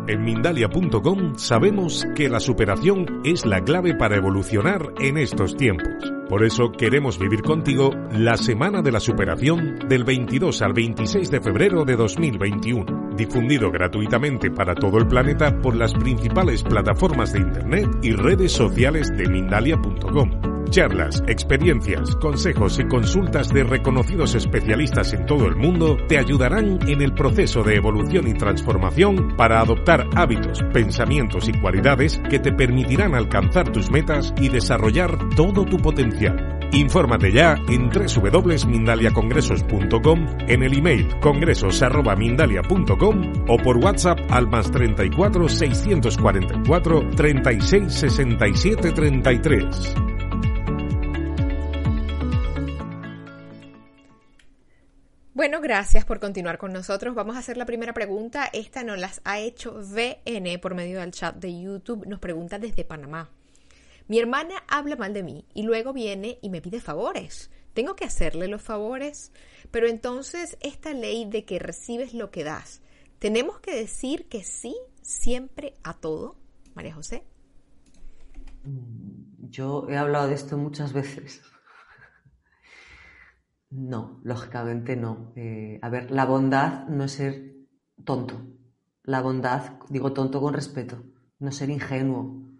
En 0.06 0.22
Mindalia.com 0.22 1.34
sabemos 1.36 2.06
que 2.14 2.28
la 2.28 2.40
superación 2.40 3.22
es 3.24 3.46
la 3.46 3.62
clave 3.62 3.94
para 3.94 4.16
evolucionar 4.16 4.92
en 5.00 5.16
estos 5.16 5.56
tiempos. 5.56 6.12
Por 6.28 6.44
eso 6.44 6.72
queremos 6.72 7.18
vivir 7.18 7.42
contigo 7.42 7.90
la 8.12 8.36
Semana 8.36 8.82
de 8.82 8.92
la 8.92 9.00
Superación 9.00 9.78
del 9.88 10.04
22 10.04 10.62
al 10.62 10.72
26 10.72 11.30
de 11.30 11.40
febrero 11.40 11.84
de 11.84 11.96
2021, 11.96 13.14
difundido 13.16 13.70
gratuitamente 13.70 14.50
para 14.50 14.74
todo 14.74 14.98
el 14.98 15.06
planeta 15.06 15.58
por 15.60 15.76
las 15.76 15.92
principales 15.94 16.62
plataformas 16.62 17.32
de 17.32 17.40
Internet 17.40 17.88
y 18.02 18.12
redes 18.12 18.52
sociales 18.52 19.08
de 19.16 19.28
Mindalia.com. 19.28 20.53
Charlas, 20.70 21.22
experiencias, 21.28 22.16
consejos 22.16 22.78
y 22.78 22.88
consultas 22.88 23.52
de 23.52 23.64
reconocidos 23.64 24.34
especialistas 24.34 25.12
en 25.12 25.26
todo 25.26 25.46
el 25.46 25.56
mundo 25.56 25.98
te 26.08 26.16
ayudarán 26.18 26.78
en 26.88 27.02
el 27.02 27.12
proceso 27.14 27.62
de 27.62 27.76
evolución 27.76 28.26
y 28.28 28.34
transformación 28.34 29.36
para 29.36 29.60
adoptar 29.60 30.06
hábitos, 30.16 30.62
pensamientos 30.72 31.48
y 31.48 31.52
cualidades 31.60 32.20
que 32.28 32.38
te 32.38 32.52
permitirán 32.52 33.14
alcanzar 33.14 33.70
tus 33.70 33.90
metas 33.90 34.32
y 34.40 34.48
desarrollar 34.48 35.18
todo 35.36 35.64
tu 35.64 35.76
potencial. 35.76 36.58
Infórmate 36.72 37.30
ya 37.30 37.56
en 37.68 37.88
www.mindaliacongresos.com, 37.88 40.26
en 40.48 40.62
el 40.64 40.76
email 40.76 41.06
congresos.mindalia.com 41.20 43.32
o 43.48 43.56
por 43.58 43.76
WhatsApp 43.78 44.18
al 44.30 44.48
más 44.48 44.72
34 44.72 45.48
644 45.48 47.10
36 47.16 47.92
67 47.92 48.92
33. 48.92 50.13
Bueno, 55.34 55.60
gracias 55.60 56.04
por 56.04 56.20
continuar 56.20 56.58
con 56.58 56.72
nosotros. 56.72 57.12
Vamos 57.12 57.34
a 57.34 57.40
hacer 57.40 57.56
la 57.56 57.66
primera 57.66 57.92
pregunta. 57.92 58.48
Esta 58.52 58.84
nos 58.84 59.00
las 59.00 59.20
ha 59.24 59.40
hecho 59.40 59.74
VN 59.74 60.60
por 60.60 60.76
medio 60.76 61.00
del 61.00 61.10
chat 61.10 61.34
de 61.34 61.60
YouTube. 61.60 62.06
Nos 62.06 62.20
pregunta 62.20 62.60
desde 62.60 62.84
Panamá. 62.84 63.28
Mi 64.06 64.20
hermana 64.20 64.62
habla 64.68 64.94
mal 64.94 65.12
de 65.12 65.24
mí 65.24 65.44
y 65.52 65.64
luego 65.64 65.92
viene 65.92 66.38
y 66.40 66.50
me 66.50 66.62
pide 66.62 66.80
favores. 66.80 67.50
Tengo 67.72 67.96
que 67.96 68.04
hacerle 68.04 68.46
los 68.46 68.62
favores. 68.62 69.32
Pero 69.72 69.88
entonces 69.88 70.56
esta 70.60 70.92
ley 70.92 71.24
de 71.24 71.44
que 71.44 71.58
recibes 71.58 72.14
lo 72.14 72.30
que 72.30 72.44
das, 72.44 72.80
¿tenemos 73.18 73.58
que 73.58 73.74
decir 73.74 74.28
que 74.28 74.44
sí 74.44 74.76
siempre 75.02 75.74
a 75.82 75.94
todo, 75.94 76.36
María 76.74 76.94
José? 76.94 77.24
Mm, 78.62 79.48
yo 79.50 79.88
he 79.90 79.96
hablado 79.96 80.28
de 80.28 80.34
esto 80.34 80.56
muchas 80.56 80.92
veces. 80.92 81.42
No, 83.74 84.20
lógicamente 84.22 84.94
no. 84.94 85.32
Eh, 85.34 85.80
a 85.82 85.88
ver, 85.88 86.12
la 86.12 86.24
bondad 86.26 86.86
no 86.86 87.04
es 87.04 87.12
ser 87.12 87.56
tonto. 88.04 88.40
La 89.02 89.20
bondad, 89.20 89.80
digo 89.88 90.12
tonto 90.12 90.40
con 90.40 90.54
respeto, 90.54 91.02
no 91.40 91.50
ser 91.50 91.70
ingenuo. 91.70 92.52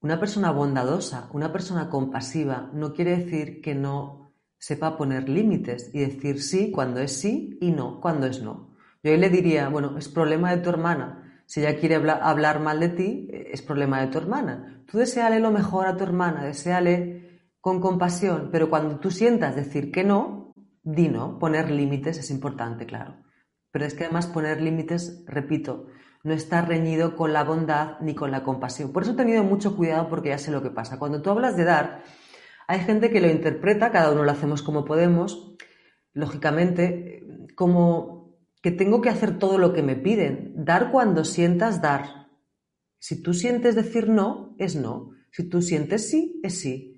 Una 0.00 0.18
persona 0.18 0.50
bondadosa, 0.52 1.28
una 1.32 1.52
persona 1.52 1.90
compasiva, 1.90 2.70
no 2.72 2.94
quiere 2.94 3.18
decir 3.18 3.60
que 3.60 3.74
no 3.74 4.32
sepa 4.58 4.96
poner 4.96 5.28
límites 5.28 5.90
y 5.92 6.00
decir 6.00 6.42
sí 6.42 6.70
cuando 6.70 7.00
es 7.00 7.12
sí 7.12 7.58
y 7.60 7.70
no 7.70 8.00
cuando 8.00 8.26
es 8.26 8.42
no. 8.42 8.74
Yo 9.02 9.14
le 9.14 9.28
diría, 9.28 9.68
bueno, 9.68 9.98
es 9.98 10.08
problema 10.08 10.50
de 10.50 10.62
tu 10.62 10.70
hermana. 10.70 11.42
Si 11.44 11.60
ella 11.60 11.78
quiere 11.78 11.96
hablar 11.96 12.60
mal 12.60 12.80
de 12.80 12.88
ti, 12.88 13.28
es 13.30 13.60
problema 13.60 14.00
de 14.00 14.06
tu 14.06 14.16
hermana. 14.16 14.82
Tú 14.90 14.96
deseale 14.96 15.40
lo 15.40 15.50
mejor 15.50 15.86
a 15.86 15.96
tu 15.96 16.04
hermana, 16.04 16.42
deseale 16.42 17.50
con 17.60 17.80
compasión, 17.80 18.48
pero 18.50 18.70
cuando 18.70 18.98
tú 18.98 19.10
sientas 19.10 19.54
decir 19.54 19.92
que 19.92 20.04
no, 20.04 20.43
di 20.84 21.08
no. 21.08 21.38
Poner 21.38 21.70
límites 21.70 22.18
es 22.18 22.30
importante, 22.30 22.86
claro. 22.86 23.16
Pero 23.72 23.86
es 23.86 23.94
que 23.94 24.04
además 24.04 24.28
poner 24.28 24.60
límites, 24.60 25.24
repito, 25.26 25.88
no 26.22 26.32
está 26.32 26.62
reñido 26.62 27.16
con 27.16 27.32
la 27.32 27.42
bondad 27.44 27.98
ni 28.00 28.14
con 28.14 28.30
la 28.30 28.44
compasión. 28.44 28.92
Por 28.92 29.02
eso 29.02 29.12
he 29.12 29.16
tenido 29.16 29.42
mucho 29.42 29.76
cuidado 29.76 30.08
porque 30.08 30.28
ya 30.28 30.38
sé 30.38 30.52
lo 30.52 30.62
que 30.62 30.70
pasa. 30.70 30.98
Cuando 30.98 31.20
tú 31.20 31.30
hablas 31.30 31.56
de 31.56 31.64
dar, 31.64 32.04
hay 32.68 32.80
gente 32.80 33.10
que 33.10 33.20
lo 33.20 33.28
interpreta, 33.28 33.90
cada 33.90 34.12
uno 34.12 34.24
lo 34.24 34.30
hacemos 34.30 34.62
como 34.62 34.84
podemos, 34.84 35.54
lógicamente, 36.12 37.22
como 37.56 38.38
que 38.62 38.70
tengo 38.70 39.02
que 39.02 39.10
hacer 39.10 39.38
todo 39.38 39.58
lo 39.58 39.72
que 39.72 39.82
me 39.82 39.96
piden. 39.96 40.52
Dar 40.56 40.90
cuando 40.90 41.24
sientas 41.24 41.82
dar. 41.82 42.28
Si 42.98 43.22
tú 43.22 43.34
sientes 43.34 43.74
decir 43.74 44.08
no, 44.08 44.54
es 44.58 44.76
no. 44.76 45.10
Si 45.30 45.48
tú 45.48 45.60
sientes 45.60 46.08
sí, 46.08 46.40
es 46.42 46.60
sí. 46.60 46.94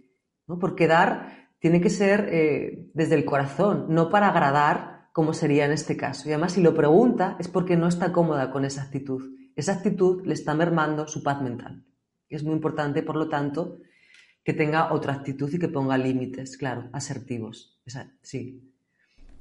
¿no? 0.46 0.58
Porque 0.58 0.86
dar 0.86 1.45
tiene 1.66 1.80
que 1.80 1.90
ser 1.90 2.28
eh, 2.30 2.86
desde 2.94 3.16
el 3.16 3.24
corazón, 3.24 3.86
no 3.88 4.08
para 4.08 4.28
agradar, 4.28 5.08
como 5.12 5.34
sería 5.34 5.64
en 5.64 5.72
este 5.72 5.96
caso. 5.96 6.28
Y 6.28 6.32
además, 6.32 6.52
si 6.52 6.62
lo 6.62 6.76
pregunta, 6.76 7.34
es 7.40 7.48
porque 7.48 7.76
no 7.76 7.88
está 7.88 8.12
cómoda 8.12 8.52
con 8.52 8.64
esa 8.64 8.82
actitud. 8.82 9.34
Esa 9.56 9.72
actitud 9.72 10.24
le 10.24 10.34
está 10.34 10.54
mermando 10.54 11.08
su 11.08 11.24
paz 11.24 11.42
mental. 11.42 11.82
Es 12.28 12.44
muy 12.44 12.52
importante, 12.52 13.02
por 13.02 13.16
lo 13.16 13.28
tanto, 13.28 13.78
que 14.44 14.52
tenga 14.52 14.92
otra 14.92 15.14
actitud 15.14 15.52
y 15.52 15.58
que 15.58 15.66
ponga 15.66 15.98
límites, 15.98 16.56
claro, 16.56 16.88
asertivos. 16.92 17.80
sí. 18.22 18.72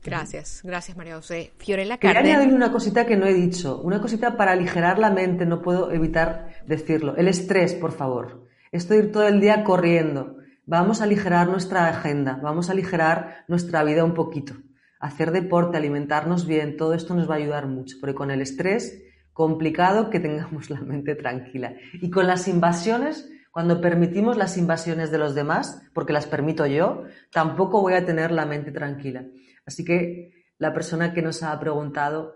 Gracias, 0.04 0.62
gracias 0.64 0.98
María 0.98 1.18
José. 1.18 1.52
Fiorella 1.60 2.00
Quería 2.00 2.22
añadir 2.22 2.56
una 2.56 2.72
cosita 2.72 3.06
que 3.06 3.18
no 3.18 3.28
he 3.28 3.36
dicho, 3.36 3.82
una 3.84 4.02
cosita 4.02 4.36
para 4.36 4.54
aligerar 4.54 4.98
la 4.98 5.12
mente, 5.12 5.46
no 5.46 5.62
puedo 5.62 5.92
evitar 5.92 6.56
decirlo. 6.66 7.16
El 7.18 7.28
estrés, 7.28 7.76
por 7.76 7.92
favor. 7.92 8.48
Estoy 8.72 9.12
todo 9.12 9.28
el 9.28 9.40
día 9.40 9.64
corriendo. 9.64 10.35
Vamos 10.68 11.00
a 11.00 11.04
aligerar 11.04 11.48
nuestra 11.48 11.88
agenda, 11.88 12.40
vamos 12.42 12.70
a 12.70 12.72
aligerar 12.72 13.46
nuestra 13.48 13.84
vida 13.84 14.04
un 14.04 14.16
poquito. 14.16 14.56
Hacer 15.00 15.30
deporte, 15.30 15.78
alimentarnos 15.78 16.48
bien, 16.48 16.76
todo 16.76 16.96
esto 16.96 17.14
nos 17.14 17.30
va 17.30 17.36
a 17.36 17.38
ayudar 17.38 17.68
mucho, 17.68 17.98
porque 18.02 18.16
con 18.16 18.32
el 18.32 18.42
estrés 18.42 19.04
complicado 19.32 20.10
que 20.10 20.20
tengamos 20.20 20.70
la 20.72 20.82
mente 20.82 21.14
tranquila. 21.14 21.76
Y 21.94 22.10
con 22.10 22.26
las 22.26 22.48
invasiones, 22.48 23.30
cuando 23.52 23.80
permitimos 23.80 24.38
las 24.38 24.58
invasiones 24.58 25.12
de 25.12 25.20
los 25.20 25.36
demás, 25.36 25.84
porque 25.94 26.14
las 26.14 26.26
permito 26.26 26.66
yo, 26.66 27.04
tampoco 27.32 27.82
voy 27.82 27.94
a 27.94 28.04
tener 28.04 28.32
la 28.32 28.48
mente 28.48 28.72
tranquila. 28.72 29.24
Así 29.68 29.86
que 29.86 30.46
la 30.58 30.74
persona 30.74 31.14
que 31.14 31.22
nos 31.22 31.44
ha 31.44 31.60
preguntado, 31.60 32.34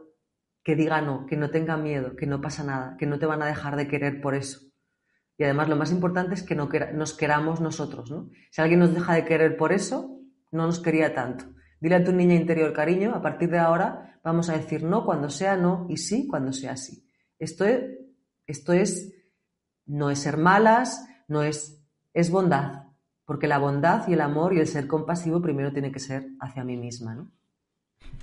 que 0.64 0.76
diga 0.76 1.02
no, 1.02 1.26
que 1.26 1.36
no 1.36 1.50
tenga 1.50 1.78
miedo, 1.78 2.16
que 2.16 2.28
no 2.28 2.42
pasa 2.42 2.64
nada, 2.64 2.96
que 3.00 3.08
no 3.08 3.18
te 3.18 3.26
van 3.26 3.42
a 3.42 3.48
dejar 3.48 3.76
de 3.76 3.88
querer 3.88 4.22
por 4.22 4.36
eso. 4.36 4.69
Y 5.40 5.46
además 5.46 5.70
lo 5.70 5.78
más 5.78 5.90
importante 5.90 6.34
es 6.34 6.44
que 6.44 6.54
no 6.54 6.70
nos 6.94 7.14
queramos 7.14 7.62
nosotros, 7.62 8.12
¿no? 8.12 8.30
Si 8.52 8.62
alguien 8.62 8.82
nos 8.82 8.94
deja 8.94 9.14
de 9.14 9.24
querer 9.24 9.56
por 9.56 9.72
eso, 9.72 10.20
no 10.52 10.66
nos 10.66 10.82
quería 10.82 11.16
tanto. 11.16 11.46
Dile 11.80 11.96
a 11.96 12.04
tu 12.04 12.12
niña 12.12 12.36
interior, 12.36 12.74
cariño, 12.74 13.16
a 13.16 13.22
partir 13.22 13.50
de 13.50 13.58
ahora 13.58 14.20
vamos 14.22 14.50
a 14.50 14.58
decir 14.58 14.84
no 14.84 15.06
cuando 15.06 15.30
sea 15.30 15.56
no 15.56 15.86
y 15.88 15.96
sí 15.96 16.28
cuando 16.28 16.52
sea 16.52 16.76
sí. 16.76 17.08
Esto 17.40 17.64
es, 17.64 17.86
esto 18.48 18.74
es 18.74 19.14
no 19.86 20.10
es 20.10 20.20
ser 20.20 20.36
malas, 20.36 21.08
no 21.30 21.42
es, 21.42 21.82
es 22.14 22.30
bondad, 22.30 22.88
porque 23.24 23.48
la 23.48 23.60
bondad 23.60 24.10
y 24.10 24.14
el 24.14 24.22
amor 24.22 24.54
y 24.54 24.60
el 24.60 24.68
ser 24.68 24.88
compasivo 24.88 25.42
primero 25.42 25.72
tiene 25.72 25.90
que 25.90 26.02
ser 26.02 26.28
hacia 26.42 26.66
mí 26.66 26.76
misma, 26.76 27.16
¿no? 27.16 27.32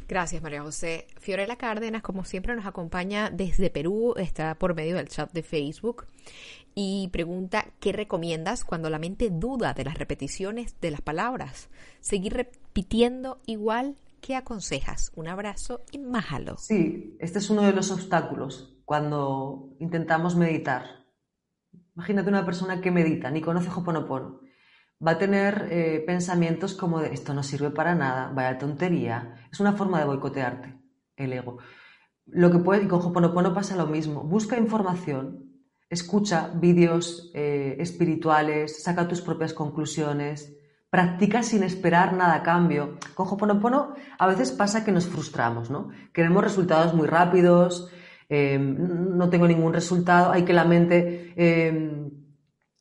Gracias, 0.08 0.42
María 0.42 0.62
José. 0.62 1.08
Fiorella 1.18 1.56
Cárdenas, 1.56 2.02
como 2.02 2.24
siempre, 2.24 2.54
nos 2.54 2.66
acompaña 2.66 3.30
desde 3.30 3.70
Perú, 3.70 4.14
está 4.16 4.54
por 4.54 4.74
medio 4.74 4.96
del 4.96 5.08
chat 5.08 5.32
de 5.32 5.42
Facebook 5.42 6.06
y 6.74 7.08
pregunta, 7.08 7.66
¿qué 7.80 7.92
recomiendas 7.92 8.64
cuando 8.64 8.90
la 8.90 8.98
mente 8.98 9.30
duda 9.30 9.74
de 9.74 9.84
las 9.84 9.98
repeticiones 9.98 10.76
de 10.80 10.90
las 10.92 11.00
palabras? 11.00 11.70
¿Seguir 12.00 12.34
repitiendo 12.34 13.40
igual? 13.46 13.96
¿Qué 14.20 14.36
aconsejas? 14.36 15.10
Un 15.16 15.28
abrazo 15.28 15.80
y 15.90 15.98
májalo. 15.98 16.56
Sí, 16.58 17.16
este 17.18 17.38
es 17.38 17.50
uno 17.50 17.62
de 17.62 17.72
los 17.72 17.90
obstáculos 17.90 18.76
cuando 18.84 19.74
intentamos 19.80 20.36
meditar. 20.36 21.06
Imagínate 21.96 22.28
una 22.28 22.44
persona 22.44 22.80
que 22.80 22.90
medita, 22.90 23.30
ni 23.30 23.40
conoce 23.40 23.70
Hoponopono 23.70 24.45
va 25.04 25.12
a 25.12 25.18
tener 25.18 25.68
eh, 25.70 26.02
pensamientos 26.06 26.74
como 26.74 27.00
de 27.00 27.12
esto 27.12 27.34
no 27.34 27.42
sirve 27.42 27.70
para 27.70 27.94
nada, 27.94 28.30
vaya 28.34 28.58
tontería. 28.58 29.34
Es 29.52 29.60
una 29.60 29.74
forma 29.74 29.98
de 29.98 30.06
boicotearte, 30.06 30.74
el 31.16 31.32
ego. 31.32 31.58
Lo 32.26 32.50
que 32.50 32.58
puede, 32.58 32.84
y 32.84 32.88
con 32.88 33.00
Hoponopono 33.00 33.54
pasa 33.54 33.76
lo 33.76 33.86
mismo. 33.86 34.22
Busca 34.22 34.58
información, 34.58 35.52
escucha 35.88 36.50
vídeos 36.54 37.30
eh, 37.34 37.76
espirituales, 37.78 38.82
saca 38.82 39.06
tus 39.06 39.20
propias 39.20 39.52
conclusiones, 39.52 40.56
practica 40.90 41.42
sin 41.42 41.62
esperar 41.62 42.14
nada 42.14 42.36
a 42.36 42.42
cambio. 42.42 42.98
Con 43.14 43.28
Hoponopono 43.28 43.94
a 44.18 44.26
veces 44.26 44.50
pasa 44.50 44.84
que 44.84 44.92
nos 44.92 45.06
frustramos, 45.06 45.70
¿no? 45.70 45.90
Queremos 46.12 46.42
resultados 46.42 46.94
muy 46.94 47.06
rápidos, 47.06 47.90
eh, 48.28 48.58
no 48.58 49.28
tengo 49.28 49.46
ningún 49.46 49.72
resultado, 49.72 50.32
hay 50.32 50.44
que 50.44 50.52
la 50.52 50.64
mente 50.64 51.32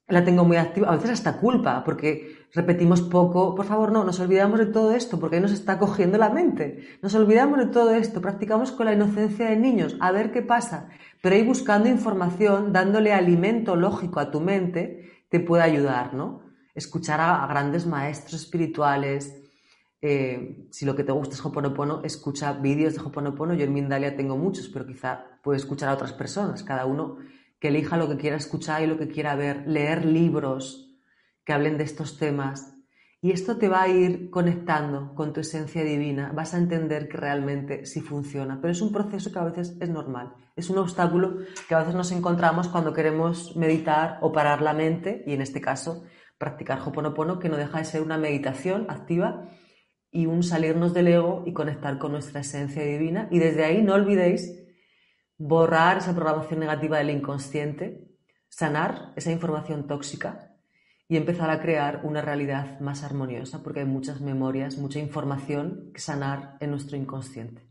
la 0.07 0.23
tengo 0.23 0.45
muy 0.45 0.57
activa, 0.57 0.89
a 0.89 0.95
veces 0.95 1.11
hasta 1.11 1.37
culpa, 1.37 1.83
porque 1.83 2.45
repetimos 2.53 3.01
poco, 3.01 3.55
por 3.55 3.65
favor, 3.65 3.91
no, 3.91 4.03
nos 4.03 4.19
olvidamos 4.19 4.59
de 4.59 4.67
todo 4.67 4.91
esto, 4.93 5.19
porque 5.19 5.37
ahí 5.37 5.41
nos 5.41 5.51
está 5.51 5.79
cogiendo 5.79 6.17
la 6.17 6.29
mente, 6.29 6.97
nos 7.01 7.15
olvidamos 7.15 7.57
de 7.57 7.65
todo 7.67 7.91
esto, 7.91 8.21
practicamos 8.21 8.71
con 8.71 8.85
la 8.85 8.93
inocencia 8.93 9.49
de 9.49 9.55
niños, 9.55 9.97
a 9.99 10.11
ver 10.11 10.31
qué 10.31 10.43
pasa, 10.43 10.89
pero 11.23 11.35
ahí 11.35 11.43
buscando 11.43 11.89
información, 11.89 12.71
dándole 12.71 13.13
alimento 13.13 13.75
lógico 13.75 14.19
a 14.19 14.29
tu 14.29 14.41
mente, 14.41 15.25
te 15.29 15.39
puede 15.39 15.63
ayudar, 15.63 16.13
¿no? 16.13 16.43
Escuchar 16.75 17.19
a, 17.19 17.45
grandes 17.47 17.87
maestros 17.87 18.41
espirituales, 18.41 19.41
eh, 20.01 20.67
si 20.69 20.85
lo 20.85 20.95
que 20.95 21.03
te 21.03 21.11
gusta 21.11 21.33
es 21.33 21.43
Hoponopono, 21.43 22.03
escucha 22.03 22.53
vídeos 22.53 22.93
de 22.93 23.01
Hoponopono, 23.01 23.55
yo 23.55 23.63
en 23.63 23.73
Mindalia 23.73 24.15
tengo 24.15 24.37
muchos, 24.37 24.69
pero 24.69 24.85
quizá 24.85 25.25
puedes 25.41 25.63
escuchar 25.63 25.89
a 25.89 25.93
otras 25.93 26.13
personas, 26.13 26.61
cada 26.61 26.85
uno 26.85 27.17
que 27.59 27.69
elija 27.69 27.97
lo 27.97 28.09
que 28.09 28.17
quiera 28.17 28.37
escuchar 28.37 28.83
y 28.83 28.87
lo 28.87 28.97
que 28.97 29.07
quiera 29.07 29.35
ver, 29.35 29.63
leer 29.67 30.05
libros 30.05 30.95
que 31.43 31.53
hablen 31.53 31.77
de 31.77 31.83
estos 31.83 32.17
temas. 32.17 32.73
Y 33.21 33.31
esto 33.31 33.57
te 33.57 33.69
va 33.69 33.83
a 33.83 33.87
ir 33.87 34.29
conectando 34.29 35.15
con 35.15 35.33
tu 35.33 35.39
esencia 35.39 35.83
divina, 35.83 36.31
vas 36.35 36.53
a 36.53 36.57
entender 36.57 37.07
que 37.07 37.17
realmente 37.17 37.85
sí 37.85 38.01
funciona, 38.01 38.59
pero 38.61 38.71
es 38.71 38.81
un 38.81 38.91
proceso 38.91 39.31
que 39.31 39.39
a 39.39 39.45
veces 39.45 39.77
es 39.79 39.89
normal, 39.89 40.33
es 40.55 40.69
un 40.69 40.77
obstáculo 40.77 41.37
que 41.67 41.73
a 41.73 41.79
veces 41.79 41.95
nos 41.95 42.11
encontramos 42.11 42.67
cuando 42.67 42.93
queremos 42.93 43.55
meditar 43.55 44.19
o 44.21 44.31
parar 44.31 44.61
la 44.61 44.73
mente, 44.73 45.23
y 45.25 45.33
en 45.33 45.41
este 45.41 45.59
caso 45.59 46.03
practicar 46.37 46.79
Hoponopono, 46.85 47.39
que 47.39 47.49
no 47.49 47.57
deja 47.57 47.79
de 47.79 47.85
ser 47.85 48.01
una 48.01 48.17
meditación 48.17 48.85
activa 48.89 49.49
y 50.11 50.27
un 50.27 50.43
salirnos 50.43 50.93
del 50.93 51.07
ego 51.07 51.43
y 51.45 51.53
conectar 51.53 51.97
con 51.97 52.11
nuestra 52.11 52.41
esencia 52.41 52.83
divina. 52.83 53.27
Y 53.31 53.39
desde 53.39 53.65
ahí 53.65 53.81
no 53.81 53.93
olvidéis 53.93 54.64
borrar 55.37 55.97
esa 55.97 56.13
programación 56.13 56.59
negativa 56.59 56.97
del 56.97 57.09
inconsciente, 57.09 58.07
sanar 58.49 59.13
esa 59.15 59.31
información 59.31 59.87
tóxica 59.87 60.55
y 61.07 61.17
empezar 61.17 61.49
a 61.49 61.61
crear 61.61 62.01
una 62.03 62.21
realidad 62.21 62.79
más 62.79 63.03
armoniosa, 63.03 63.61
porque 63.61 63.81
hay 63.81 63.85
muchas 63.85 64.21
memorias, 64.21 64.77
mucha 64.77 64.99
información 64.99 65.91
que 65.93 65.99
sanar 65.99 66.57
en 66.59 66.71
nuestro 66.71 66.97
inconsciente. 66.97 67.61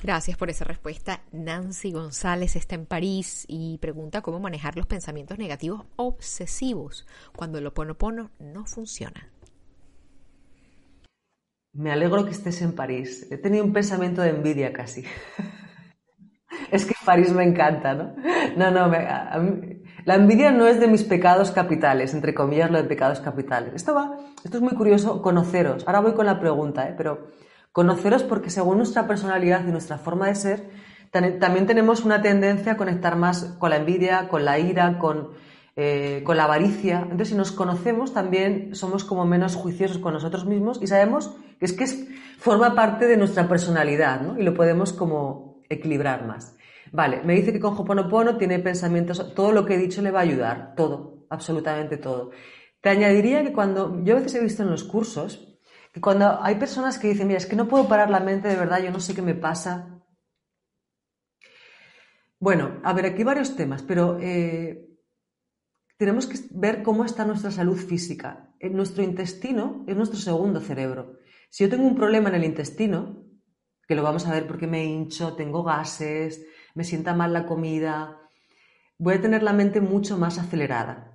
Gracias 0.00 0.36
por 0.36 0.50
esa 0.50 0.64
respuesta. 0.64 1.22
Nancy 1.32 1.90
González 1.90 2.54
está 2.54 2.74
en 2.74 2.86
París 2.86 3.46
y 3.48 3.78
pregunta 3.78 4.20
cómo 4.20 4.38
manejar 4.38 4.76
los 4.76 4.86
pensamientos 4.86 5.38
negativos 5.38 5.86
obsesivos 5.96 7.06
cuando 7.34 7.58
el 7.58 7.66
oponopono 7.66 8.30
no 8.38 8.66
funciona. 8.66 9.30
Me 11.72 11.90
alegro 11.90 12.24
que 12.24 12.30
estés 12.30 12.60
en 12.62 12.74
París. 12.74 13.26
He 13.30 13.38
tenido 13.38 13.64
un 13.64 13.72
pensamiento 13.72 14.22
de 14.22 14.30
envidia 14.30 14.72
casi. 14.72 15.04
es 16.70 16.86
que 16.86 16.94
París 17.04 17.32
me 17.32 17.44
encanta, 17.44 17.94
¿no? 17.94 18.14
No, 18.56 18.70
no, 18.70 18.90
La 20.04 20.14
envidia 20.14 20.50
no 20.50 20.66
es 20.66 20.80
de 20.80 20.88
mis 20.88 21.04
pecados 21.04 21.50
capitales, 21.50 22.14
entre 22.14 22.34
comillas 22.34 22.70
lo 22.70 22.78
de 22.78 22.88
pecados 22.88 23.20
capitales. 23.20 23.74
Esto 23.74 23.94
va, 23.94 24.16
esto 24.44 24.56
es 24.58 24.62
muy 24.62 24.74
curioso, 24.74 25.22
conoceros. 25.22 25.86
Ahora 25.86 26.00
voy 26.00 26.14
con 26.14 26.26
la 26.26 26.40
pregunta, 26.40 26.88
¿eh? 26.88 26.94
pero 26.96 27.28
conoceros 27.72 28.22
porque 28.22 28.50
según 28.50 28.78
nuestra 28.78 29.06
personalidad 29.06 29.62
y 29.66 29.70
nuestra 29.70 29.98
forma 29.98 30.28
de 30.28 30.34
ser, 30.34 30.70
también 31.10 31.66
tenemos 31.66 32.04
una 32.04 32.20
tendencia 32.20 32.72
a 32.72 32.76
conectar 32.76 33.16
más 33.16 33.56
con 33.58 33.70
la 33.70 33.76
envidia, 33.76 34.28
con 34.28 34.44
la 34.44 34.58
ira, 34.58 34.98
con, 34.98 35.30
eh, 35.76 36.22
con 36.24 36.36
la 36.36 36.44
avaricia. 36.44 37.00
Entonces, 37.02 37.28
si 37.28 37.34
nos 37.34 37.52
conocemos, 37.52 38.12
también 38.12 38.74
somos 38.74 39.04
como 39.04 39.24
menos 39.24 39.54
juiciosos 39.54 39.98
con 39.98 40.12
nosotros 40.12 40.46
mismos 40.46 40.78
y 40.82 40.86
sabemos 40.86 41.34
que 41.58 41.64
es 41.66 41.72
que 41.72 41.86
forma 42.38 42.74
parte 42.74 43.06
de 43.06 43.16
nuestra 43.16 43.48
personalidad, 43.48 44.20
¿no? 44.20 44.38
Y 44.38 44.42
lo 44.42 44.54
podemos 44.54 44.92
como 44.92 45.45
equilibrar 45.68 46.26
más. 46.26 46.56
Vale, 46.92 47.22
me 47.24 47.34
dice 47.34 47.52
que 47.52 47.60
con 47.60 47.76
Hoponopono 47.76 48.36
tiene 48.36 48.58
pensamientos, 48.58 49.34
todo 49.34 49.52
lo 49.52 49.66
que 49.66 49.74
he 49.74 49.78
dicho 49.78 50.02
le 50.02 50.10
va 50.10 50.20
a 50.20 50.22
ayudar, 50.22 50.74
todo, 50.76 51.26
absolutamente 51.30 51.96
todo. 51.96 52.30
Te 52.80 52.90
añadiría 52.90 53.42
que 53.42 53.52
cuando, 53.52 54.02
yo 54.04 54.16
a 54.16 54.20
veces 54.20 54.36
he 54.36 54.42
visto 54.42 54.62
en 54.62 54.70
los 54.70 54.84
cursos, 54.84 55.58
que 55.92 56.00
cuando 56.00 56.40
hay 56.42 56.56
personas 56.56 56.98
que 56.98 57.08
dicen, 57.08 57.26
mira, 57.26 57.38
es 57.38 57.46
que 57.46 57.56
no 57.56 57.68
puedo 57.68 57.88
parar 57.88 58.10
la 58.10 58.20
mente 58.20 58.48
de 58.48 58.56
verdad, 58.56 58.82
yo 58.82 58.90
no 58.90 59.00
sé 59.00 59.14
qué 59.14 59.22
me 59.22 59.34
pasa. 59.34 60.02
Bueno, 62.38 62.80
a 62.84 62.92
ver, 62.92 63.06
aquí 63.06 63.24
varios 63.24 63.56
temas, 63.56 63.82
pero 63.82 64.18
eh, 64.20 64.86
tenemos 65.96 66.26
que 66.26 66.38
ver 66.50 66.82
cómo 66.82 67.04
está 67.04 67.24
nuestra 67.24 67.50
salud 67.50 67.76
física. 67.76 68.54
En 68.60 68.76
nuestro 68.76 69.02
intestino 69.02 69.84
es 69.86 69.96
nuestro 69.96 70.18
segundo 70.18 70.60
cerebro. 70.60 71.16
Si 71.50 71.64
yo 71.64 71.70
tengo 71.70 71.86
un 71.86 71.96
problema 71.96 72.28
en 72.28 72.36
el 72.36 72.44
intestino, 72.44 73.25
que 73.86 73.94
lo 73.94 74.02
vamos 74.02 74.26
a 74.26 74.32
ver 74.32 74.46
porque 74.46 74.66
me 74.66 74.84
hincho, 74.84 75.34
tengo 75.34 75.62
gases, 75.62 76.44
me 76.74 76.84
sienta 76.84 77.14
mal 77.14 77.32
la 77.32 77.46
comida, 77.46 78.20
voy 78.98 79.14
a 79.14 79.20
tener 79.20 79.42
la 79.42 79.52
mente 79.52 79.80
mucho 79.80 80.18
más 80.18 80.38
acelerada. 80.38 81.12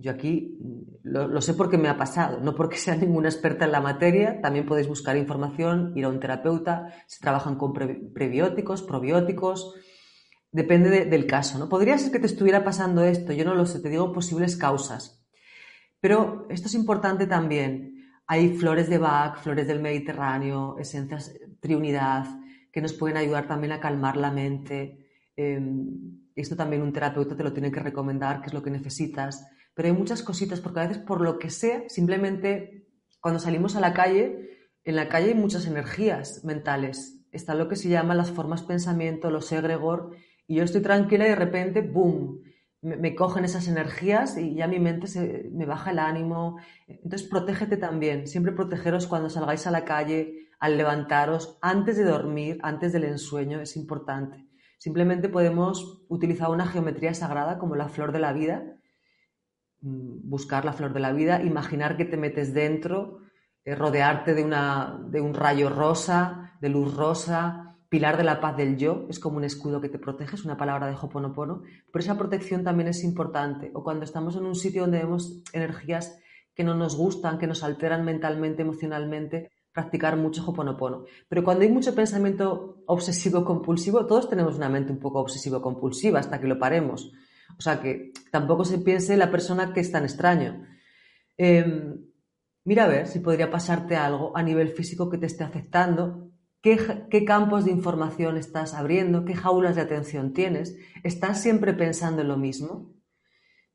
Yo 0.00 0.12
aquí 0.12 0.58
lo, 1.02 1.40
sé 1.40 1.54
porque 1.54 1.76
me 1.76 1.88
ha 1.88 1.96
pasado, 1.96 2.38
no 2.40 2.54
porque 2.54 2.76
sea 2.76 2.94
ninguna 2.96 3.28
experta 3.28 3.64
en 3.64 3.72
la 3.72 3.80
materia, 3.80 4.40
también 4.40 4.66
podéis 4.66 4.88
buscar 4.88 5.16
información, 5.16 5.92
ir 5.96 6.04
a 6.04 6.08
un 6.08 6.20
terapeuta, 6.20 6.94
se 7.06 7.20
trabajan 7.20 7.56
con 7.56 7.72
prebióticos, 7.72 8.82
probióticos, 8.82 9.74
depende 10.52 11.06
del 11.06 11.26
caso. 11.26 11.58
¿no? 11.58 11.68
Podría 11.68 11.98
ser 11.98 12.12
que 12.12 12.20
te 12.20 12.26
estuviera 12.26 12.64
pasando 12.64 13.04
esto, 13.04 13.32
yo 13.32 13.44
no 13.44 13.54
lo 13.54 13.66
sé, 13.66 13.80
te 13.80 13.90
digo 13.90 14.12
posibles 14.12 14.56
causas. 14.56 15.26
Pero 16.00 16.46
esto 16.48 16.68
es 16.68 16.74
importante 16.74 17.26
también. 17.26 17.97
Hay 18.30 18.58
flores 18.58 18.90
de 18.90 18.98
Bach, 18.98 19.38
flores 19.38 19.66
del 19.66 19.80
Mediterráneo, 19.80 20.76
esencias 20.78 21.34
triunidad, 21.60 22.26
que 22.70 22.82
nos 22.82 22.92
pueden 22.92 23.16
ayudar 23.16 23.48
también 23.48 23.72
a 23.72 23.80
calmar 23.80 24.18
la 24.18 24.30
mente. 24.30 25.08
Em, 25.34 26.28
esto 26.36 26.54
también 26.54 26.82
un 26.82 26.92
terapeuta 26.92 27.34
te 27.34 27.42
lo 27.42 27.54
tiene 27.54 27.72
que 27.72 27.80
recomendar, 27.80 28.42
qué 28.42 28.48
es 28.48 28.52
lo 28.52 28.62
que 28.62 28.70
necesitas. 28.70 29.46
Pero 29.74 29.88
hay 29.88 29.94
muchas 29.94 30.22
cositas, 30.22 30.60
porque 30.60 30.80
a 30.80 30.86
veces 30.86 31.02
por 31.02 31.22
lo 31.22 31.38
que 31.38 31.48
sea, 31.48 31.84
simplemente 31.88 32.86
cuando 33.18 33.40
salimos 33.40 33.76
a 33.76 33.80
la 33.80 33.94
calle, 33.94 34.68
en 34.84 34.96
la 34.96 35.08
calle 35.08 35.28
hay 35.28 35.34
muchas 35.34 35.66
energías 35.66 36.44
mentales. 36.44 37.24
Está 37.32 37.54
lo 37.54 37.66
que 37.66 37.76
se 37.76 37.88
llama 37.88 38.14
las 38.14 38.30
formas 38.30 38.62
pensamiento, 38.62 39.30
los 39.30 39.50
egregor, 39.52 40.14
y 40.46 40.56
yo 40.56 40.64
estoy 40.64 40.82
tranquila 40.82 41.24
y 41.26 41.30
de 41.30 41.36
repente, 41.36 41.80
¡boom! 41.80 42.42
Me, 42.80 43.14
cogen 43.14 43.44
esas 43.44 43.66
energías 43.66 44.36
y 44.38 44.54
ya 44.54 44.68
mi 44.68 44.78
mente 44.78 45.08
se, 45.08 45.50
me 45.52 45.66
baja 45.66 45.90
el 45.90 45.98
ánimo. 45.98 46.58
Entonces, 46.86 47.28
protégete 47.28 47.76
también. 47.76 48.26
Siempre 48.26 48.52
protegeros 48.52 49.06
cuando 49.06 49.30
salgáis 49.30 49.66
a 49.66 49.72
la 49.72 49.84
calle, 49.84 50.48
al 50.60 50.76
levantaros 50.76 51.58
antes 51.60 51.96
de 51.96 52.04
dormir, 52.04 52.58
antes 52.62 52.92
del 52.92 53.04
ensueño, 53.04 53.60
es 53.60 53.76
importante. 53.76 54.46
Simplemente 54.78 55.28
podemos 55.28 56.04
utilizar 56.08 56.50
una 56.50 56.66
geometría 56.66 57.14
sagrada 57.14 57.58
como 57.58 57.74
la 57.74 57.88
flor 57.88 58.12
de 58.12 58.20
la 58.20 58.32
vida, 58.32 58.78
mm, 59.80 60.28
buscar 60.28 60.64
la 60.64 60.72
flor 60.72 60.92
de 60.92 61.00
la 61.00 61.12
vida, 61.12 61.42
imaginar 61.42 61.96
que 61.96 62.04
te 62.04 62.16
metes 62.16 62.54
dentro, 62.54 63.20
eh, 63.64 63.74
rodearte 63.74 64.34
de, 64.34 64.44
una, 64.44 65.00
de 65.08 65.20
un 65.20 65.34
rayo 65.34 65.68
rosa, 65.68 66.56
de 66.60 66.68
luz 66.68 66.96
rosa, 66.96 67.67
pilar 67.88 68.16
de 68.16 68.24
la 68.24 68.40
paz 68.40 68.56
del 68.56 68.76
yo, 68.76 69.06
es 69.08 69.18
como 69.18 69.38
un 69.38 69.44
escudo 69.44 69.80
que 69.80 69.88
te 69.88 69.98
protege, 69.98 70.36
es 70.36 70.44
una 70.44 70.56
palabra 70.56 70.86
de 70.86 70.96
Hoponopono, 71.00 71.62
pero 71.92 72.02
esa 72.02 72.18
protección 72.18 72.62
también 72.62 72.88
es 72.88 73.02
importante. 73.02 73.70
O 73.74 73.82
cuando 73.82 74.04
estamos 74.04 74.36
en 74.36 74.44
un 74.44 74.54
sitio 74.54 74.82
donde 74.82 74.98
vemos 74.98 75.42
energías 75.52 76.18
que 76.54 76.64
no 76.64 76.74
nos 76.74 76.96
gustan, 76.96 77.38
que 77.38 77.46
nos 77.46 77.62
alteran 77.62 78.04
mentalmente, 78.04 78.62
emocionalmente, 78.62 79.50
practicar 79.72 80.16
mucho 80.16 80.44
Hoponopono. 80.44 81.04
Pero 81.28 81.44
cuando 81.44 81.62
hay 81.62 81.70
mucho 81.70 81.94
pensamiento 81.94 82.82
obsesivo-compulsivo, 82.86 84.06
todos 84.06 84.28
tenemos 84.28 84.56
una 84.56 84.68
mente 84.68 84.92
un 84.92 84.98
poco 84.98 85.20
obsesivo-compulsiva 85.20 86.18
hasta 86.18 86.40
que 86.40 86.48
lo 86.48 86.58
paremos. 86.58 87.12
O 87.56 87.62
sea 87.62 87.80
que 87.80 88.12
tampoco 88.30 88.64
se 88.64 88.78
piense 88.78 89.16
la 89.16 89.30
persona 89.30 89.72
que 89.72 89.80
es 89.80 89.90
tan 89.90 90.04
extraño. 90.04 90.66
Em, 91.36 92.04
mira 92.64 92.84
a 92.84 92.88
ver 92.88 93.06
si 93.06 93.20
podría 93.20 93.50
pasarte 93.50 93.96
algo 93.96 94.36
a 94.36 94.42
nivel 94.42 94.70
físico 94.70 95.08
que 95.08 95.18
te 95.18 95.26
esté 95.26 95.44
afectando, 95.44 96.27
qué, 96.62 97.24
campos 97.26 97.64
de 97.64 97.70
información 97.70 98.36
estás 98.36 98.74
abriendo, 98.74 99.24
qué 99.24 99.34
jaulas 99.34 99.76
de 99.76 99.82
atención 99.82 100.32
tienes. 100.32 100.76
¿Estás 101.04 101.42
siempre 101.42 101.72
pensando 101.72 102.22
en 102.22 102.28
lo 102.28 102.36
mismo? 102.36 102.92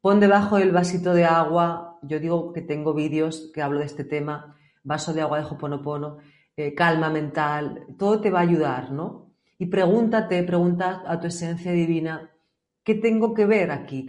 Pon 0.01 0.19
debajo 0.19 0.57
del 0.57 0.71
vasito 0.71 1.13
de 1.13 1.25
agua, 1.25 1.99
yo 2.03 2.19
digo 2.19 2.51
que 2.51 2.61
tengo 2.61 2.93
vídeos 2.93 3.51
que 3.53 3.61
hablo 3.61 3.79
de 3.79 3.85
este 3.85 4.03
tema, 4.03 4.57
vaso 4.83 5.13
de 5.13 5.21
agua 5.21 5.39
de 5.39 5.45
Hoponopono, 5.45 6.17
eh, 6.57 6.75
calma 6.75 7.09
mental, 7.09 7.85
todo 7.97 8.19
te 8.19 8.29
va 8.29 8.39
a 8.39 8.43
ayudar, 8.43 8.91
¿no? 8.91 9.31
Y 9.57 9.67
pregúntate, 9.67 10.43
pregunta 10.43 11.03
a 11.07 11.19
tu 11.19 11.27
esencia 11.27 11.71
divina, 11.71 12.31
¿qué 12.83 12.95
tengo 12.95 13.33
que 13.33 13.45
ver 13.45 13.71
aquí? 13.71 14.05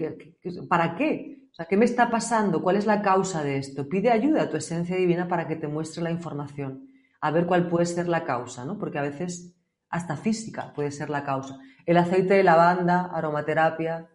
para 0.68 0.97
qué? 0.97 1.49
O 1.53 1.55
sea, 1.55 1.66
¿qué 1.66 1.77
me 1.77 1.85
está 1.85 2.11
pasando? 2.11 2.61
¿Cuál 2.61 2.75
es 2.75 2.87
la 2.87 3.01
causa 3.01 3.45
de 3.45 3.59
esto? 3.59 3.89
Pide 3.89 4.11
ayuda 4.11 4.43
a 4.43 4.51
tu 4.51 4.57
esencia 4.57 4.97
divina 4.97 5.29
para 5.29 5.47
que 5.47 5.55
te 5.55 5.68
muestre 5.68 6.03
la 6.03 6.11
información, 6.11 6.89
a 7.25 7.31
ver 7.31 7.47
cuál 7.47 7.68
puede 7.68 7.87
ser 7.87 8.07
la 8.07 8.25
causa, 8.25 8.66
¿no? 8.66 8.79
Porque 8.79 8.99
a 8.99 9.03
veces 9.03 9.57
hasta 9.89 10.18
física 10.18 10.75
puede 10.75 10.91
ser 10.91 11.09
la 11.09 11.25
causa. 11.25 11.59
El 11.87 11.97
aceite 11.97 12.35
de 12.35 12.43
lavanda, 12.43 13.07
aromaterapia, 13.14 14.11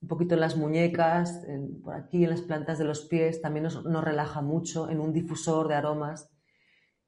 un 0.00 0.08
poquito 0.08 0.36
en 0.36 0.40
las 0.40 0.56
muñecas, 0.56 1.44
por 1.84 1.92
aquí 1.92 2.24
en 2.24 2.30
las 2.30 2.40
plantas 2.40 2.78
de 2.78 2.86
los 2.86 3.02
pies, 3.02 3.42
también 3.42 3.64
nos, 3.64 3.84
relaja 4.02 4.40
mucho, 4.40 4.88
en 4.88 5.00
un 5.00 5.12
difusor 5.12 5.68
de 5.68 5.74
aromas. 5.74 6.30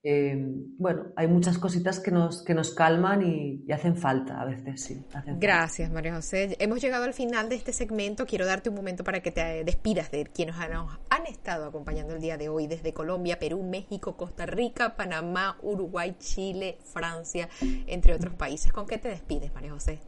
Eh, 0.05 0.37
bueno, 0.79 1.13
hay 1.17 1.27
muchas 1.27 1.59
cositas 1.59 1.99
que 1.99 2.13
nos, 2.13 2.45
que 2.45 2.55
nos 2.55 2.73
calman 2.73 3.23
y, 3.23 3.71
hacen 3.73 3.97
falta 3.97 4.41
a 4.41 4.45
veces, 4.45 4.83
sí. 4.83 5.05
Gracias, 5.39 5.91
María 5.91 6.15
José. 6.15 6.57
Hemos 6.61 6.81
llegado 6.81 7.05
al 7.05 7.15
final 7.15 7.49
de 7.49 7.57
este 7.57 7.73
segmento. 7.73 8.25
Quiero 8.25 8.47
darte 8.47 8.71
un 8.71 8.77
momento 8.77 9.03
para 9.03 9.21
que 9.21 9.33
te 9.33 9.65
despidas 9.65 10.11
de 10.11 10.25
quienes 10.25 10.57
nos 10.71 10.99
han 11.11 11.27
estado 11.27 11.67
acompañando 11.67 12.15
el 12.15 12.21
día 12.21 12.37
de 12.37 12.49
hoy 12.49 12.67
desde 12.69 12.93
Colombia, 12.93 13.39
Perú, 13.39 13.63
México, 13.65 14.17
Costa 14.17 14.47
Rica, 14.47 14.97
Panamá, 14.97 15.59
Uruguay, 15.63 16.17
Chile, 16.19 16.79
Francia, 16.85 17.49
entre 17.87 18.15
otros 18.15 18.35
países. 18.35 18.73
¿Con 18.73 18.87
qué 18.87 18.99
te 18.99 19.09
despides, 19.09 19.53
María 19.53 19.73
José? 19.73 20.01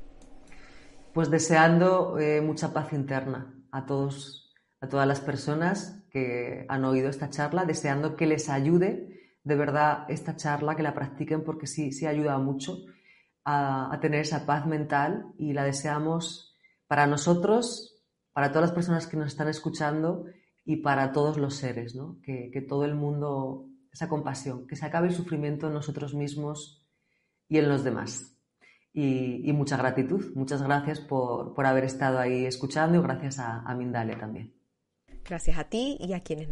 Pues 1.13 1.31
deseando 1.31 2.19
eh, 2.19 2.41
mucha 2.41 2.73
paz 2.73 2.93
interna 2.93 3.53
a 3.73 3.87
todos, 3.87 4.55
a 4.81 4.89
todas 4.89 5.09
las 5.09 5.21
personas 5.21 6.05
que 6.11 6.65
han 6.69 6.85
oído 6.85 7.11
esta 7.11 7.29
charla, 7.29 7.65
deseando 7.65 8.17
que 8.17 8.27
les 8.27 8.49
ayude 8.49 9.20
de 9.43 9.57
verdad 9.57 10.05
esta 10.09 10.37
charla, 10.37 10.77
que 10.77 10.83
la 10.83 10.95
practiquen 10.95 11.45
porque 11.45 11.67
sí, 11.67 11.93
sí 11.93 12.07
ayuda 12.07 12.39
mucho 12.39 12.85
a, 13.45 13.97
tener 14.01 14.21
esa 14.21 14.47
paz 14.47 14.67
mental 14.67 15.27
y 15.39 15.53
la 15.53 15.65
deseamos 15.65 16.57
para 16.87 17.07
nosotros, 17.07 18.03
para 18.33 18.51
todas 18.51 18.69
las 18.69 18.75
personas 18.75 19.07
que 19.07 19.17
nos 19.17 19.29
están 19.29 19.49
escuchando 19.49 20.27
y 20.65 20.77
para 20.77 21.13
todos 21.13 21.37
los 21.39 21.57
seres, 21.57 21.95
¿no? 21.95 22.19
que, 22.23 22.51
que 22.53 22.61
todo 22.61 22.85
el 22.85 22.95
mundo, 22.95 23.67
esa 23.93 24.09
compasión, 24.09 24.67
que 24.67 24.77
se 24.77 24.87
acabe 24.87 25.09
el 25.09 25.15
sufrimiento 25.15 25.69
en 25.69 25.75
nosotros 25.75 26.15
mismos 26.15 26.87
y 27.49 27.59
en 27.59 27.69
los 27.69 27.83
demás 27.83 28.31
y, 28.93 29.53
mucha 29.53 29.77
gratitud. 29.77 30.33
Muchas 30.35 30.63
gracias 30.63 31.01
por, 31.01 31.55
haber 31.67 31.85
estado 31.85 32.19
ahí 32.19 32.47
escuchando 32.47 32.99
y 32.99 33.03
gracias 33.03 33.39
a, 33.39 33.61
a, 33.61 33.75
Mindalia 33.75 34.19
también. 34.19 34.60
Gracias 35.25 35.59
a 35.59 35.65
ti 35.65 35.97
y 36.01 36.13
a 36.13 36.21
quienes 36.21 36.49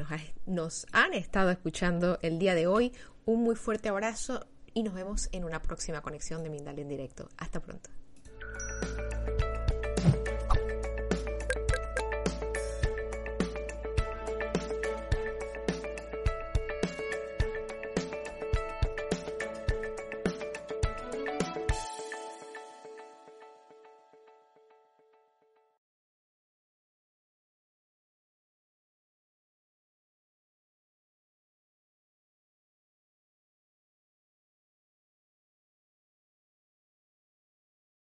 nos, 0.47 0.87
han 0.93 1.15
estado 1.15 1.51
escuchando 1.51 2.19
el 2.23 2.39
día 2.39 2.55
de 2.55 2.67
hoy. 2.67 2.93
Un 3.25 3.43
muy 3.43 3.57
fuerte 3.57 3.89
abrazo 3.89 4.47
y 4.75 4.83
nos 4.83 4.95
vemos 4.95 5.29
en 5.33 5.45
una 5.45 5.61
próxima 5.61 6.01
conexión 6.01 6.43
de 6.43 6.51
Mindalia 6.51 6.83
en 6.83 6.89
directo. 6.89 7.29
Hasta 7.37 7.61
pronto. 7.61 7.91